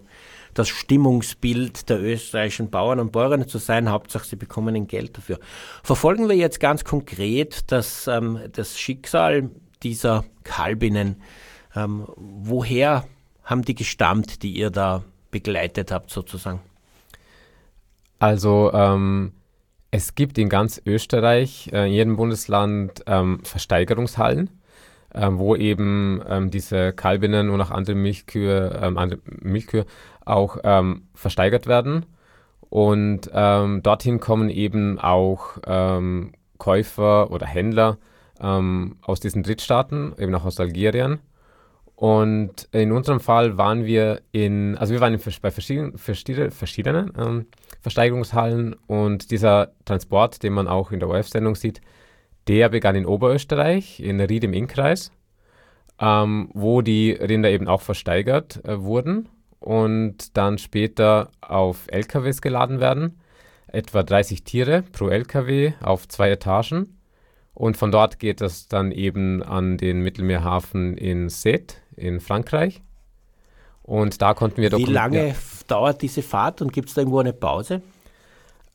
das 0.55 0.69
Stimmungsbild 0.69 1.87
der 1.89 2.01
österreichischen 2.01 2.71
Bauern 2.71 2.99
und 2.99 3.11
Bäuerinnen 3.11 3.47
zu 3.47 3.59
sein. 3.59 3.91
Hauptsache, 3.91 4.25
sie 4.25 4.37
bekommen 4.37 4.75
ein 4.75 4.87
Geld 4.87 5.15
dafür. 5.17 5.39
Verfolgen 5.83 6.27
wir 6.29 6.35
jetzt 6.35 6.59
ganz 6.59 6.83
konkret 6.83 7.71
das, 7.71 8.07
ähm, 8.07 8.39
das 8.53 8.79
Schicksal 8.79 9.51
dieser 9.83 10.25
Kalbinnen. 10.43 11.21
Ähm, 11.75 12.07
woher 12.15 13.05
haben 13.47 13.63
die 13.63 13.75
gestammt, 13.75 14.43
die 14.43 14.51
ihr 14.51 14.69
da 14.69 15.03
begleitet 15.31 15.91
habt 15.91 16.11
sozusagen? 16.11 16.59
Also 18.19 18.71
ähm, 18.73 19.31
es 19.89 20.15
gibt 20.15 20.37
in 20.37 20.49
ganz 20.49 20.81
Österreich, 20.85 21.69
äh, 21.71 21.87
in 21.87 21.93
jedem 21.93 22.15
Bundesland 22.17 23.03
ähm, 23.07 23.39
Versteigerungshallen, 23.43 24.49
äh, 25.13 25.29
wo 25.31 25.55
eben 25.55 26.21
ähm, 26.27 26.51
diese 26.51 26.91
Kalbinnen 26.91 27.49
und 27.49 27.61
auch 27.61 27.71
andere 27.71 27.95
Milchkühe, 27.95 28.79
ähm, 28.81 28.97
andere 28.97 29.21
Milchkühe 29.39 29.85
auch 30.25 30.57
ähm, 30.63 31.03
versteigert 31.13 31.67
werden. 31.67 32.05
Und 32.69 33.31
ähm, 33.33 33.81
dorthin 33.81 34.19
kommen 34.19 34.49
eben 34.49 34.99
auch 34.99 35.57
Käufer 36.57 37.31
oder 37.31 37.45
Händler 37.45 37.97
aus 38.39 39.19
diesen 39.21 39.41
Drittstaaten, 39.41 40.13
eben 40.19 40.35
auch 40.35 40.43
aus 40.43 40.59
Algerien 40.59 41.19
und 41.97 42.69
in 42.73 42.91
unserem 42.91 43.19
Fall 43.19 43.57
waren 43.57 43.85
wir 43.85 44.21
in, 44.31 44.77
also 44.77 44.93
wir 44.93 45.01
waren 45.01 45.15
in, 45.15 45.21
bei 45.41 45.49
verschiedenen, 45.49 45.97
verschiedenen 45.97 47.11
ähm, 47.17 47.47
Versteigerungshallen 47.81 48.75
und 48.85 49.31
dieser 49.31 49.71
Transport, 49.83 50.43
den 50.43 50.53
man 50.53 50.67
auch 50.67 50.91
in 50.91 50.99
der 50.99 51.09
ORF-Sendung 51.09 51.55
sieht, 51.55 51.81
der 52.47 52.69
begann 52.69 52.95
in 52.95 53.07
Oberösterreich, 53.07 53.99
in 53.99 54.21
Ried 54.21 54.43
im 54.43 54.53
Innkreis, 54.53 55.11
ähm, 55.99 56.51
wo 56.53 56.83
die 56.83 57.13
Rinder 57.13 57.49
eben 57.49 57.67
auch 57.67 57.81
versteigert 57.81 58.63
äh, 58.63 58.79
wurden 58.79 59.27
und 59.59 60.37
dann 60.37 60.59
später 60.59 61.31
auf 61.41 61.87
LKWs 61.87 62.43
geladen 62.43 62.79
werden. 62.79 63.19
Etwa 63.65 64.03
30 64.03 64.43
Tiere 64.43 64.83
pro 64.91 65.09
LKW 65.09 65.73
auf 65.81 66.07
zwei 66.07 66.29
Etagen. 66.29 66.99
Und 67.55 67.75
von 67.75 67.91
dort 67.91 68.19
geht 68.19 68.41
es 68.41 68.67
dann 68.67 68.91
eben 68.91 69.41
an 69.41 69.77
den 69.79 70.01
Mittelmeerhafen 70.01 70.95
in 70.95 71.27
Sète 71.29 71.77
in 71.97 72.19
Frankreich. 72.19 72.81
Und 73.83 74.21
da 74.21 74.33
konnten 74.33 74.61
wir 74.61 74.71
Wie 74.73 74.85
lange 74.85 75.35
dauert 75.67 76.01
diese 76.01 76.21
Fahrt 76.21 76.61
und 76.61 76.73
gibt 76.73 76.89
es 76.89 76.95
da 76.95 77.01
irgendwo 77.01 77.19
eine 77.19 77.33
Pause? 77.33 77.81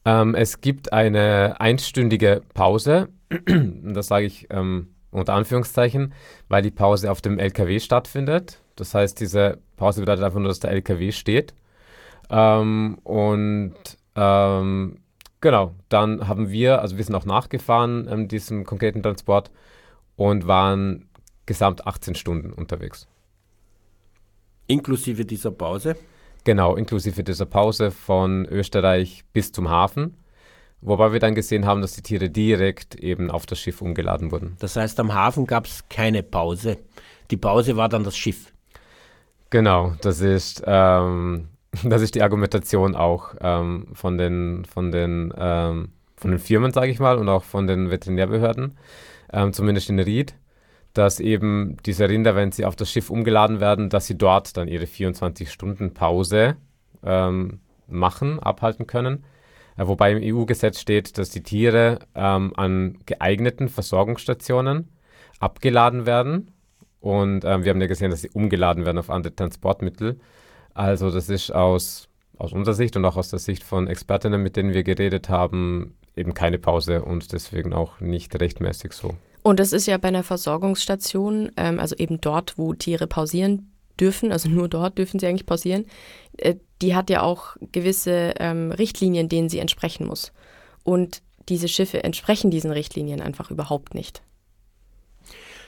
Ähm, 0.04 0.34
es 0.34 0.60
gibt 0.60 0.92
eine 0.92 1.60
einstündige 1.60 2.42
Pause. 2.54 3.08
das 3.82 4.08
sage 4.08 4.26
ich 4.26 4.48
ähm, 4.50 4.88
unter 5.10 5.34
Anführungszeichen, 5.34 6.14
weil 6.48 6.62
die 6.62 6.70
Pause 6.70 7.10
auf 7.10 7.20
dem 7.20 7.38
LKW 7.38 7.78
stattfindet. 7.78 8.58
Das 8.76 8.94
heißt, 8.94 9.20
diese 9.20 9.58
Pause 9.76 10.00
bedeutet 10.00 10.24
einfach 10.24 10.40
nur, 10.40 10.48
dass 10.48 10.60
der 10.60 10.70
LKW 10.70 11.12
steht. 11.12 11.54
Ähm, 12.30 12.98
und 13.04 13.74
ähm, 14.16 14.98
genau, 15.40 15.74
dann 15.88 16.26
haben 16.26 16.50
wir, 16.50 16.80
also 16.80 16.96
wir 16.96 17.04
sind 17.04 17.14
auch 17.14 17.26
nachgefahren, 17.26 18.08
ähm, 18.10 18.28
diesem 18.28 18.64
konkreten 18.64 19.02
Transport 19.02 19.50
und 20.16 20.46
waren 20.46 21.08
gesamt 21.46 21.86
18 21.86 22.14
Stunden 22.14 22.52
unterwegs. 22.52 23.06
Inklusive 24.66 25.24
dieser 25.24 25.50
Pause? 25.50 25.96
Genau, 26.44 26.74
inklusive 26.74 27.22
dieser 27.22 27.46
Pause 27.46 27.90
von 27.90 28.46
Österreich 28.46 29.24
bis 29.32 29.52
zum 29.52 29.70
Hafen. 29.70 30.16
Wobei 30.80 31.12
wir 31.12 31.20
dann 31.20 31.36
gesehen 31.36 31.64
haben, 31.64 31.80
dass 31.80 31.94
die 31.94 32.02
Tiere 32.02 32.28
direkt 32.28 32.96
eben 32.96 33.30
auf 33.30 33.46
das 33.46 33.60
Schiff 33.60 33.80
umgeladen 33.80 34.32
wurden. 34.32 34.56
Das 34.58 34.74
heißt, 34.74 34.98
am 34.98 35.14
Hafen 35.14 35.46
gab 35.46 35.66
es 35.66 35.88
keine 35.88 36.24
Pause. 36.24 36.78
Die 37.30 37.36
Pause 37.36 37.76
war 37.76 37.88
dann 37.88 38.02
das 38.02 38.16
Schiff. 38.16 38.52
Genau, 39.50 39.94
das 40.00 40.20
ist, 40.20 40.62
ähm, 40.66 41.48
das 41.84 42.02
ist 42.02 42.16
die 42.16 42.22
Argumentation 42.22 42.96
auch 42.96 43.34
ähm, 43.40 43.86
von 43.92 44.18
den, 44.18 44.64
von 44.64 44.90
den, 44.90 45.32
ähm, 45.36 45.90
von 46.16 46.32
den 46.32 46.40
Firmen, 46.40 46.72
sage 46.72 46.90
ich 46.90 46.98
mal, 46.98 47.16
und 47.16 47.28
auch 47.28 47.44
von 47.44 47.68
den 47.68 47.90
Veterinärbehörden, 47.90 48.76
ähm, 49.32 49.52
zumindest 49.52 49.88
in 49.88 50.00
Ried 50.00 50.34
dass 50.94 51.20
eben 51.20 51.76
diese 51.86 52.08
Rinder, 52.08 52.34
wenn 52.36 52.52
sie 52.52 52.64
auf 52.64 52.76
das 52.76 52.90
Schiff 52.90 53.10
umgeladen 53.10 53.60
werden, 53.60 53.88
dass 53.88 54.06
sie 54.06 54.18
dort 54.18 54.56
dann 54.56 54.68
ihre 54.68 54.86
24 54.86 55.50
Stunden 55.50 55.94
Pause 55.94 56.56
ähm, 57.02 57.60
machen, 57.86 58.38
abhalten 58.38 58.86
können. 58.86 59.24
Äh, 59.76 59.86
wobei 59.86 60.12
im 60.12 60.36
EU-Gesetz 60.36 60.80
steht, 60.80 61.18
dass 61.18 61.30
die 61.30 61.42
Tiere 61.42 62.00
ähm, 62.14 62.52
an 62.56 62.98
geeigneten 63.06 63.68
Versorgungsstationen 63.68 64.88
abgeladen 65.40 66.06
werden. 66.06 66.52
Und 67.00 67.44
ähm, 67.44 67.64
wir 67.64 67.70
haben 67.70 67.80
ja 67.80 67.88
gesehen, 67.88 68.10
dass 68.10 68.22
sie 68.22 68.30
umgeladen 68.30 68.84
werden 68.84 68.98
auf 68.98 69.10
andere 69.10 69.34
Transportmittel. 69.34 70.20
Also 70.72 71.10
das 71.10 71.28
ist 71.28 71.50
aus, 71.52 72.08
aus 72.38 72.52
unserer 72.52 72.74
Sicht 72.74 72.96
und 72.96 73.04
auch 73.04 73.16
aus 73.16 73.30
der 73.30 73.40
Sicht 73.40 73.64
von 73.64 73.88
Expertinnen, 73.88 74.42
mit 74.42 74.56
denen 74.56 74.72
wir 74.72 74.84
geredet 74.84 75.28
haben, 75.28 75.96
eben 76.14 76.34
keine 76.34 76.58
Pause 76.58 77.02
und 77.02 77.32
deswegen 77.32 77.72
auch 77.72 78.00
nicht 78.00 78.38
rechtmäßig 78.40 78.92
so. 78.92 79.16
Und 79.42 79.58
das 79.58 79.72
ist 79.72 79.86
ja 79.86 79.98
bei 79.98 80.08
einer 80.08 80.22
Versorgungsstation, 80.22 81.50
ähm, 81.56 81.80
also 81.80 81.96
eben 81.96 82.20
dort, 82.20 82.58
wo 82.58 82.74
Tiere 82.74 83.06
pausieren, 83.06 83.72
dürfen, 83.98 84.32
also 84.32 84.48
nur 84.50 84.68
dort 84.68 84.98
dürfen 84.98 85.18
sie 85.18 85.26
eigentlich 85.26 85.46
pausieren, 85.46 85.86
äh, 86.38 86.56
die 86.80 86.94
hat 86.94 87.10
ja 87.10 87.22
auch 87.22 87.56
gewisse 87.72 88.34
ähm, 88.38 88.72
Richtlinien, 88.72 89.28
denen 89.28 89.48
sie 89.48 89.58
entsprechen 89.58 90.06
muss. 90.06 90.32
Und 90.84 91.22
diese 91.48 91.68
Schiffe 91.68 92.02
entsprechen 92.04 92.50
diesen 92.50 92.70
Richtlinien 92.70 93.20
einfach 93.20 93.50
überhaupt 93.50 93.94
nicht. 93.94 94.22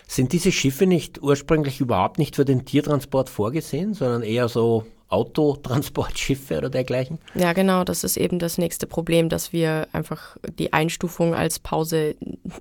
Sind 0.07 0.33
diese 0.33 0.53
Schiffe 0.53 0.87
nicht 0.87 1.23
ursprünglich 1.23 1.81
überhaupt 1.81 2.19
nicht 2.19 2.37
für 2.37 2.45
den 2.45 2.65
Tiertransport 2.65 3.31
vorgesehen, 3.31 3.95
sondern 3.95 4.23
eher 4.23 4.49
so 4.49 4.85
Autotransportschiffe 5.09 6.59
oder 6.59 6.71
dergleichen? 6.71 7.19
Ja, 7.35 7.53
genau, 7.53 7.85
das 7.85 8.05
ist 8.05 8.17
eben 8.17 8.38
das 8.38 8.59
nächste 8.59 8.87
Problem, 8.87 9.29
dass 9.29 9.53
wir 9.53 9.88
einfach 9.93 10.37
die 10.59 10.73
Einstufung 10.73 11.35
als 11.35 11.59
Pause, 11.59 12.17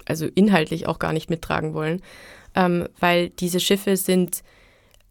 also 0.05 0.27
inhaltlich 0.35 0.87
auch 0.87 0.99
gar 0.99 1.13
nicht 1.13 1.29
mittragen 1.29 1.73
wollen, 1.73 2.01
ähm, 2.55 2.87
weil 2.99 3.29
diese 3.29 3.59
Schiffe 3.59 3.97
sind 3.97 4.43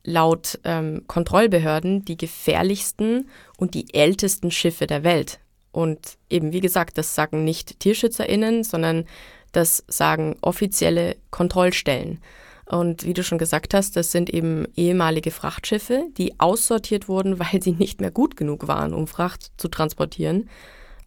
laut 0.04 0.58
ähm, 0.64 1.04
Kontrollbehörden 1.06 2.04
die 2.04 2.16
gefährlichsten 2.16 3.28
und 3.56 3.74
die 3.74 3.94
ältesten 3.94 4.50
Schiffe 4.50 4.86
der 4.86 5.04
Welt. 5.04 5.38
Und 5.70 6.18
eben, 6.28 6.52
wie 6.52 6.60
gesagt, 6.60 6.98
das 6.98 7.14
sagen 7.14 7.44
nicht 7.44 7.80
TierschützerInnen, 7.80 8.62
sondern 8.62 9.06
das 9.52 9.84
sagen 9.88 10.36
offizielle 10.42 11.16
Kontrollstellen. 11.30 12.20
Und 12.66 13.04
wie 13.04 13.12
du 13.12 13.22
schon 13.22 13.38
gesagt 13.38 13.74
hast, 13.74 13.96
das 13.96 14.12
sind 14.12 14.30
eben 14.30 14.66
ehemalige 14.76 15.30
Frachtschiffe, 15.30 16.04
die 16.16 16.38
aussortiert 16.38 17.08
wurden, 17.08 17.38
weil 17.38 17.62
sie 17.62 17.72
nicht 17.72 18.00
mehr 18.00 18.10
gut 18.10 18.36
genug 18.36 18.68
waren, 18.68 18.94
um 18.94 19.06
Fracht 19.06 19.52
zu 19.56 19.68
transportieren. 19.68 20.48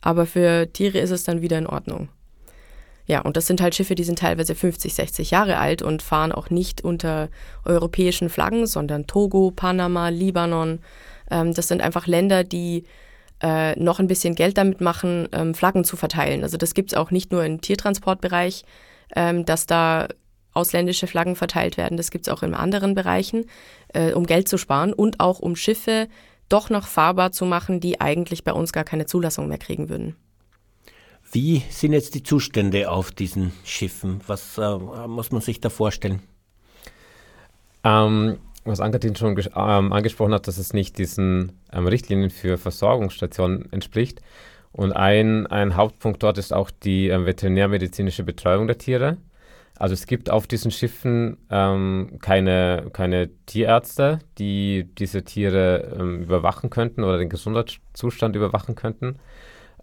Aber 0.01 0.25
für 0.25 0.71
Tiere 0.71 0.99
ist 0.99 1.11
es 1.11 1.23
dann 1.23 1.41
wieder 1.41 1.57
in 1.57 1.67
Ordnung. 1.67 2.09
Ja, 3.07 3.21
und 3.21 3.37
das 3.37 3.45
sind 3.45 3.61
halt 3.61 3.75
Schiffe, 3.75 3.93
die 3.93 4.03
sind 4.03 4.19
teilweise 4.19 4.55
50, 4.55 4.93
60 4.93 5.31
Jahre 5.31 5.57
alt 5.57 5.81
und 5.83 6.01
fahren 6.01 6.31
auch 6.31 6.49
nicht 6.49 6.83
unter 6.83 7.29
europäischen 7.63 8.29
Flaggen, 8.29 8.65
sondern 8.65 9.05
Togo, 9.05 9.51
Panama, 9.55 10.09
Libanon. 10.09 10.79
Ähm, 11.29 11.53
das 11.53 11.67
sind 11.67 11.81
einfach 11.81 12.07
Länder, 12.07 12.43
die 12.43 12.83
äh, 13.41 13.77
noch 13.79 13.99
ein 13.99 14.07
bisschen 14.07 14.33
Geld 14.33 14.57
damit 14.57 14.81
machen, 14.81 15.27
ähm, 15.33 15.53
Flaggen 15.53 15.83
zu 15.83 15.97
verteilen. 15.97 16.43
Also 16.43 16.57
das 16.57 16.73
gibt 16.73 16.93
es 16.93 16.97
auch 16.97 17.11
nicht 17.11 17.31
nur 17.31 17.43
im 17.45 17.61
Tiertransportbereich, 17.61 18.63
ähm, 19.15 19.45
dass 19.45 19.67
da 19.67 20.07
ausländische 20.55 21.07
Flaggen 21.07 21.35
verteilt 21.35 21.77
werden. 21.77 21.97
Das 21.97 22.11
gibt 22.11 22.27
es 22.27 22.33
auch 22.33 22.43
in 22.43 22.53
anderen 22.53 22.95
Bereichen, 22.95 23.45
äh, 23.93 24.13
um 24.13 24.25
Geld 24.25 24.47
zu 24.47 24.57
sparen 24.57 24.93
und 24.93 25.19
auch 25.19 25.39
um 25.39 25.55
Schiffe 25.55 26.07
doch 26.49 26.69
noch 26.69 26.87
fahrbar 26.87 27.31
zu 27.31 27.45
machen, 27.45 27.79
die 27.79 28.01
eigentlich 28.01 28.43
bei 28.43 28.53
uns 28.53 28.71
gar 28.71 28.83
keine 28.83 29.05
Zulassung 29.05 29.47
mehr 29.47 29.57
kriegen 29.57 29.89
würden. 29.89 30.15
Wie 31.31 31.63
sind 31.69 31.93
jetzt 31.93 32.15
die 32.15 32.23
Zustände 32.23 32.89
auf 32.89 33.11
diesen 33.11 33.51
Schiffen? 33.63 34.21
Was 34.27 34.57
äh, 34.57 34.77
muss 35.07 35.31
man 35.31 35.41
sich 35.41 35.59
da 35.59 35.69
vorstellen? 35.69 36.21
Ähm, 37.83 38.37
was 38.63 38.79
Ankatin 38.79 39.15
schon 39.15 39.37
ähm, 39.37 39.93
angesprochen 39.93 40.33
hat, 40.33 40.47
dass 40.47 40.57
es 40.57 40.73
nicht 40.73 40.97
diesen 40.97 41.53
ähm, 41.71 41.87
Richtlinien 41.87 42.29
für 42.29 42.57
Versorgungsstationen 42.57 43.71
entspricht. 43.71 44.21
Und 44.71 44.91
ein, 44.91 45.47
ein 45.47 45.75
Hauptpunkt 45.75 46.21
dort 46.21 46.37
ist 46.37 46.51
auch 46.51 46.69
die 46.69 47.07
ähm, 47.07 47.25
veterinärmedizinische 47.25 48.23
Betreuung 48.23 48.67
der 48.67 48.77
Tiere. 48.77 49.17
Also 49.77 49.93
es 49.93 50.07
gibt 50.07 50.29
auf 50.29 50.47
diesen 50.47 50.71
Schiffen 50.71 51.37
ähm, 51.49 52.17
keine, 52.21 52.87
keine 52.93 53.29
Tierärzte, 53.45 54.19
die 54.37 54.87
diese 54.97 55.23
Tiere 55.23 55.95
ähm, 55.99 56.23
überwachen 56.23 56.69
könnten 56.69 57.03
oder 57.03 57.17
den 57.17 57.29
Gesundheitszustand 57.29 58.35
überwachen 58.35 58.75
könnten. 58.75 59.17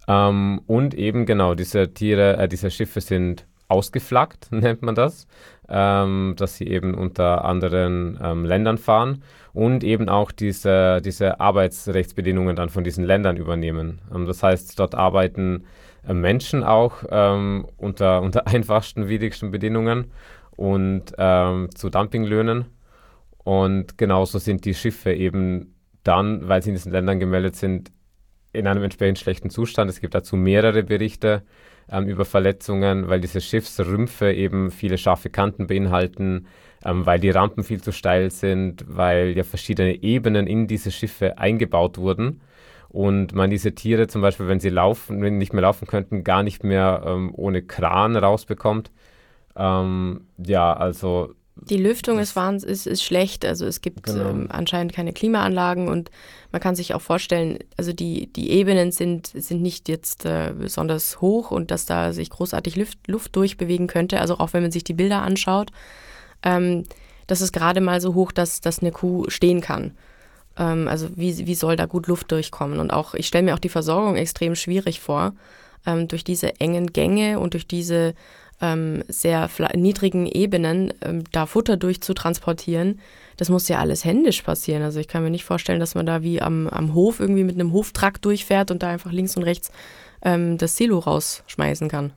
Ähm, 0.08 0.62
und 0.66 0.94
eben 0.94 1.26
genau, 1.26 1.54
diese 1.54 1.92
Tiere, 1.92 2.38
äh, 2.38 2.48
diese 2.48 2.70
Schiffe 2.70 3.00
sind 3.00 3.46
ausgeflaggt, 3.68 4.48
nennt 4.50 4.82
man 4.82 4.94
das, 4.94 5.26
ähm, 5.68 6.34
dass 6.36 6.56
sie 6.56 6.66
eben 6.66 6.94
unter 6.94 7.44
anderen 7.44 8.18
ähm, 8.22 8.44
Ländern 8.44 8.78
fahren 8.78 9.22
und 9.52 9.84
eben 9.84 10.08
auch 10.08 10.32
diese, 10.32 11.00
diese 11.02 11.40
Arbeitsrechtsbedingungen 11.40 12.56
dann 12.56 12.70
von 12.70 12.84
diesen 12.84 13.04
Ländern 13.04 13.36
übernehmen. 13.36 14.00
Ähm, 14.14 14.26
das 14.26 14.42
heißt, 14.42 14.78
dort 14.78 14.94
arbeiten 14.94 15.64
Menschen 16.06 16.64
auch 16.64 17.04
ähm, 17.10 17.66
unter, 17.76 18.22
unter 18.22 18.46
einfachsten, 18.46 19.08
widrigsten 19.08 19.50
Bedingungen 19.50 20.10
und 20.56 21.12
ähm, 21.18 21.68
zu 21.74 21.90
Dumpinglöhnen. 21.90 22.66
Und 23.44 23.98
genauso 23.98 24.38
sind 24.38 24.64
die 24.64 24.74
Schiffe 24.74 25.12
eben 25.12 25.74
dann, 26.04 26.48
weil 26.48 26.62
sie 26.62 26.70
in 26.70 26.76
diesen 26.76 26.92
Ländern 26.92 27.18
gemeldet 27.18 27.56
sind, 27.56 27.90
in 28.52 28.66
einem 28.66 28.82
entsprechend 28.82 29.18
schlechten 29.18 29.50
Zustand. 29.50 29.90
Es 29.90 30.00
gibt 30.00 30.14
dazu 30.14 30.36
mehrere 30.36 30.82
Berichte 30.82 31.42
ähm, 31.90 32.06
über 32.06 32.24
Verletzungen, 32.24 33.08
weil 33.08 33.20
diese 33.20 33.40
Schiffsrümpfe 33.40 34.32
eben 34.32 34.70
viele 34.70 34.98
scharfe 34.98 35.30
Kanten 35.30 35.66
beinhalten, 35.66 36.46
ähm, 36.84 37.06
weil 37.06 37.18
die 37.18 37.30
Rampen 37.30 37.64
viel 37.64 37.80
zu 37.80 37.92
steil 37.92 38.30
sind, 38.30 38.84
weil 38.86 39.36
ja 39.36 39.42
verschiedene 39.42 40.02
Ebenen 40.02 40.46
in 40.46 40.66
diese 40.66 40.90
Schiffe 40.90 41.38
eingebaut 41.38 41.98
wurden 41.98 42.40
und 42.92 43.34
man 43.34 43.50
diese 43.50 43.74
Tiere 43.74 44.06
zum 44.06 44.20
Beispiel, 44.22 44.48
wenn 44.48 44.60
sie 44.60 44.68
laufen, 44.68 45.22
wenn 45.22 45.38
nicht 45.38 45.52
mehr 45.52 45.62
laufen 45.62 45.86
könnten, 45.86 46.24
gar 46.24 46.42
nicht 46.42 46.62
mehr 46.62 47.02
ähm, 47.06 47.32
ohne 47.34 47.62
Kran 47.62 48.16
rausbekommt. 48.16 48.90
Ähm, 49.56 50.26
ja, 50.38 50.74
also 50.74 51.34
die 51.54 51.76
Lüftung 51.76 52.18
ist, 52.18 52.36
ist, 52.36 52.86
ist 52.86 53.02
schlecht, 53.02 53.44
also 53.44 53.66
es 53.66 53.82
gibt 53.82 54.04
genau. 54.04 54.30
ähm, 54.30 54.46
anscheinend 54.50 54.92
keine 54.92 55.12
Klimaanlagen 55.12 55.88
und 55.88 56.10
man 56.50 56.60
kann 56.60 56.74
sich 56.74 56.94
auch 56.94 57.02
vorstellen, 57.02 57.58
also 57.76 57.92
die, 57.92 58.32
die 58.32 58.50
Ebenen 58.50 58.90
sind, 58.90 59.28
sind 59.28 59.62
nicht 59.62 59.88
jetzt 59.88 60.24
äh, 60.24 60.54
besonders 60.58 61.20
hoch 61.20 61.50
und 61.50 61.70
dass 61.70 61.84
da 61.86 62.12
sich 62.12 62.30
großartig 62.30 62.76
Luft, 62.76 63.06
Luft 63.06 63.36
durchbewegen 63.36 63.86
könnte, 63.86 64.20
also 64.20 64.38
auch 64.38 64.54
wenn 64.54 64.62
man 64.62 64.72
sich 64.72 64.82
die 64.82 64.94
Bilder 64.94 65.22
anschaut, 65.22 65.70
ähm, 66.42 66.84
das 67.26 67.42
ist 67.42 67.52
gerade 67.52 67.80
mal 67.80 68.00
so 68.00 68.14
hoch, 68.14 68.32
dass, 68.32 68.60
dass 68.60 68.80
eine 68.80 68.90
Kuh 68.90 69.28
stehen 69.28 69.60
kann. 69.60 69.92
Ähm, 70.58 70.88
also 70.88 71.08
wie, 71.16 71.46
wie 71.46 71.54
soll 71.54 71.76
da 71.76 71.86
gut 71.86 72.06
Luft 72.06 72.30
durchkommen? 72.30 72.80
Und 72.80 72.90
auch, 72.90 73.14
ich 73.14 73.26
stelle 73.26 73.44
mir 73.44 73.54
auch 73.54 73.60
die 73.60 73.68
Versorgung 73.68 74.16
extrem 74.16 74.54
schwierig 74.54 75.00
vor, 75.00 75.34
ähm, 75.86 76.08
durch 76.08 76.24
diese 76.24 76.60
engen 76.60 76.92
Gänge 76.92 77.38
und 77.38 77.54
durch 77.54 77.66
diese 77.66 78.14
ähm, 78.60 79.02
sehr 79.08 79.50
niedrigen 79.74 80.26
Ebenen 80.26 80.94
ähm, 81.02 81.24
da 81.32 81.46
Futter 81.46 81.76
durchzutransportieren, 81.76 83.00
das 83.36 83.48
muss 83.48 83.68
ja 83.68 83.78
alles 83.78 84.04
händisch 84.04 84.42
passieren. 84.42 84.82
Also 84.82 85.00
ich 85.00 85.08
kann 85.08 85.24
mir 85.24 85.30
nicht 85.30 85.44
vorstellen, 85.44 85.80
dass 85.80 85.94
man 85.94 86.06
da 86.06 86.22
wie 86.22 86.40
am, 86.40 86.68
am 86.68 86.94
Hof 86.94 87.18
irgendwie 87.18 87.44
mit 87.44 87.56
einem 87.56 87.72
Hoftrakt 87.72 88.24
durchfährt 88.24 88.70
und 88.70 88.82
da 88.82 88.88
einfach 88.88 89.10
links 89.10 89.36
und 89.36 89.42
rechts 89.42 89.72
ähm, 90.22 90.58
das 90.58 90.76
Silo 90.76 91.00
rausschmeißen 91.00 91.88
kann. 91.88 92.12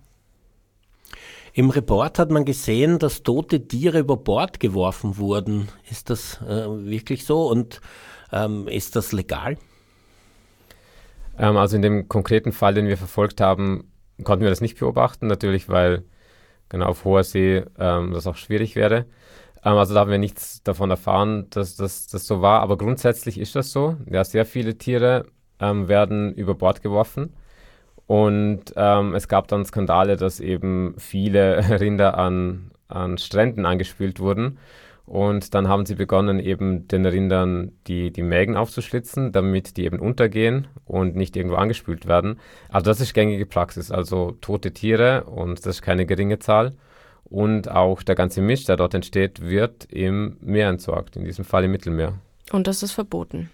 Im 1.53 1.69
Report 1.69 2.19
hat 2.19 2.31
man 2.31 2.43
gesehen, 2.43 2.99
dass 2.99 3.23
tote 3.23 3.65
Tiere 3.65 3.99
über 3.99 4.17
Bord 4.17 4.59
geworfen 4.59 5.17
wurden. 5.17 5.69
Ist 5.89 6.09
das 6.09 6.41
äh, 6.41 6.67
wirklich 6.67 7.25
so 7.25 7.49
und 7.49 7.79
ähm, 8.35 8.67
ist 8.67 8.95
das 8.95 9.11
legal? 9.11 9.57
Ähm, 11.39 11.57
also 11.57 11.75
in 11.75 11.81
dem 11.81 12.07
konkreten 12.07 12.51
Fall, 12.51 12.73
den 12.73 12.87
wir 12.87 12.97
verfolgt 12.97 13.41
haben, 13.41 13.91
konnten 14.23 14.43
wir 14.43 14.49
das 14.49 14.61
nicht 14.61 14.79
beobachten, 14.79 15.27
natürlich, 15.27 15.69
weil 15.69 16.03
genau 16.69 16.87
auf 16.87 17.05
hoher 17.05 17.23
See 17.23 17.63
ähm, 17.79 18.11
das 18.13 18.27
auch 18.27 18.35
schwierig 18.35 18.75
wäre. 18.75 19.05
Ähm, 19.63 19.77
also 19.77 19.93
da 19.93 20.01
haben 20.01 20.11
wir 20.11 20.17
nichts 20.17 20.61
davon 20.63 20.91
erfahren, 20.91 21.47
dass 21.49 21.75
das 21.75 22.09
so 22.09 22.41
war. 22.41 22.61
Aber 22.61 22.77
grundsätzlich 22.77 23.39
ist 23.39 23.55
das 23.55 23.71
so. 23.71 23.97
Ja, 24.09 24.23
sehr 24.23 24.45
viele 24.45 24.77
Tiere 24.77 25.25
ähm, 25.59 25.87
werden 25.87 26.33
über 26.33 26.55
Bord 26.55 26.81
geworfen. 26.81 27.33
Und 28.07 28.73
ähm, 28.75 29.15
es 29.15 29.27
gab 29.27 29.47
dann 29.47 29.65
Skandale, 29.65 30.15
dass 30.15 30.39
eben 30.39 30.95
viele 30.97 31.57
Rinder 31.79 32.17
an, 32.17 32.71
an 32.87 33.17
Stränden 33.17 33.65
angespült 33.65 34.19
wurden. 34.19 34.59
Und 35.05 35.53
dann 35.53 35.67
haben 35.67 35.85
sie 35.85 35.95
begonnen, 35.95 36.39
eben 36.39 36.87
den 36.87 37.05
Rindern 37.05 37.73
die, 37.85 38.11
die 38.11 38.23
Mägen 38.23 38.57
aufzuschlitzen, 38.57 39.31
damit 39.31 39.77
die 39.77 39.85
eben 39.85 39.99
untergehen 39.99 40.67
und 40.85 41.15
nicht 41.15 41.35
irgendwo 41.35 41.57
angespült 41.57 42.07
werden. 42.07 42.39
Also 42.69 42.85
das 42.85 43.01
ist 43.01 43.13
gängige 43.13 43.45
Praxis, 43.45 43.91
also 43.91 44.31
tote 44.41 44.71
Tiere 44.71 45.25
und 45.25 45.59
das 45.59 45.77
ist 45.77 45.81
keine 45.83 46.07
geringe 46.07 46.39
Zahl. 46.39 46.73
Und 47.25 47.69
auch 47.69 48.01
der 48.03 48.15
ganze 48.15 48.41
Misch, 48.41 48.65
der 48.65 48.77
dort 48.77 48.93
entsteht, 48.93 49.41
wird 49.41 49.85
im 49.91 50.37
Meer 50.41 50.69
entsorgt, 50.69 51.15
in 51.15 51.25
diesem 51.25 51.45
Fall 51.45 51.63
im 51.63 51.71
Mittelmeer. 51.71 52.13
Und 52.51 52.67
das 52.67 52.83
ist 52.83 52.91
verboten. 52.91 53.49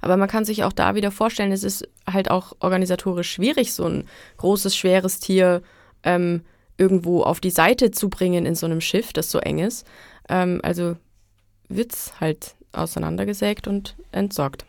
Aber 0.00 0.16
man 0.16 0.28
kann 0.28 0.44
sich 0.44 0.64
auch 0.64 0.72
da 0.72 0.94
wieder 0.94 1.10
vorstellen, 1.10 1.52
es 1.52 1.64
ist 1.64 1.88
halt 2.06 2.30
auch 2.30 2.52
organisatorisch 2.60 3.30
schwierig, 3.30 3.72
so 3.72 3.84
ein 3.84 4.04
großes, 4.36 4.76
schweres 4.76 5.20
Tier 5.20 5.62
ähm, 6.02 6.42
irgendwo 6.76 7.22
auf 7.22 7.40
die 7.40 7.50
Seite 7.50 7.90
zu 7.92 8.08
bringen 8.08 8.44
in 8.44 8.54
so 8.54 8.66
einem 8.66 8.80
Schiff, 8.80 9.12
das 9.12 9.30
so 9.30 9.38
eng 9.38 9.58
ist. 9.58 9.86
Ähm, 10.28 10.60
also 10.62 10.96
wird 11.68 11.92
es 11.92 12.20
halt 12.20 12.54
auseinandergesägt 12.72 13.66
und 13.66 13.96
entsorgt. 14.12 14.64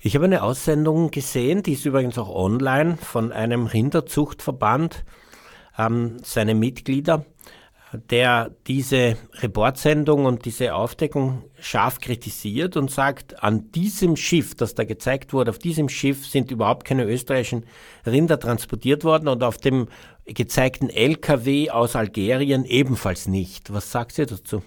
Ich 0.00 0.14
habe 0.14 0.26
eine 0.26 0.42
Aussendung 0.42 1.10
gesehen, 1.10 1.62
die 1.62 1.72
ist 1.72 1.86
übrigens 1.86 2.18
auch 2.18 2.28
online 2.28 2.98
von 2.98 3.32
einem 3.32 3.66
Rinderzuchtverband, 3.66 5.04
ähm, 5.78 6.18
seine 6.22 6.54
Mitglieder, 6.54 7.24
der 8.10 8.50
diese 8.66 9.16
Reportsendung 9.34 10.24
und 10.26 10.44
diese 10.44 10.74
Aufdeckung 10.74 11.44
scharf 11.58 12.00
kritisiert 12.00 12.76
und 12.76 12.90
sagt, 12.90 13.42
an 13.42 13.70
diesem 13.72 14.16
Schiff, 14.16 14.54
das 14.54 14.74
da 14.74 14.84
gezeigt 14.84 15.32
wurde, 15.32 15.50
auf 15.50 15.58
diesem 15.58 15.88
Schiff 15.88 16.26
sind 16.26 16.50
überhaupt 16.50 16.84
keine 16.84 17.04
österreichischen 17.04 17.64
Rinder 18.06 18.38
transportiert 18.38 19.04
worden 19.04 19.28
und 19.28 19.42
auf 19.42 19.58
dem 19.58 19.88
gezeigten 20.26 20.88
LKW 20.88 21.70
aus 21.70 21.96
Algerien 21.96 22.64
ebenfalls 22.64 23.28
nicht. 23.28 23.72
Was 23.72 23.90
sagt 23.90 24.18
ihr 24.18 24.26
dazu? 24.26 24.62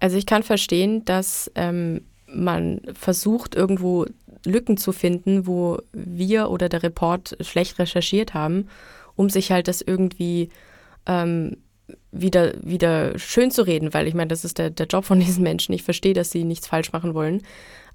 Also 0.00 0.16
ich 0.16 0.26
kann 0.26 0.42
verstehen, 0.42 1.04
dass 1.04 1.50
ähm, 1.54 2.02
man 2.26 2.82
versucht, 2.92 3.54
irgendwo 3.54 4.06
Lücken 4.44 4.76
zu 4.76 4.92
finden, 4.92 5.46
wo 5.46 5.78
wir 5.92 6.50
oder 6.50 6.68
der 6.68 6.82
Report 6.82 7.36
schlecht 7.40 7.78
recherchiert 7.78 8.34
haben, 8.34 8.68
um 9.16 9.30
sich 9.30 9.50
halt 9.50 9.66
das 9.66 9.80
irgendwie 9.80 10.50
ähm, 11.06 11.56
wieder, 12.12 12.54
wieder 12.62 13.18
schön 13.18 13.50
zu 13.50 13.62
reden, 13.62 13.94
weil 13.94 14.06
ich 14.06 14.14
meine, 14.14 14.28
das 14.28 14.44
ist 14.44 14.58
der, 14.58 14.70
der 14.70 14.86
Job 14.86 15.04
von 15.04 15.20
diesen 15.20 15.42
Menschen. 15.42 15.72
Ich 15.72 15.82
verstehe, 15.82 16.14
dass 16.14 16.30
sie 16.30 16.44
nichts 16.44 16.66
falsch 16.66 16.92
machen 16.92 17.14
wollen. 17.14 17.42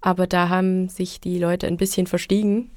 Aber 0.01 0.27
da 0.27 0.49
haben 0.49 0.89
sich 0.89 1.21
die 1.21 1.39
Leute 1.39 1.67
ein 1.67 1.77
bisschen 1.77 2.07
verstiegen, 2.07 2.71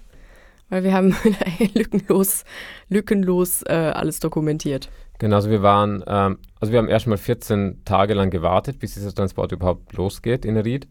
weil 0.69 0.85
wir 0.85 0.93
haben 0.93 1.15
lückenlos, 1.75 2.45
lückenlos 2.89 3.63
äh, 3.63 3.93
alles 3.95 4.21
dokumentiert. 4.21 4.89
Genau, 5.19 5.37
also 5.37 5.51
wir 5.51 5.63
waren, 5.63 6.05
ähm, 6.07 6.39
also 6.61 6.73
wir 6.73 6.79
haben 6.79 6.89
erstmal 6.89 7.19
14 7.19 7.83
Tage 7.85 8.15
lang 8.15 8.31
gewartet, 8.31 8.79
bis 8.79 8.95
dieser 8.95 9.15
Transport 9.15 9.53
überhaupt 9.53 9.93
losgeht 9.95 10.45
in 10.45 10.57
Ried. 10.57 10.89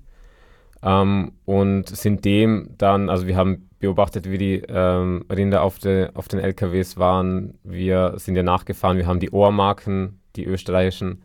Ähm, 0.82 1.34
und 1.46 1.90
sind 1.90 2.26
dem 2.26 2.70
dann, 2.78 3.10
also 3.10 3.28
wir 3.28 3.36
haben 3.36 3.70
beobachtet, 3.80 4.30
wie 4.30 4.38
die 4.38 4.64
ähm, 4.68 5.26
Rinder 5.30 5.62
auf, 5.62 5.80
de, 5.80 6.10
auf 6.14 6.28
den 6.28 6.40
LKWs 6.40 6.98
waren. 6.98 7.58
Wir 7.64 8.14
sind 8.18 8.36
ja 8.36 8.44
nachgefahren, 8.44 8.98
wir 8.98 9.08
haben 9.08 9.20
die 9.20 9.32
Ohrmarken, 9.32 10.22
die 10.36 10.46
österreichischen. 10.46 11.24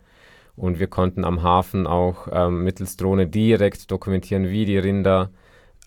Und 0.55 0.79
wir 0.79 0.87
konnten 0.87 1.23
am 1.23 1.41
Hafen 1.41 1.87
auch 1.87 2.27
ähm, 2.31 2.63
mittels 2.63 2.97
Drohne 2.97 3.25
direkt 3.25 3.89
dokumentieren, 3.89 4.49
wie 4.49 4.65
die 4.65 4.77
Rinder 4.77 5.31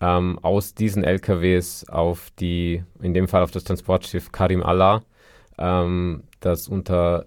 ähm, 0.01 0.39
aus 0.41 0.73
diesen 0.73 1.03
LKWs 1.03 1.87
auf 1.89 2.29
die, 2.39 2.83
in 3.01 3.13
dem 3.13 3.27
Fall 3.27 3.43
auf 3.43 3.51
das 3.51 3.63
Transportschiff 3.63 4.31
Karim 4.31 4.63
Allah, 4.63 5.03
ähm, 5.57 6.23
das 6.39 6.67
unter 6.67 7.25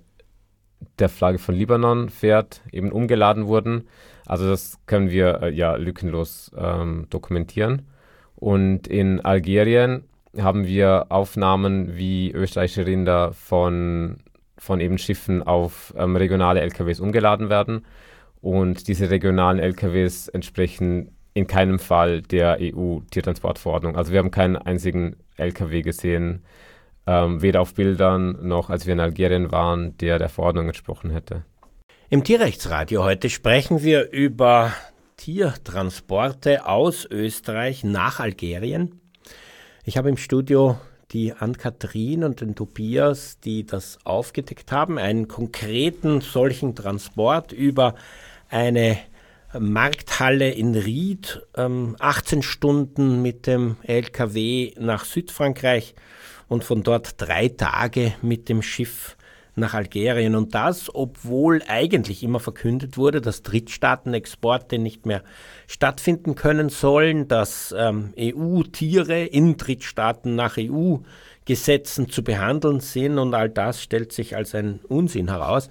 der 0.98 1.08
Flagge 1.08 1.38
von 1.38 1.54
Libanon 1.54 2.08
fährt, 2.08 2.62
eben 2.72 2.92
umgeladen 2.92 3.46
wurden. 3.46 3.88
Also 4.26 4.48
das 4.48 4.78
können 4.86 5.10
wir 5.10 5.42
äh, 5.42 5.50
ja 5.50 5.76
lückenlos 5.76 6.50
ähm, 6.56 7.06
dokumentieren. 7.10 7.88
Und 8.36 8.86
in 8.86 9.20
Algerien 9.20 10.04
haben 10.36 10.66
wir 10.66 11.06
Aufnahmen, 11.08 11.96
wie 11.96 12.30
österreichische 12.30 12.86
Rinder 12.86 13.32
von, 13.32 14.18
von 14.58 14.80
eben 14.80 14.98
Schiffen 14.98 15.42
auf 15.42 15.94
ähm, 15.96 16.14
regionale 16.14 16.60
LKWs 16.60 17.00
umgeladen 17.00 17.48
werden. 17.48 17.84
Und 18.40 18.86
diese 18.86 19.10
regionalen 19.10 19.58
LKWs 19.58 20.28
entsprechen 20.28 21.10
in 21.38 21.46
keinem 21.46 21.78
Fall 21.78 22.20
der 22.20 22.58
EU-Tiertransportverordnung. 22.60 23.96
Also 23.96 24.12
wir 24.12 24.18
haben 24.18 24.30
keinen 24.30 24.56
einzigen 24.56 25.16
LKW 25.36 25.82
gesehen, 25.82 26.42
ähm, 27.06 27.40
weder 27.40 27.60
auf 27.60 27.74
Bildern 27.74 28.46
noch 28.46 28.70
als 28.70 28.86
wir 28.86 28.92
in 28.92 29.00
Algerien 29.00 29.52
waren, 29.52 29.96
der 29.98 30.18
der 30.18 30.28
Verordnung 30.28 30.66
entsprochen 30.66 31.10
hätte. 31.10 31.44
Im 32.10 32.24
Tierrechtsradio 32.24 33.04
heute 33.04 33.30
sprechen 33.30 33.82
wir 33.82 34.10
über 34.10 34.72
Tiertransporte 35.16 36.66
aus 36.66 37.06
Österreich 37.08 37.84
nach 37.84 38.18
Algerien. 38.18 39.00
Ich 39.84 39.96
habe 39.96 40.08
im 40.08 40.16
Studio 40.16 40.78
die 41.12 41.32
Ann-Kathrin 41.32 42.24
und 42.24 42.40
den 42.40 42.54
Tobias, 42.54 43.38
die 43.40 43.64
das 43.64 43.98
aufgedeckt 44.04 44.72
haben, 44.72 44.98
einen 44.98 45.28
konkreten 45.28 46.20
solchen 46.20 46.74
Transport 46.74 47.52
über 47.52 47.94
eine 48.50 48.98
Markthalle 49.58 50.50
in 50.50 50.74
Ried, 50.74 51.42
18 51.54 52.38
ähm, 52.38 52.42
Stunden 52.42 53.22
mit 53.22 53.46
dem 53.46 53.76
LKW 53.82 54.74
nach 54.78 55.04
Südfrankreich 55.04 55.94
und 56.48 56.64
von 56.64 56.82
dort 56.82 57.14
drei 57.16 57.48
Tage 57.48 58.14
mit 58.20 58.48
dem 58.48 58.62
Schiff 58.62 59.16
nach 59.58 59.74
Algerien. 59.74 60.34
Und 60.34 60.54
das, 60.54 60.94
obwohl 60.94 61.62
eigentlich 61.66 62.22
immer 62.22 62.40
verkündet 62.40 62.96
wurde, 62.96 63.20
dass 63.20 63.42
Drittstaatenexporte 63.42 64.78
nicht 64.78 65.06
mehr 65.06 65.22
stattfinden 65.66 66.34
können 66.34 66.68
sollen, 66.68 67.28
dass 67.28 67.74
ähm, 67.76 68.12
EU-Tiere 68.18 69.24
in 69.24 69.56
Drittstaaten 69.56 70.34
nach 70.34 70.56
EU-Gesetzen 70.58 72.08
zu 72.10 72.22
behandeln 72.22 72.80
sind 72.80 73.18
und 73.18 73.34
all 73.34 73.48
das 73.48 73.82
stellt 73.82 74.12
sich 74.12 74.36
als 74.36 74.54
ein 74.54 74.80
Unsinn 74.88 75.28
heraus. 75.28 75.68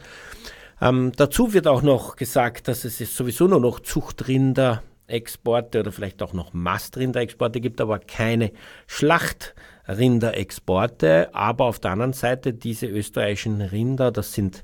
Ähm, 0.81 1.11
dazu 1.15 1.53
wird 1.53 1.67
auch 1.67 1.81
noch 1.81 2.15
gesagt, 2.15 2.67
dass 2.67 2.85
es 2.85 3.15
sowieso 3.15 3.47
nur 3.47 3.59
noch 3.59 3.79
Zuchtrinder 3.79 4.83
Exporte 5.07 5.79
oder 5.79 5.91
vielleicht 5.91 6.21
auch 6.21 6.33
noch 6.33 6.53
Mastrinderexporte 6.53 7.59
gibt, 7.61 7.81
aber 7.81 7.97
keine 7.99 8.51
Schlachtrinderexporte. 8.87 11.33
Aber 11.33 11.65
auf 11.65 11.79
der 11.79 11.91
anderen 11.91 12.13
Seite 12.13 12.53
diese 12.53 12.87
österreichischen 12.87 13.61
Rinder, 13.61 14.11
das 14.11 14.33
sind 14.33 14.63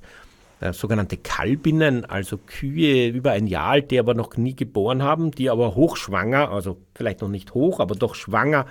äh, 0.59 0.73
sogenannte 0.73 1.17
Kalbinnen, 1.17 2.05
also 2.05 2.37
Kühe 2.37 3.07
über 3.07 3.31
ein 3.31 3.47
Jahr 3.47 3.69
alt, 3.69 3.89
die 3.91 3.99
aber 3.99 4.13
noch 4.13 4.37
nie 4.37 4.55
geboren 4.55 5.01
haben, 5.01 5.31
die 5.31 5.49
aber 5.49 5.75
hochschwanger, 5.75 6.51
also 6.51 6.77
vielleicht 6.93 7.21
noch 7.21 7.29
nicht 7.29 7.53
hoch, 7.53 7.79
aber 7.79 7.95
doch 7.95 8.15
schwanger, 8.15 8.65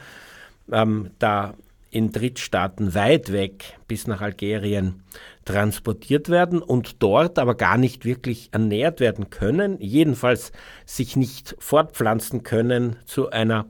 ähm, 0.71 1.11
da 1.19 1.55
in 1.93 2.11
Drittstaaten 2.11 2.95
weit 2.95 3.31
weg 3.33 3.79
bis 3.87 4.07
nach 4.07 4.23
Algerien 4.23 5.03
transportiert 5.45 6.31
werden 6.31 6.63
und 6.63 7.03
dort 7.03 7.39
aber 7.39 7.55
gar 7.55 7.77
nicht 7.77 8.05
wirklich 8.05 8.49
ernährt 8.51 8.99
werden 8.99 9.29
können, 9.29 9.77
jedenfalls 9.79 10.53
sich 10.87 11.17
nicht 11.17 11.55
fortpflanzen 11.59 12.43
können 12.43 12.97
zu 13.05 13.31
einer 13.31 13.67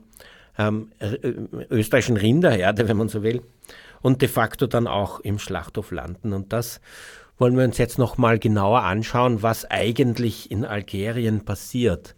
ähm, 0.57 0.91
äh, 0.99 1.17
österreichischen 1.69 2.17
Rinderherde, 2.17 2.87
wenn 2.87 2.97
man 2.97 3.09
so 3.09 3.23
will, 3.23 3.41
und 4.01 4.21
de 4.21 4.29
facto 4.29 4.67
dann 4.67 4.87
auch 4.87 5.19
im 5.19 5.37
Schlachthof 5.37 5.91
landen. 5.91 6.31
Und 6.31 6.53
das 6.53 6.79
wollen 7.37 7.57
wir 7.57 7.65
uns 7.65 7.77
jetzt 7.77 7.97
nochmal 7.97 8.39
genauer 8.39 8.83
anschauen, 8.83 9.41
was 9.41 9.69
eigentlich 9.69 10.49
in 10.49 10.63
Algerien 10.63 11.43
passiert. 11.43 12.15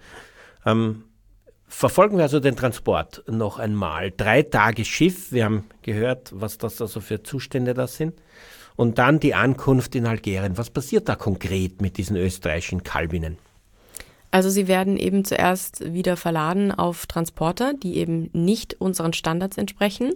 Ähm, 0.67 1.04
Verfolgen 1.77 2.15
wir 2.15 2.23
also 2.23 2.39
den 2.39 2.55
Transport 2.55 3.21
noch 3.27 3.59
einmal. 3.59 4.09
Drei 4.15 4.43
Tage 4.43 4.85
Schiff, 4.85 5.33
wir 5.33 5.43
haben 5.43 5.65
gehört, 5.81 6.31
was 6.33 6.57
das 6.57 6.79
also 6.79 7.01
für 7.01 7.21
Zustände 7.21 7.73
da 7.73 7.85
sind. 7.85 8.13
Und 8.77 8.97
dann 8.97 9.19
die 9.19 9.33
Ankunft 9.33 9.93
in 9.93 10.05
Algerien. 10.05 10.57
Was 10.57 10.69
passiert 10.69 11.09
da 11.09 11.15
konkret 11.15 11.81
mit 11.81 11.97
diesen 11.97 12.15
österreichischen 12.15 12.83
Kalbinnen? 12.83 13.37
Also 14.31 14.49
sie 14.49 14.69
werden 14.69 14.95
eben 14.95 15.25
zuerst 15.25 15.93
wieder 15.93 16.15
verladen 16.15 16.71
auf 16.71 17.07
Transporter, 17.07 17.73
die 17.73 17.97
eben 17.97 18.29
nicht 18.31 18.79
unseren 18.79 19.11
Standards 19.11 19.57
entsprechen 19.57 20.13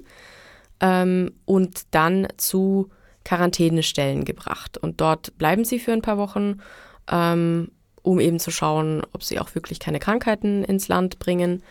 ähm, 0.79 1.33
und 1.43 1.93
dann 1.93 2.29
zu 2.37 2.89
Quarantänestellen 3.25 4.23
gebracht. 4.23 4.77
Und 4.77 5.01
dort 5.01 5.37
bleiben 5.37 5.65
sie 5.65 5.79
für 5.79 5.91
ein 5.91 6.01
paar 6.01 6.17
Wochen 6.17 6.61
ähm, 7.11 7.71
um 8.01 8.19
eben 8.19 8.39
zu 8.39 8.51
schauen, 8.51 9.01
ob 9.13 9.23
sie 9.23 9.39
auch 9.39 9.55
wirklich 9.55 9.79
keine 9.79 9.99
Krankheiten 9.99 10.63
ins 10.63 10.87
Land 10.87 11.19
bringen. 11.19 11.63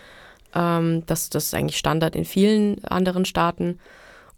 Ähm, 0.54 1.04
das, 1.06 1.30
das 1.30 1.46
ist 1.46 1.54
eigentlich 1.54 1.78
Standard 1.78 2.16
in 2.16 2.24
vielen 2.24 2.84
anderen 2.84 3.24
Staaten. 3.24 3.78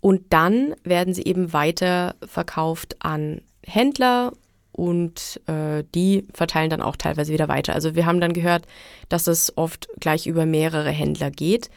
Und 0.01 0.32
dann 0.32 0.74
werden 0.82 1.14
sie 1.14 1.24
eben 1.24 1.53
weiter 1.53 2.14
verkauft 2.26 2.97
an 3.01 3.43
Händler 3.66 4.32
und 4.72 5.41
äh, 5.47 5.84
die 5.95 6.26
verteilen 6.32 6.70
dann 6.70 6.80
auch 6.80 6.97
teilweise 6.97 7.32
wieder 7.32 7.49
weiter. 7.49 7.74
Also 7.74 7.95
wir 7.95 8.07
haben 8.07 8.20
dann 8.20 8.32
gehört, 8.32 8.66
dass 9.09 9.26
es 9.26 9.57
oft 9.57 9.88
gleich 10.01 10.26
über 10.26 10.47
mehrere 10.47 10.91
Händler 10.91 11.30
geht. 11.30 11.70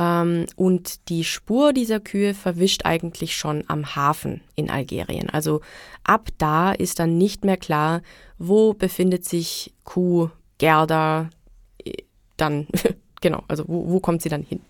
Ähm, 0.00 0.46
und 0.56 1.10
die 1.10 1.24
Spur 1.24 1.74
dieser 1.74 2.00
Kühe 2.00 2.32
verwischt 2.32 2.86
eigentlich 2.86 3.36
schon 3.36 3.64
am 3.68 3.94
Hafen 3.94 4.40
in 4.54 4.70
Algerien. 4.70 5.28
Also 5.28 5.60
ab 6.04 6.28
da 6.38 6.72
ist 6.72 6.98
dann 6.98 7.18
nicht 7.18 7.44
mehr 7.44 7.58
klar, 7.58 8.00
wo 8.38 8.72
befindet 8.72 9.26
sich 9.26 9.74
Kuh 9.84 10.30
Gerda 10.56 11.28
äh, 11.84 11.92
dann, 12.38 12.66
genau, 13.20 13.42
also 13.46 13.64
wo, 13.68 13.90
wo 13.90 14.00
kommt 14.00 14.22
sie 14.22 14.30
dann 14.30 14.42
hin? 14.42 14.62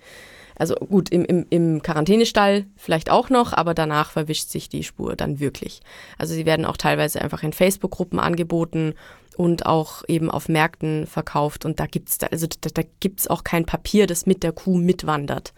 Also 0.61 0.75
gut, 0.75 1.09
im, 1.09 1.25
im, 1.25 1.47
im 1.49 1.83
Quarantänestall 1.83 2.67
vielleicht 2.77 3.11
auch 3.11 3.31
noch, 3.31 3.55
aber 3.55 3.73
danach 3.73 4.11
verwischt 4.11 4.51
sich 4.51 4.69
die 4.69 4.85
Spur 4.85 5.17
dann 5.17 5.41
wirklich. 5.41 5.81
Also 6.19 6.35
sie 6.35 6.45
werden 6.45 6.67
auch 6.67 6.77
teilweise 6.77 7.23
einfach 7.23 7.43
in 7.43 7.55
Facebook-Gruppen 7.55 8.21
angeboten 8.21 8.93
und 9.39 9.65
auch 9.65 10.03
eben 10.07 10.31
auf 10.31 10.51
Märkten 10.51 11.07
verkauft. 11.07 11.65
Und 11.65 11.81
da 11.81 11.87
gibt's 11.87 12.19
da, 12.19 12.27
also 12.27 12.47
da, 12.61 12.69
da 12.75 12.83
gibt's 13.01 13.27
auch 13.27 13.43
kein 13.43 13.65
Papier, 13.65 14.07
das 14.07 14.27
mit 14.27 14.43
der 14.43 14.53
Kuh 14.53 14.77
mitwandert, 14.77 15.55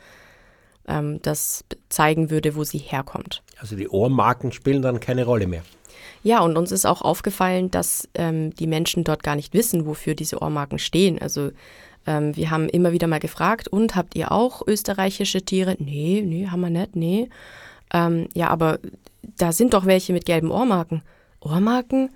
ähm, 0.87 1.19
das 1.23 1.65
zeigen 1.89 2.31
würde, 2.31 2.55
wo 2.55 2.63
sie 2.63 2.79
herkommt. 2.79 3.43
Also 3.59 3.75
die 3.75 3.89
Ohrmarken 3.89 4.53
spielen 4.53 4.83
dann 4.83 5.01
keine 5.01 5.25
Rolle 5.25 5.49
mehr. 5.49 5.65
Ja, 6.23 6.43
und 6.43 6.57
uns 6.57 6.71
ist 6.71 6.87
auch 6.87 7.03
aufgefallen, 7.03 7.73
dass 7.73 8.09
ähm, 8.15 8.55
die 8.55 8.69
Menschen 8.69 9.03
dort 9.03 9.25
gar 9.25 9.35
nicht 9.35 9.53
wissen, 9.53 9.85
wofür 9.85 10.15
diese 10.15 10.41
Ohrmarken 10.41 10.79
stehen. 10.79 11.21
Also 11.21 11.51
ähm, 12.07 12.37
wir 12.37 12.51
haben 12.51 12.69
immer 12.69 12.93
wieder 12.93 13.07
mal 13.07 13.21
gefragt, 13.21 13.69
und 13.69 13.97
habt 13.97 14.15
ihr 14.15 14.33
auch 14.33 14.67
österreichische 14.67 15.43
Tiere? 15.43 15.77
Nee, 15.79 16.23
nee, 16.27 16.49
haben 16.49 16.61
wir 16.61 16.71
nicht, 16.71 16.97
nee. 16.97 17.29
Ähm, 17.93 18.29
ja, 18.35 18.49
aber 18.49 18.79
da 19.39 19.53
sind 19.53 19.75
doch 19.75 19.87
welche 19.87 20.13
mit 20.13 20.25
gelben 20.25 20.51
Ohrmarken. 20.51 21.03
Ohrmarken? 21.41 22.11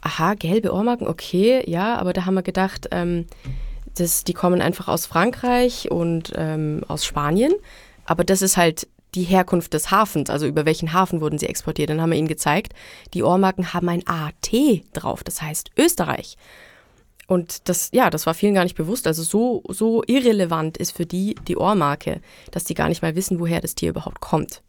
Aha, 0.00 0.34
gelbe 0.34 0.72
Ohrmarken, 0.72 1.08
okay, 1.08 1.62
ja, 1.68 1.96
aber 1.96 2.12
da 2.12 2.26
haben 2.26 2.34
wir 2.34 2.42
gedacht, 2.42 2.88
ähm, 2.90 3.26
das, 3.94 4.24
die 4.24 4.34
kommen 4.34 4.60
einfach 4.60 4.88
aus 4.88 5.06
Frankreich 5.06 5.90
und 5.90 6.32
ähm, 6.36 6.82
aus 6.86 7.04
Spanien. 7.04 7.52
Aber 8.04 8.24
das 8.24 8.42
ist 8.42 8.56
halt 8.56 8.86
die 9.14 9.24
Herkunft 9.24 9.72
des 9.72 9.90
Hafens, 9.90 10.28
also 10.28 10.46
über 10.46 10.66
welchen 10.66 10.92
Hafen 10.92 11.20
wurden 11.20 11.38
sie 11.38 11.46
exportiert. 11.46 11.90
Dann 11.90 12.00
haben 12.00 12.10
wir 12.10 12.18
ihnen 12.18 12.28
gezeigt, 12.28 12.74
die 13.14 13.22
Ohrmarken 13.22 13.72
haben 13.72 13.88
ein 13.88 14.06
AT 14.06 14.52
drauf, 14.92 15.24
das 15.24 15.40
heißt 15.40 15.70
Österreich. 15.76 16.36
Und 17.26 17.68
das, 17.68 17.90
ja, 17.92 18.10
das 18.10 18.26
war 18.26 18.34
vielen 18.34 18.54
gar 18.54 18.64
nicht 18.64 18.76
bewusst. 18.76 19.06
Also 19.06 19.22
so, 19.22 19.62
so 19.68 20.02
irrelevant 20.06 20.76
ist 20.76 20.92
für 20.92 21.06
die 21.06 21.34
die 21.48 21.56
Ohrmarke, 21.56 22.20
dass 22.52 22.64
die 22.64 22.74
gar 22.74 22.88
nicht 22.88 23.02
mal 23.02 23.16
wissen, 23.16 23.40
woher 23.40 23.60
das 23.60 23.74
Tier 23.74 23.90
überhaupt 23.90 24.20
kommt. 24.20 24.62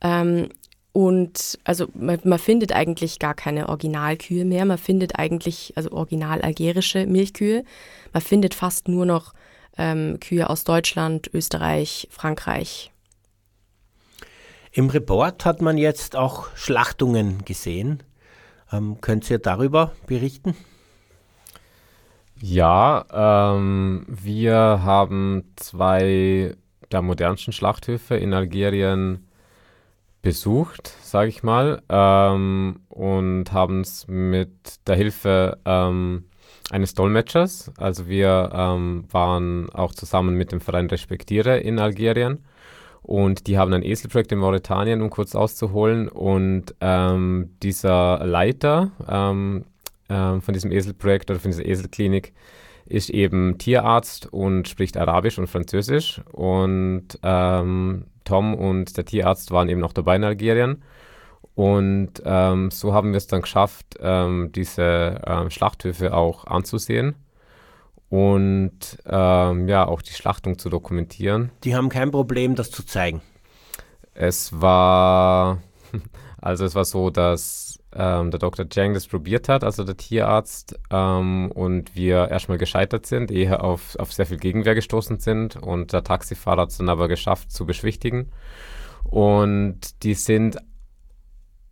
Ähm, 0.00 0.48
und 0.92 1.58
also 1.64 1.86
man, 1.94 2.18
man, 2.24 2.38
findet 2.38 2.72
eigentlich 2.72 3.18
gar 3.18 3.34
keine 3.34 3.68
Originalkühe 3.68 4.44
mehr. 4.44 4.64
Man 4.64 4.78
findet 4.78 5.18
eigentlich, 5.18 5.72
also 5.76 5.92
original 5.92 6.42
algerische 6.42 7.06
Milchkühe. 7.06 7.64
Man 8.12 8.22
findet 8.22 8.54
fast 8.54 8.88
nur 8.88 9.06
noch 9.06 9.32
ähm, 9.78 10.18
Kühe 10.20 10.50
aus 10.50 10.64
Deutschland, 10.64 11.30
Österreich, 11.32 12.08
Frankreich. 12.10 12.90
Im 14.72 14.90
Report 14.90 15.44
hat 15.44 15.62
man 15.62 15.78
jetzt 15.78 16.16
auch 16.16 16.48
Schlachtungen 16.56 17.44
gesehen. 17.44 18.02
Ähm, 18.72 19.00
könnt 19.00 19.28
ihr 19.30 19.38
darüber 19.38 19.92
berichten? 20.06 20.56
Ja, 22.42 23.04
ähm, 23.54 24.06
wir 24.08 24.54
haben 24.82 25.52
zwei 25.56 26.56
der 26.90 27.02
modernsten 27.02 27.52
Schlachthöfe 27.52 28.16
in 28.16 28.32
Algerien 28.32 29.26
besucht, 30.22 30.94
sage 31.02 31.28
ich 31.28 31.42
mal, 31.42 31.82
ähm, 31.90 32.80
und 32.88 33.52
haben 33.52 33.80
es 33.82 34.08
mit 34.08 34.86
der 34.86 34.96
Hilfe 34.96 35.58
ähm, 35.66 36.24
eines 36.70 36.94
Dolmetschers, 36.94 37.72
also 37.76 38.08
wir 38.08 38.50
ähm, 38.54 39.04
waren 39.10 39.68
auch 39.70 39.92
zusammen 39.92 40.34
mit 40.34 40.52
dem 40.52 40.60
Verein 40.60 40.86
Respektiere 40.86 41.58
in 41.58 41.78
Algerien 41.78 42.44
und 43.02 43.46
die 43.46 43.58
haben 43.58 43.72
ein 43.72 43.82
Eselprojekt 43.82 44.32
in 44.32 44.38
Mauretanien, 44.38 45.02
um 45.02 45.10
kurz 45.10 45.34
auszuholen. 45.34 46.08
Und 46.08 46.74
ähm, 46.80 47.56
dieser 47.62 48.24
Leiter 48.24 48.92
ähm, 50.10 50.42
von 50.42 50.52
diesem 50.52 50.72
Eselprojekt 50.72 51.30
oder 51.30 51.40
von 51.40 51.50
dieser 51.50 51.64
Eselklinik 51.64 52.34
ist 52.86 53.08
eben 53.08 53.56
Tierarzt 53.56 54.26
und 54.32 54.68
spricht 54.68 54.96
Arabisch 54.96 55.38
und 55.38 55.46
Französisch. 55.46 56.20
Und 56.32 57.18
ähm, 57.22 58.06
Tom 58.24 58.54
und 58.54 58.96
der 58.96 59.04
Tierarzt 59.04 59.52
waren 59.52 59.68
eben 59.68 59.80
noch 59.80 59.92
dabei 59.92 60.16
in 60.16 60.24
Algerien. 60.24 60.82
Und 61.54 62.22
ähm, 62.24 62.70
so 62.70 62.92
haben 62.92 63.12
wir 63.12 63.18
es 63.18 63.26
dann 63.26 63.42
geschafft, 63.42 63.96
ähm, 64.00 64.50
diese 64.52 65.20
ähm, 65.26 65.50
Schlachthöfe 65.50 66.14
auch 66.14 66.46
anzusehen 66.46 67.14
und 68.08 68.98
ähm, 69.06 69.68
ja, 69.68 69.86
auch 69.86 70.02
die 70.02 70.12
Schlachtung 70.12 70.58
zu 70.58 70.68
dokumentieren. 70.68 71.50
Die 71.64 71.76
haben 71.76 71.88
kein 71.88 72.10
Problem, 72.10 72.54
das 72.56 72.70
zu 72.70 72.84
zeigen. 72.84 73.22
Es 74.14 74.60
war, 74.60 75.58
also 76.40 76.64
es 76.64 76.74
war 76.74 76.84
so, 76.84 77.10
dass 77.10 77.79
ähm, 77.94 78.30
der 78.30 78.38
Dr. 78.38 78.66
Jang 78.70 78.94
das 78.94 79.06
probiert 79.08 79.48
hat, 79.48 79.64
also 79.64 79.82
der 79.84 79.96
Tierarzt, 79.96 80.78
ähm, 80.90 81.50
und 81.52 81.94
wir 81.96 82.28
erstmal 82.28 82.58
gescheitert 82.58 83.06
sind, 83.06 83.30
eher 83.30 83.64
auf, 83.64 83.96
auf 83.98 84.12
sehr 84.12 84.26
viel 84.26 84.38
Gegenwehr 84.38 84.74
gestoßen 84.74 85.18
sind 85.18 85.56
und 85.56 85.92
der 85.92 86.04
Taxifahrer 86.04 86.62
hat 86.62 86.70
es 86.70 86.78
dann 86.78 86.88
aber 86.88 87.08
geschafft 87.08 87.50
zu 87.50 87.66
beschwichtigen. 87.66 88.30
Und 89.04 90.02
die 90.04 90.14
sind 90.14 90.58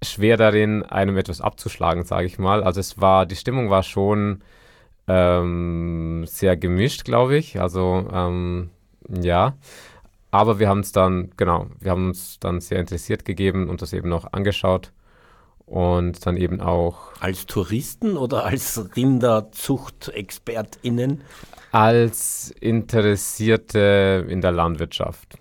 schwer 0.03 0.37
darin, 0.37 0.83
einem 0.83 1.17
etwas 1.17 1.41
abzuschlagen, 1.41 2.05
sage 2.05 2.27
ich 2.27 2.39
mal. 2.39 2.63
Also 2.63 2.81
es 2.81 3.01
war, 3.01 3.27
die 3.27 3.37
Stimmung 3.37 3.71
war 3.71 3.83
schon 3.83 4.43
ähm, 5.07 6.25
sehr 6.27 6.57
gemischt, 6.57 7.05
glaube 7.05 7.37
ich. 7.37 7.61
Also 7.61 8.09
ähm, 8.13 8.71
ja. 9.09 9.57
Aber 10.31 10.59
wir 10.59 10.69
haben 10.69 10.81
es 10.81 10.93
dann, 10.93 11.31
genau, 11.37 11.69
wir 11.81 11.91
haben 11.91 12.09
uns 12.09 12.39
dann 12.39 12.61
sehr 12.61 12.81
interessiert 12.81 13.25
gegeben 13.25 13.69
und 13.69 13.83
das 13.83 13.93
eben 13.93 14.13
auch 14.13 14.33
angeschaut 14.33 14.93
und 15.71 16.27
dann 16.27 16.37
eben 16.37 16.61
auch. 16.61 17.13
Als 17.21 17.47
Touristen 17.47 18.17
oder 18.17 18.45
als 18.45 18.81
Rinderzuchtexpertinnen? 18.97 21.23
Als 21.71 22.53
Interessierte 22.61 24.27
in 24.29 24.41
der 24.41 24.51
Landwirtschaft. 24.53 25.37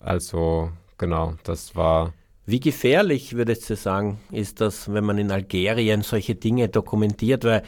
Also 0.00 0.70
genau, 0.96 1.34
das 1.44 1.76
war. 1.76 2.14
Wie 2.46 2.58
gefährlich, 2.60 3.36
würdest 3.36 3.68
du 3.68 3.76
sagen, 3.76 4.18
ist 4.32 4.62
das, 4.62 4.90
wenn 4.90 5.04
man 5.04 5.18
in 5.18 5.30
Algerien 5.30 6.00
solche 6.00 6.34
Dinge 6.34 6.70
dokumentiert? 6.70 7.44
Weil 7.44 7.62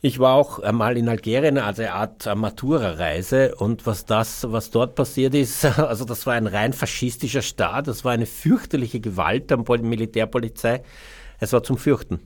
ich 0.00 0.18
war 0.18 0.34
auch 0.34 0.58
einmal 0.58 0.96
in 0.96 1.08
Algerien 1.08 1.56
als 1.56 1.78
eine 1.78 1.92
Art 1.92 2.26
Matura-Reise 2.34 3.54
und 3.54 3.86
was 3.86 4.06
das, 4.06 4.44
was 4.50 4.70
dort 4.70 4.96
passiert 4.96 5.36
ist, 5.36 5.64
also 5.78 6.04
das 6.04 6.26
war 6.26 6.34
ein 6.34 6.48
rein 6.48 6.72
faschistischer 6.72 7.42
Staat, 7.42 7.86
das 7.86 8.04
war 8.04 8.10
eine 8.10 8.26
fürchterliche 8.26 8.98
Gewalt 8.98 9.50
der 9.50 9.58
Militärpolizei 9.58 10.82
es 11.40 11.52
war 11.52 11.62
zum 11.62 11.78
Fürchten. 11.78 12.20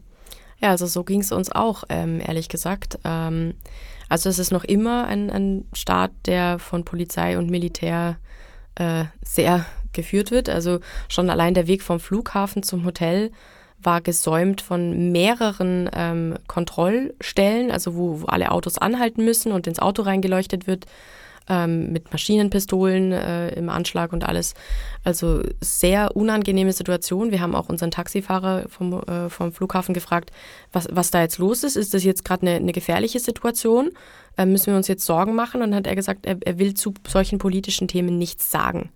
Ja, 0.60 0.70
also 0.70 0.86
so 0.86 1.04
ging 1.04 1.20
es 1.20 1.32
uns 1.32 1.52
auch, 1.52 1.84
ähm, 1.88 2.20
ehrlich 2.20 2.48
gesagt. 2.48 2.98
Ähm, 3.04 3.54
also 4.08 4.28
es 4.28 4.38
ist 4.38 4.50
noch 4.50 4.64
immer 4.64 5.06
ein, 5.06 5.30
ein 5.30 5.64
Staat, 5.72 6.10
der 6.26 6.58
von 6.58 6.84
Polizei 6.84 7.38
und 7.38 7.50
Militär 7.50 8.18
äh, 8.74 9.04
sehr 9.22 9.66
geführt 9.92 10.30
wird. 10.30 10.48
Also 10.48 10.80
schon 11.08 11.30
allein 11.30 11.54
der 11.54 11.66
Weg 11.66 11.82
vom 11.82 12.00
Flughafen 12.00 12.62
zum 12.62 12.84
Hotel 12.84 13.30
war 13.80 14.00
gesäumt 14.00 14.60
von 14.60 15.12
mehreren 15.12 15.88
ähm, 15.94 16.36
Kontrollstellen, 16.48 17.70
also 17.70 17.94
wo, 17.94 18.22
wo 18.22 18.26
alle 18.26 18.50
Autos 18.50 18.78
anhalten 18.78 19.24
müssen 19.24 19.52
und 19.52 19.66
ins 19.68 19.78
Auto 19.78 20.02
reingeleuchtet 20.02 20.66
wird 20.66 20.86
ähm, 21.48 21.92
mit 21.92 22.12
Maschinenpistolen 22.12 23.12
äh, 23.12 23.50
im 23.50 23.68
Anschlag 23.68 24.12
und 24.12 24.24
alles. 24.24 24.54
Also 25.04 25.42
sehr 25.60 26.16
unangenehme 26.16 26.72
Situation. 26.72 27.30
Wir 27.30 27.40
haben 27.40 27.54
auch 27.54 27.68
unseren 27.68 27.90
Taxifahrer 27.90 28.66
vom, 28.68 29.02
äh, 29.02 29.28
vom 29.30 29.52
Flughafen 29.52 29.94
gefragt, 29.94 30.30
was, 30.72 30.88
was 30.90 31.10
da 31.10 31.22
jetzt 31.22 31.38
los 31.38 31.64
ist. 31.64 31.76
Ist 31.76 31.94
das 31.94 32.04
jetzt 32.04 32.24
gerade 32.24 32.46
eine, 32.46 32.56
eine 32.56 32.72
gefährliche 32.72 33.20
Situation? 33.20 33.90
Äh, 34.36 34.46
müssen 34.46 34.68
wir 34.68 34.76
uns 34.76 34.88
jetzt 34.88 35.06
Sorgen 35.06 35.34
machen? 35.34 35.62
Und 35.62 35.70
dann 35.70 35.78
hat 35.78 35.86
er 35.86 35.96
gesagt, 35.96 36.26
er, 36.26 36.36
er 36.44 36.58
will 36.58 36.74
zu 36.74 36.94
solchen 37.06 37.38
politischen 37.38 37.88
Themen 37.88 38.18
nichts 38.18 38.50
sagen. 38.50 38.90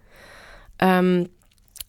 Ähm, 0.79 1.29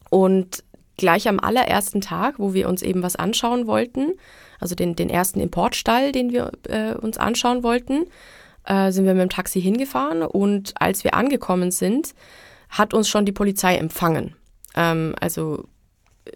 und 0.09 0.63
gleich 0.97 1.27
am 1.27 1.39
allerersten 1.39 2.01
Tag, 2.01 2.39
wo 2.39 2.53
wir 2.53 2.69
uns 2.69 2.81
eben 2.81 3.03
was 3.03 3.15
anschauen 3.15 3.67
wollten, 3.67 4.13
also 4.59 4.75
den, 4.75 4.95
den 4.95 5.09
ersten 5.09 5.39
Importstall, 5.39 6.11
den 6.11 6.31
wir 6.31 6.51
äh, 6.69 6.93
uns 6.93 7.17
anschauen 7.17 7.63
wollten, 7.63 8.05
äh, 8.65 8.91
sind 8.91 9.05
wir 9.05 9.13
mit 9.13 9.21
dem 9.23 9.29
Taxi 9.29 9.61
hingefahren 9.61 10.23
und 10.23 10.73
als 10.79 11.03
wir 11.03 11.13
angekommen 11.13 11.71
sind, 11.71 12.13
hat 12.69 12.93
uns 12.93 13.07
schon 13.07 13.25
die 13.25 13.31
Polizei 13.31 13.75
empfangen. 13.77 14.35
Ähm, 14.75 15.15
also, 15.19 15.65
äh, 16.25 16.31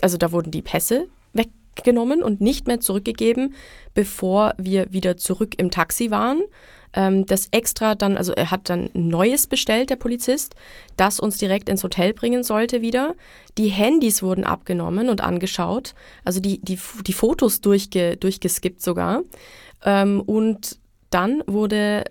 also 0.00 0.16
da 0.16 0.32
wurden 0.32 0.50
die 0.50 0.62
Pässe 0.62 1.08
weggenommen 1.32 2.22
und 2.22 2.40
nicht 2.40 2.66
mehr 2.66 2.80
zurückgegeben, 2.80 3.54
bevor 3.94 4.54
wir 4.58 4.92
wieder 4.92 5.16
zurück 5.16 5.54
im 5.58 5.70
Taxi 5.70 6.10
waren. 6.10 6.42
Ähm, 6.94 7.26
das 7.26 7.48
extra 7.52 7.94
dann, 7.94 8.16
also 8.16 8.32
er 8.32 8.50
hat 8.50 8.68
dann 8.68 8.90
ein 8.94 9.08
neues 9.08 9.46
bestellt, 9.46 9.90
der 9.90 9.96
Polizist, 9.96 10.54
das 10.96 11.20
uns 11.20 11.38
direkt 11.38 11.68
ins 11.68 11.84
Hotel 11.84 12.12
bringen 12.12 12.42
sollte 12.42 12.82
wieder. 12.82 13.14
Die 13.56 13.68
Handys 13.68 14.22
wurden 14.22 14.44
abgenommen 14.44 15.08
und 15.08 15.22
angeschaut, 15.22 15.94
also 16.24 16.40
die, 16.40 16.60
die, 16.60 16.78
die 17.06 17.12
Fotos 17.12 17.60
durchge, 17.60 18.16
durchgeskippt 18.16 18.82
sogar. 18.82 19.22
Ähm, 19.84 20.20
und 20.20 20.81
dann 21.14 21.42
wurde 21.46 22.04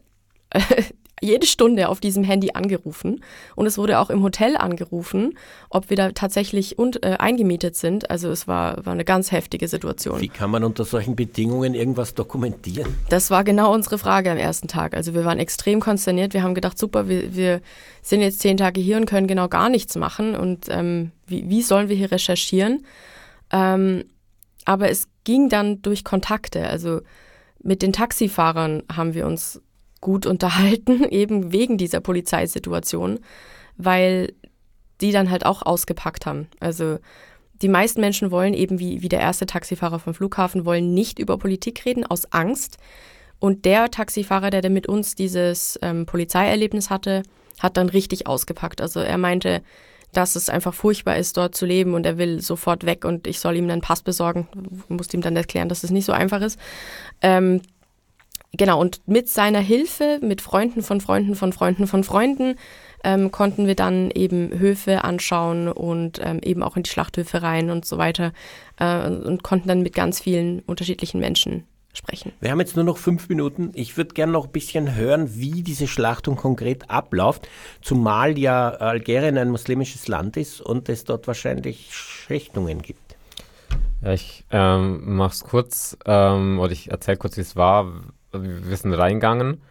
äh, 0.49 0.59
jede 1.21 1.45
Stunde 1.45 1.87
auf 1.87 1.99
diesem 1.99 2.23
Handy 2.23 2.51
angerufen 2.53 3.23
und 3.55 3.67
es 3.67 3.77
wurde 3.77 3.99
auch 3.99 4.09
im 4.09 4.23
Hotel 4.23 4.57
angerufen, 4.57 5.37
ob 5.69 5.91
wir 5.91 5.95
da 5.95 6.11
tatsächlich 6.11 6.79
und, 6.79 7.05
äh, 7.05 7.17
eingemietet 7.19 7.75
sind. 7.75 8.09
Also 8.09 8.31
es 8.31 8.47
war, 8.47 8.83
war 8.85 8.93
eine 8.93 9.05
ganz 9.05 9.31
heftige 9.31 9.67
Situation. 9.67 10.19
Wie 10.19 10.29
kann 10.29 10.49
man 10.49 10.63
unter 10.63 10.83
solchen 10.83 11.15
Bedingungen 11.15 11.75
irgendwas 11.75 12.15
dokumentieren? 12.15 12.95
Das 13.09 13.29
war 13.29 13.43
genau 13.43 13.71
unsere 13.71 13.99
Frage 13.99 14.31
am 14.31 14.37
ersten 14.37 14.67
Tag. 14.67 14.95
Also 14.95 15.13
wir 15.13 15.23
waren 15.23 15.37
extrem 15.37 15.79
konsterniert. 15.79 16.33
Wir 16.33 16.41
haben 16.41 16.55
gedacht, 16.55 16.79
super, 16.79 17.07
wir, 17.07 17.35
wir 17.35 17.61
sind 18.01 18.21
jetzt 18.21 18.39
zehn 18.39 18.57
Tage 18.57 18.81
hier 18.81 18.97
und 18.97 19.05
können 19.05 19.27
genau 19.27 19.47
gar 19.47 19.69
nichts 19.69 19.95
machen. 19.95 20.35
Und 20.35 20.65
ähm, 20.69 21.11
wie, 21.27 21.47
wie 21.47 21.61
sollen 21.61 21.87
wir 21.87 21.95
hier 21.95 22.11
recherchieren? 22.11 22.83
Ähm, 23.51 24.05
aber 24.65 24.89
es 24.89 25.07
ging 25.23 25.49
dann 25.49 25.83
durch 25.83 26.03
Kontakte. 26.03 26.67
Also 26.67 27.01
mit 27.63 27.81
den 27.81 27.93
Taxifahrern 27.93 28.83
haben 28.91 29.13
wir 29.13 29.25
uns 29.25 29.61
gut 29.99 30.25
unterhalten, 30.25 31.03
eben 31.09 31.51
wegen 31.51 31.77
dieser 31.77 32.01
Polizeisituation, 32.01 33.19
weil 33.77 34.33
die 34.99 35.11
dann 35.11 35.31
halt 35.31 35.45
auch 35.45 35.63
ausgepackt 35.63 36.25
haben. 36.25 36.47
Also 36.59 36.99
die 37.61 37.69
meisten 37.69 38.01
Menschen 38.01 38.31
wollen 38.31 38.53
eben, 38.53 38.79
wie, 38.79 39.01
wie 39.01 39.09
der 39.09 39.19
erste 39.19 39.45
Taxifahrer 39.45 39.99
vom 39.99 40.13
Flughafen, 40.13 40.65
wollen 40.65 40.93
nicht 40.93 41.19
über 41.19 41.37
Politik 41.37 41.85
reden, 41.85 42.05
aus 42.05 42.31
Angst. 42.31 42.77
Und 43.39 43.65
der 43.65 43.89
Taxifahrer, 43.89 44.49
der, 44.49 44.69
mit 44.69 44.87
uns 44.87 45.15
dieses 45.15 45.77
ähm, 45.81 46.05
Polizeierlebnis 46.05 46.89
hatte, 46.89 47.23
hat 47.59 47.77
dann 47.77 47.89
richtig 47.89 48.27
ausgepackt. 48.27 48.81
Also 48.81 48.99
er 48.99 49.17
meinte, 49.17 49.61
dass 50.13 50.35
es 50.35 50.49
einfach 50.49 50.73
furchtbar 50.73 51.17
ist, 51.17 51.37
dort 51.37 51.55
zu 51.55 51.65
leben 51.65 51.93
und 51.93 52.05
er 52.05 52.17
will 52.17 52.41
sofort 52.41 52.85
weg 52.85 53.05
und 53.05 53.27
ich 53.27 53.39
soll 53.39 53.55
ihm 53.55 53.69
einen 53.69 53.81
Pass 53.81 54.01
besorgen. 54.01 54.47
Ich 54.83 54.89
musste 54.89 55.17
ihm 55.17 55.21
dann 55.21 55.35
erklären, 55.35 55.69
dass 55.69 55.83
es 55.83 55.91
nicht 55.91 56.05
so 56.05 56.11
einfach 56.11 56.41
ist. 56.41 56.59
Ähm, 57.21 57.61
genau, 58.51 58.79
und 58.79 59.01
mit 59.07 59.29
seiner 59.29 59.59
Hilfe, 59.59 60.19
mit 60.21 60.41
Freunden 60.41 60.81
von 60.81 61.01
Freunden 61.01 61.35
von 61.35 61.53
Freunden 61.53 61.87
von 61.87 62.03
Freunden, 62.03 62.55
ähm, 63.03 63.31
konnten 63.31 63.67
wir 63.67 63.75
dann 63.75 64.11
eben 64.11 64.57
Höfe 64.59 65.03
anschauen 65.03 65.67
und 65.67 66.19
ähm, 66.23 66.39
eben 66.43 66.61
auch 66.61 66.77
in 66.77 66.83
die 66.83 66.89
Schlachthöfe 66.89 67.41
rein 67.41 67.69
und 67.69 67.85
so 67.85 67.97
weiter 67.97 68.33
äh, 68.79 69.07
und 69.07 69.43
konnten 69.43 69.67
dann 69.67 69.81
mit 69.81 69.95
ganz 69.95 70.19
vielen 70.19 70.59
unterschiedlichen 70.61 71.19
Menschen 71.19 71.65
sprechen. 71.93 72.31
Wir 72.39 72.51
haben 72.51 72.59
jetzt 72.59 72.75
nur 72.75 72.85
noch 72.85 72.97
fünf 72.97 73.29
Minuten. 73.29 73.71
Ich 73.73 73.97
würde 73.97 74.13
gerne 74.13 74.31
noch 74.31 74.45
ein 74.45 74.51
bisschen 74.51 74.95
hören, 74.95 75.35
wie 75.35 75.63
diese 75.63 75.87
Schlachtung 75.87 76.35
konkret 76.35 76.89
abläuft, 76.89 77.47
zumal 77.81 78.37
ja 78.37 78.69
Algerien 78.69 79.37
ein 79.37 79.49
muslimisches 79.49 80.07
Land 80.07 80.37
ist 80.37 80.61
und 80.61 80.89
es 80.89 81.03
dort 81.03 81.27
wahrscheinlich 81.27 81.93
Schächtungen 81.93 82.81
gibt. 82.81 83.15
Ja, 84.01 84.13
ich 84.13 84.45
ähm, 84.51 85.15
mache 85.15 85.33
es 85.33 85.43
kurz 85.43 85.97
ähm, 86.05 86.59
oder 86.59 86.71
ich 86.71 86.89
erzähle 86.89 87.17
kurz, 87.17 87.37
wie 87.37 87.41
es 87.41 87.55
war. 87.55 87.91
Wir 88.31 88.77
sind 88.77 88.93
reingegangen 88.93 89.61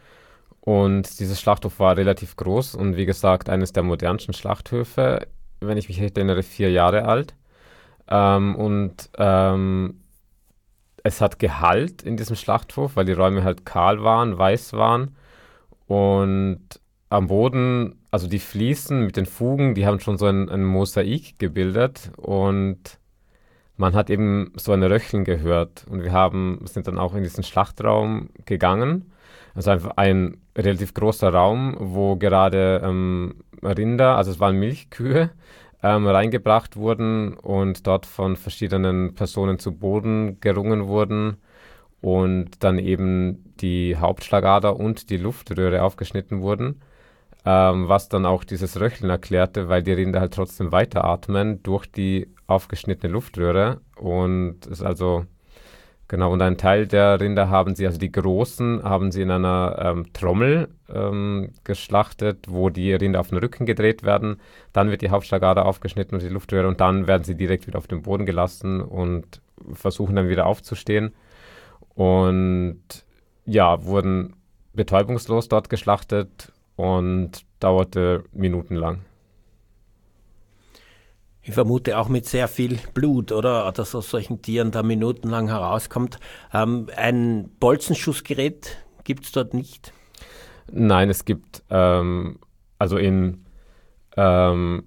und 0.60 1.18
dieses 1.18 1.40
Schlachthof 1.40 1.80
war 1.80 1.96
relativ 1.96 2.36
groß 2.36 2.74
und 2.74 2.96
wie 2.96 3.06
gesagt 3.06 3.48
eines 3.48 3.72
der 3.72 3.82
modernsten 3.82 4.34
Schlachthöfe, 4.34 5.26
wenn 5.60 5.78
ich 5.78 5.88
mich 5.88 6.00
recht 6.00 6.16
erinnere, 6.16 6.42
vier 6.42 6.70
Jahre 6.70 7.06
alt. 7.06 7.34
Ähm, 8.08 8.54
und 8.56 9.10
ähm, 9.18 9.99
es 11.02 11.20
hat 11.20 11.38
Gehalt 11.38 12.02
in 12.02 12.16
diesem 12.16 12.36
Schlachthof, 12.36 12.96
weil 12.96 13.04
die 13.04 13.12
Räume 13.12 13.44
halt 13.44 13.64
kahl 13.64 14.02
waren, 14.02 14.36
weiß 14.36 14.72
waren. 14.74 15.16
Und 15.86 16.60
am 17.08 17.26
Boden, 17.26 17.96
also 18.10 18.28
die 18.28 18.38
Fliesen 18.38 19.06
mit 19.06 19.16
den 19.16 19.26
Fugen, 19.26 19.74
die 19.74 19.86
haben 19.86 20.00
schon 20.00 20.18
so 20.18 20.26
ein, 20.26 20.48
ein 20.48 20.64
Mosaik 20.64 21.38
gebildet 21.38 22.12
und 22.16 22.98
man 23.76 23.94
hat 23.94 24.10
eben 24.10 24.52
so 24.56 24.72
ein 24.72 24.82
Röcheln 24.82 25.24
gehört. 25.24 25.86
Und 25.88 26.02
wir 26.02 26.12
haben, 26.12 26.60
sind 26.64 26.86
dann 26.86 26.98
auch 26.98 27.14
in 27.14 27.22
diesen 27.22 27.42
Schlachtraum 27.42 28.28
gegangen. 28.44 29.10
Also 29.54 29.70
einfach 29.70 29.92
ein 29.96 30.36
relativ 30.56 30.94
großer 30.94 31.32
Raum, 31.32 31.76
wo 31.80 32.16
gerade 32.16 32.82
ähm, 32.84 33.42
Rinder, 33.62 34.16
also 34.16 34.30
es 34.30 34.38
waren 34.38 34.56
Milchkühe, 34.56 35.30
ähm, 35.82 36.06
reingebracht 36.06 36.76
wurden 36.76 37.34
und 37.34 37.86
dort 37.86 38.06
von 38.06 38.36
verschiedenen 38.36 39.14
Personen 39.14 39.58
zu 39.58 39.72
Boden 39.72 40.40
gerungen 40.40 40.86
wurden 40.86 41.38
und 42.00 42.62
dann 42.62 42.78
eben 42.78 43.54
die 43.60 43.96
Hauptschlagader 43.96 44.76
und 44.76 45.10
die 45.10 45.16
Luftröhre 45.16 45.82
aufgeschnitten 45.82 46.42
wurden, 46.42 46.80
ähm, 47.44 47.88
was 47.88 48.08
dann 48.08 48.26
auch 48.26 48.44
dieses 48.44 48.78
Röcheln 48.80 49.10
erklärte, 49.10 49.68
weil 49.68 49.82
die 49.82 49.92
Rinder 49.92 50.20
halt 50.20 50.34
trotzdem 50.34 50.72
weiteratmen 50.72 51.62
durch 51.62 51.86
die 51.86 52.28
aufgeschnittene 52.46 53.12
Luftröhre 53.12 53.80
und 53.96 54.66
es 54.66 54.82
also 54.82 55.24
Genau, 56.10 56.32
und 56.32 56.42
einen 56.42 56.56
Teil 56.56 56.88
der 56.88 57.20
Rinder 57.20 57.50
haben 57.50 57.76
sie, 57.76 57.86
also 57.86 57.96
die 57.96 58.10
großen, 58.10 58.82
haben 58.82 59.12
sie 59.12 59.22
in 59.22 59.30
einer 59.30 59.76
ähm, 59.78 60.12
Trommel 60.12 60.68
ähm, 60.92 61.52
geschlachtet, 61.62 62.46
wo 62.48 62.68
die 62.68 62.92
Rinder 62.92 63.20
auf 63.20 63.28
den 63.28 63.38
Rücken 63.38 63.64
gedreht 63.64 64.02
werden. 64.02 64.40
Dann 64.72 64.90
wird 64.90 65.02
die 65.02 65.10
Hauptschlagader 65.10 65.64
aufgeschnitten 65.64 66.16
und 66.16 66.22
die 66.24 66.28
Luftröhre 66.28 66.66
und 66.66 66.80
dann 66.80 67.06
werden 67.06 67.22
sie 67.22 67.36
direkt 67.36 67.68
wieder 67.68 67.78
auf 67.78 67.86
den 67.86 68.02
Boden 68.02 68.26
gelassen 68.26 68.80
und 68.80 69.40
versuchen 69.72 70.16
dann 70.16 70.28
wieder 70.28 70.46
aufzustehen. 70.46 71.14
Und 71.94 72.82
ja, 73.44 73.84
wurden 73.84 74.34
betäubungslos 74.72 75.46
dort 75.46 75.70
geschlachtet 75.70 76.50
und 76.74 77.44
dauerte 77.60 78.24
minutenlang. 78.32 79.02
Ich 81.42 81.54
vermute 81.54 81.98
auch 81.98 82.08
mit 82.08 82.26
sehr 82.26 82.48
viel 82.48 82.78
Blut, 82.92 83.32
oder? 83.32 83.72
Dass 83.72 83.94
aus 83.94 84.10
solchen 84.10 84.42
Tieren 84.42 84.70
da 84.70 84.82
minutenlang 84.82 85.48
herauskommt. 85.48 86.18
Ähm, 86.52 86.88
ein 86.96 87.50
Bolzenschussgerät 87.58 88.76
gibt 89.04 89.24
es 89.24 89.32
dort 89.32 89.54
nicht? 89.54 89.92
Nein, 90.70 91.08
es 91.08 91.24
gibt 91.24 91.62
ähm, 91.70 92.38
also 92.78 92.96
in 92.98 93.44
ähm, 94.16 94.84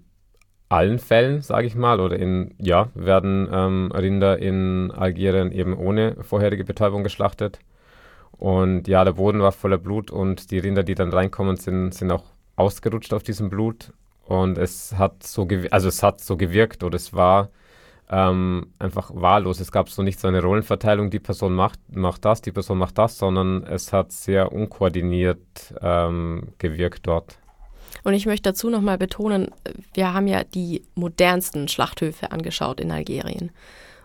allen 0.70 0.99
Fällen, 0.99 1.41
sage 1.41 1.68
ich 1.68 1.76
mal, 1.76 1.99
oder 1.99 2.18
in, 2.18 2.56
ja, 2.60 2.89
werden 2.95 3.47
ähm, 3.51 3.91
Rinder 3.91 4.39
in 4.39 4.91
Algerien 4.91 5.51
eben 5.51 5.78
ohne 5.78 6.18
vorherige 6.22 6.64
Betäubung 6.64 7.04
geschlachtet. 7.04 7.60
Und 8.32 8.88
ja, 8.88 9.04
der 9.04 9.14
Boden 9.14 9.41
war 9.41 9.51
voller 9.51 9.78
Blut 9.78 10.12
und 10.12 10.51
die 10.51 10.60
Rinder, 10.60 10.84
die 10.84 10.95
dann 10.95 11.14
reinkommen, 11.14 11.56
sind, 11.56 11.93
sind 11.93 12.12
auch 12.12 12.26
ausgerutscht 12.56 13.14
auf 13.14 13.24
diesem 13.24 13.49
Blut. 13.49 13.93
Und 14.26 14.57
es 14.57 14.93
hat 14.97 15.24
so, 15.24 15.47
also 15.71 15.88
es 15.88 16.01
hat 16.01 16.21
so 16.21 16.38
gewirkt 16.38 16.84
oder 16.84 16.95
es 16.95 17.13
war 17.13 17.49
ähm, 18.09 18.67
einfach 18.80 19.11
wahllos. 19.13 19.59
Es 19.59 19.71
gab 19.71 19.89
so 19.89 20.03
nicht 20.03 20.19
so 20.19 20.28
eine 20.28 20.41
Rollenverteilung, 20.41 21.09
die 21.09 21.19
Person 21.19 21.53
macht, 21.53 21.80
macht 21.89 22.24
das, 22.26 22.41
die 22.41 22.51
Person 22.51 22.78
macht 22.78 22.97
das, 22.97 23.17
sondern 23.17 23.63
es 23.63 23.91
hat 23.91 24.11
sehr 24.11 24.51
unkoordiniert 24.51 25.74
ähm, 25.82 26.49
gewirkt 26.57 27.07
dort. 27.07 27.38
Und 28.03 28.13
ich 28.13 28.26
möchte 28.26 28.49
dazu 28.49 28.69
nochmal 28.69 28.97
betonen, 28.97 29.51
wir 29.93 30.13
haben 30.13 30.28
ja 30.28 30.43
die 30.43 30.84
modernsten 30.95 31.67
Schlachthöfe 31.67 32.32
angeschaut 32.32 32.80
in 32.80 32.91
Algerien. 32.91 33.51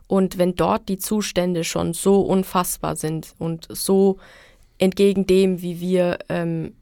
Und 0.07 0.39
wenn 0.39 0.55
dort 0.55 0.89
die 0.89 0.99
Zustände 0.99 1.65
schon 1.65 1.93
so 1.93 2.21
unfassbar 2.23 2.97
sind 2.97 3.35
und 3.39 3.67
so 3.71 4.19
entgegen 4.79 5.27
dem, 5.27 5.61
wie 5.61 5.81
wir 5.81 6.19
ähm, 6.29 6.75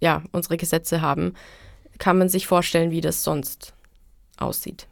ja, 0.00 0.22
unsere 0.32 0.56
Gesetze 0.56 1.02
haben, 1.02 1.34
kann 1.98 2.18
man 2.18 2.28
sich 2.28 2.46
vorstellen, 2.46 2.90
wie 2.90 3.00
das 3.00 3.24
sonst 3.24 3.74
aussieht. 4.38 4.86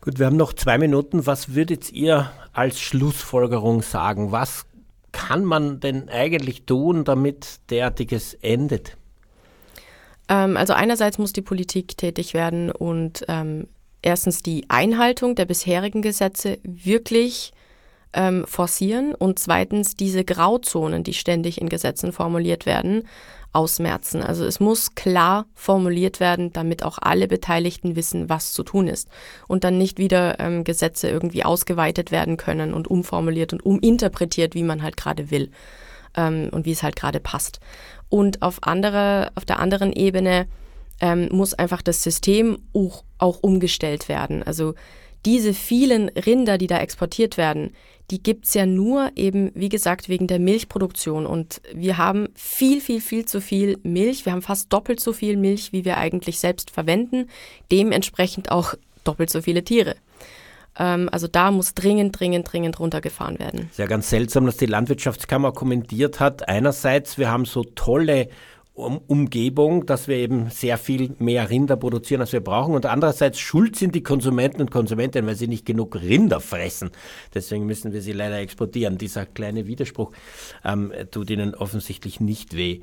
Gut, 0.00 0.18
wir 0.18 0.26
haben 0.26 0.36
noch 0.36 0.52
zwei 0.52 0.78
Minuten. 0.78 1.26
Was 1.26 1.54
würdet 1.54 1.92
ihr 1.92 2.30
als 2.52 2.80
Schlussfolgerung 2.80 3.82
sagen? 3.82 4.30
Was 4.30 4.64
kann 5.12 5.44
man 5.44 5.80
denn 5.80 6.08
eigentlich 6.08 6.64
tun, 6.64 7.04
damit 7.04 7.58
derartiges 7.70 8.34
endet? 8.34 8.96
Ähm, 10.28 10.56
also 10.56 10.74
einerseits 10.74 11.18
muss 11.18 11.32
die 11.32 11.42
Politik 11.42 11.96
tätig 11.96 12.34
werden 12.34 12.70
und 12.70 13.24
ähm, 13.28 13.66
erstens 14.02 14.42
die 14.42 14.66
Einhaltung 14.68 15.34
der 15.34 15.46
bisherigen 15.46 16.02
Gesetze 16.02 16.58
wirklich 16.62 17.52
ähm, 18.16 18.44
forcieren 18.46 19.14
und 19.14 19.38
zweitens 19.38 19.94
diese 19.94 20.24
Grauzonen, 20.24 21.04
die 21.04 21.14
ständig 21.14 21.60
in 21.60 21.68
Gesetzen 21.68 22.12
formuliert 22.12 22.66
werden, 22.66 23.04
ausmerzen. 23.52 24.22
Also 24.22 24.44
es 24.44 24.60
muss 24.60 24.94
klar 24.94 25.46
formuliert 25.54 26.20
werden, 26.20 26.52
damit 26.52 26.82
auch 26.82 26.98
alle 27.00 27.28
Beteiligten 27.28 27.96
wissen, 27.96 28.28
was 28.28 28.52
zu 28.52 28.62
tun 28.64 28.88
ist. 28.88 29.08
Und 29.48 29.64
dann 29.64 29.78
nicht 29.78 29.98
wieder 29.98 30.40
ähm, 30.40 30.64
Gesetze 30.64 31.08
irgendwie 31.08 31.44
ausgeweitet 31.44 32.10
werden 32.10 32.36
können 32.36 32.74
und 32.74 32.88
umformuliert 32.88 33.52
und 33.52 33.64
uminterpretiert, 33.64 34.54
wie 34.54 34.62
man 34.62 34.82
halt 34.82 34.96
gerade 34.96 35.30
will 35.30 35.50
ähm, 36.16 36.48
und 36.52 36.66
wie 36.66 36.72
es 36.72 36.82
halt 36.82 36.96
gerade 36.96 37.20
passt. 37.20 37.60
Und 38.08 38.42
auf, 38.42 38.58
andere, 38.62 39.30
auf 39.34 39.44
der 39.44 39.58
anderen 39.58 39.92
Ebene 39.92 40.46
ähm, 41.00 41.28
muss 41.30 41.54
einfach 41.54 41.82
das 41.82 42.02
System 42.02 42.58
auch, 42.74 43.04
auch 43.18 43.42
umgestellt 43.42 44.08
werden. 44.08 44.42
Also 44.42 44.74
diese 45.24 45.54
vielen 45.54 46.08
Rinder, 46.10 46.56
die 46.56 46.68
da 46.68 46.78
exportiert 46.78 47.36
werden, 47.36 47.72
die 48.10 48.22
gibt's 48.22 48.54
ja 48.54 48.66
nur 48.66 49.10
eben, 49.16 49.50
wie 49.54 49.68
gesagt, 49.68 50.08
wegen 50.08 50.26
der 50.26 50.38
Milchproduktion. 50.38 51.26
Und 51.26 51.60
wir 51.74 51.98
haben 51.98 52.28
viel, 52.34 52.80
viel, 52.80 53.00
viel 53.00 53.24
zu 53.24 53.40
viel 53.40 53.78
Milch. 53.82 54.24
Wir 54.24 54.32
haben 54.32 54.42
fast 54.42 54.72
doppelt 54.72 55.00
so 55.00 55.12
viel 55.12 55.36
Milch, 55.36 55.72
wie 55.72 55.84
wir 55.84 55.96
eigentlich 55.96 56.38
selbst 56.38 56.70
verwenden. 56.70 57.28
Dementsprechend 57.72 58.50
auch 58.50 58.74
doppelt 59.04 59.30
so 59.30 59.42
viele 59.42 59.64
Tiere. 59.64 59.96
Ähm, 60.78 61.08
also 61.10 61.26
da 61.26 61.50
muss 61.50 61.74
dringend, 61.74 62.18
dringend, 62.18 62.50
dringend 62.52 62.78
runtergefahren 62.78 63.38
werden. 63.38 63.68
Ist 63.70 63.78
ja 63.78 63.86
ganz 63.86 64.10
seltsam, 64.10 64.46
dass 64.46 64.56
die 64.56 64.66
Landwirtschaftskammer 64.66 65.52
kommentiert 65.52 66.20
hat. 66.20 66.48
Einerseits, 66.48 67.18
wir 67.18 67.30
haben 67.30 67.44
so 67.44 67.64
tolle 67.64 68.28
Umgebung, 68.76 69.86
dass 69.86 70.06
wir 70.06 70.16
eben 70.16 70.50
sehr 70.50 70.76
viel 70.76 71.14
mehr 71.18 71.48
Rinder 71.48 71.76
produzieren, 71.76 72.20
als 72.20 72.32
wir 72.32 72.40
brauchen. 72.40 72.74
Und 72.74 72.84
andererseits 72.84 73.38
schuld 73.38 73.76
sind 73.76 73.94
die 73.94 74.02
Konsumenten 74.02 74.60
und 74.60 74.70
Konsumentinnen, 74.70 75.26
weil 75.26 75.36
sie 75.36 75.48
nicht 75.48 75.64
genug 75.64 75.96
Rinder 75.96 76.40
fressen. 76.40 76.90
Deswegen 77.34 77.64
müssen 77.64 77.92
wir 77.92 78.02
sie 78.02 78.12
leider 78.12 78.38
exportieren. 78.38 78.98
Dieser 78.98 79.24
kleine 79.24 79.66
Widerspruch 79.66 80.12
ähm, 80.64 80.92
tut 81.10 81.30
ihnen 81.30 81.54
offensichtlich 81.54 82.20
nicht 82.20 82.54
weh. 82.54 82.80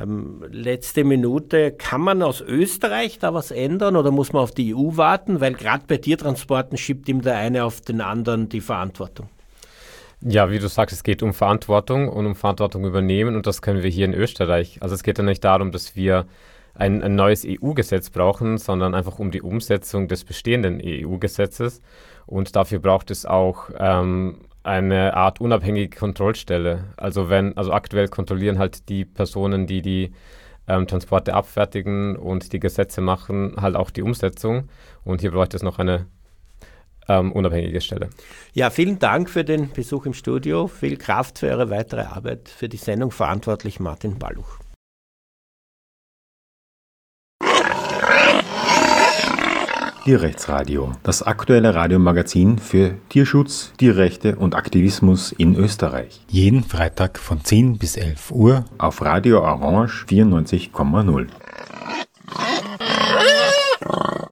Ähm, 0.00 0.44
letzte 0.50 1.04
Minute, 1.04 1.72
kann 1.72 2.00
man 2.00 2.22
aus 2.22 2.40
Österreich 2.40 3.18
da 3.18 3.34
was 3.34 3.50
ändern 3.50 3.96
oder 3.96 4.10
muss 4.10 4.32
man 4.32 4.42
auf 4.42 4.52
die 4.52 4.74
EU 4.74 4.96
warten? 4.96 5.40
Weil 5.40 5.52
gerade 5.52 5.84
bei 5.86 5.98
Tiertransporten 5.98 6.78
schiebt 6.78 7.08
ihm 7.08 7.20
der 7.20 7.36
eine 7.36 7.64
auf 7.64 7.82
den 7.82 8.00
anderen 8.00 8.48
die 8.48 8.60
Verantwortung. 8.60 9.28
Ja, 10.20 10.50
wie 10.50 10.58
du 10.58 10.68
sagst, 10.68 10.94
es 10.94 11.02
geht 11.02 11.22
um 11.22 11.34
Verantwortung 11.34 12.08
und 12.08 12.26
um 12.26 12.34
Verantwortung 12.34 12.84
übernehmen 12.84 13.36
und 13.36 13.46
das 13.46 13.60
können 13.60 13.82
wir 13.82 13.90
hier 13.90 14.06
in 14.06 14.14
Österreich. 14.14 14.78
Also 14.80 14.94
es 14.94 15.02
geht 15.02 15.18
ja 15.18 15.24
nicht 15.24 15.44
darum, 15.44 15.72
dass 15.72 15.94
wir 15.94 16.26
ein, 16.74 17.02
ein 17.02 17.14
neues 17.14 17.46
EU-Gesetz 17.46 18.10
brauchen, 18.10 18.58
sondern 18.58 18.94
einfach 18.94 19.18
um 19.18 19.30
die 19.30 19.42
Umsetzung 19.42 20.08
des 20.08 20.24
bestehenden 20.24 20.80
EU-Gesetzes 20.82 21.82
und 22.26 22.56
dafür 22.56 22.78
braucht 22.78 23.10
es 23.10 23.26
auch 23.26 23.70
ähm, 23.78 24.40
eine 24.62 25.14
Art 25.14 25.40
unabhängige 25.40 25.96
Kontrollstelle. 25.96 26.84
Also 26.96 27.28
wenn, 27.28 27.56
also 27.56 27.72
aktuell 27.72 28.08
kontrollieren 28.08 28.58
halt 28.58 28.88
die 28.88 29.04
Personen, 29.04 29.66
die 29.66 29.82
die 29.82 30.12
ähm, 30.66 30.86
Transporte 30.86 31.34
abfertigen 31.34 32.16
und 32.16 32.52
die 32.52 32.60
Gesetze 32.60 33.00
machen, 33.00 33.54
halt 33.60 33.76
auch 33.76 33.90
die 33.90 34.02
Umsetzung. 34.02 34.68
Und 35.04 35.20
hier 35.20 35.30
bräuchte 35.30 35.56
es 35.56 35.62
noch 35.62 35.78
eine 35.78 36.06
ähm, 37.08 37.32
unabhängige 37.32 37.80
Stelle. 37.80 38.10
Ja, 38.52 38.70
vielen 38.70 38.98
Dank 38.98 39.30
für 39.30 39.44
den 39.44 39.70
Besuch 39.70 40.06
im 40.06 40.14
Studio. 40.14 40.66
Viel 40.66 40.96
Kraft 40.96 41.38
für 41.38 41.48
Ihre 41.48 41.70
weitere 41.70 42.02
Arbeit. 42.02 42.48
Für 42.48 42.68
die 42.68 42.76
Sendung 42.76 43.10
verantwortlich 43.10 43.80
Martin 43.80 44.18
Balluch. 44.18 44.58
Tierrechtsradio, 50.06 50.92
das 51.02 51.24
aktuelle 51.24 51.74
Radiomagazin 51.74 52.60
für 52.60 52.94
Tierschutz, 53.08 53.72
Tierrechte 53.76 54.36
und 54.36 54.54
Aktivismus 54.54 55.32
in 55.32 55.56
Österreich. 55.56 56.20
Jeden 56.28 56.62
Freitag 56.62 57.18
von 57.18 57.42
10 57.42 57.78
bis 57.78 57.96
11 57.96 58.30
Uhr 58.30 58.64
auf 58.78 59.02
Radio 59.02 59.40
Orange 59.40 60.06
94,0. 60.08 61.26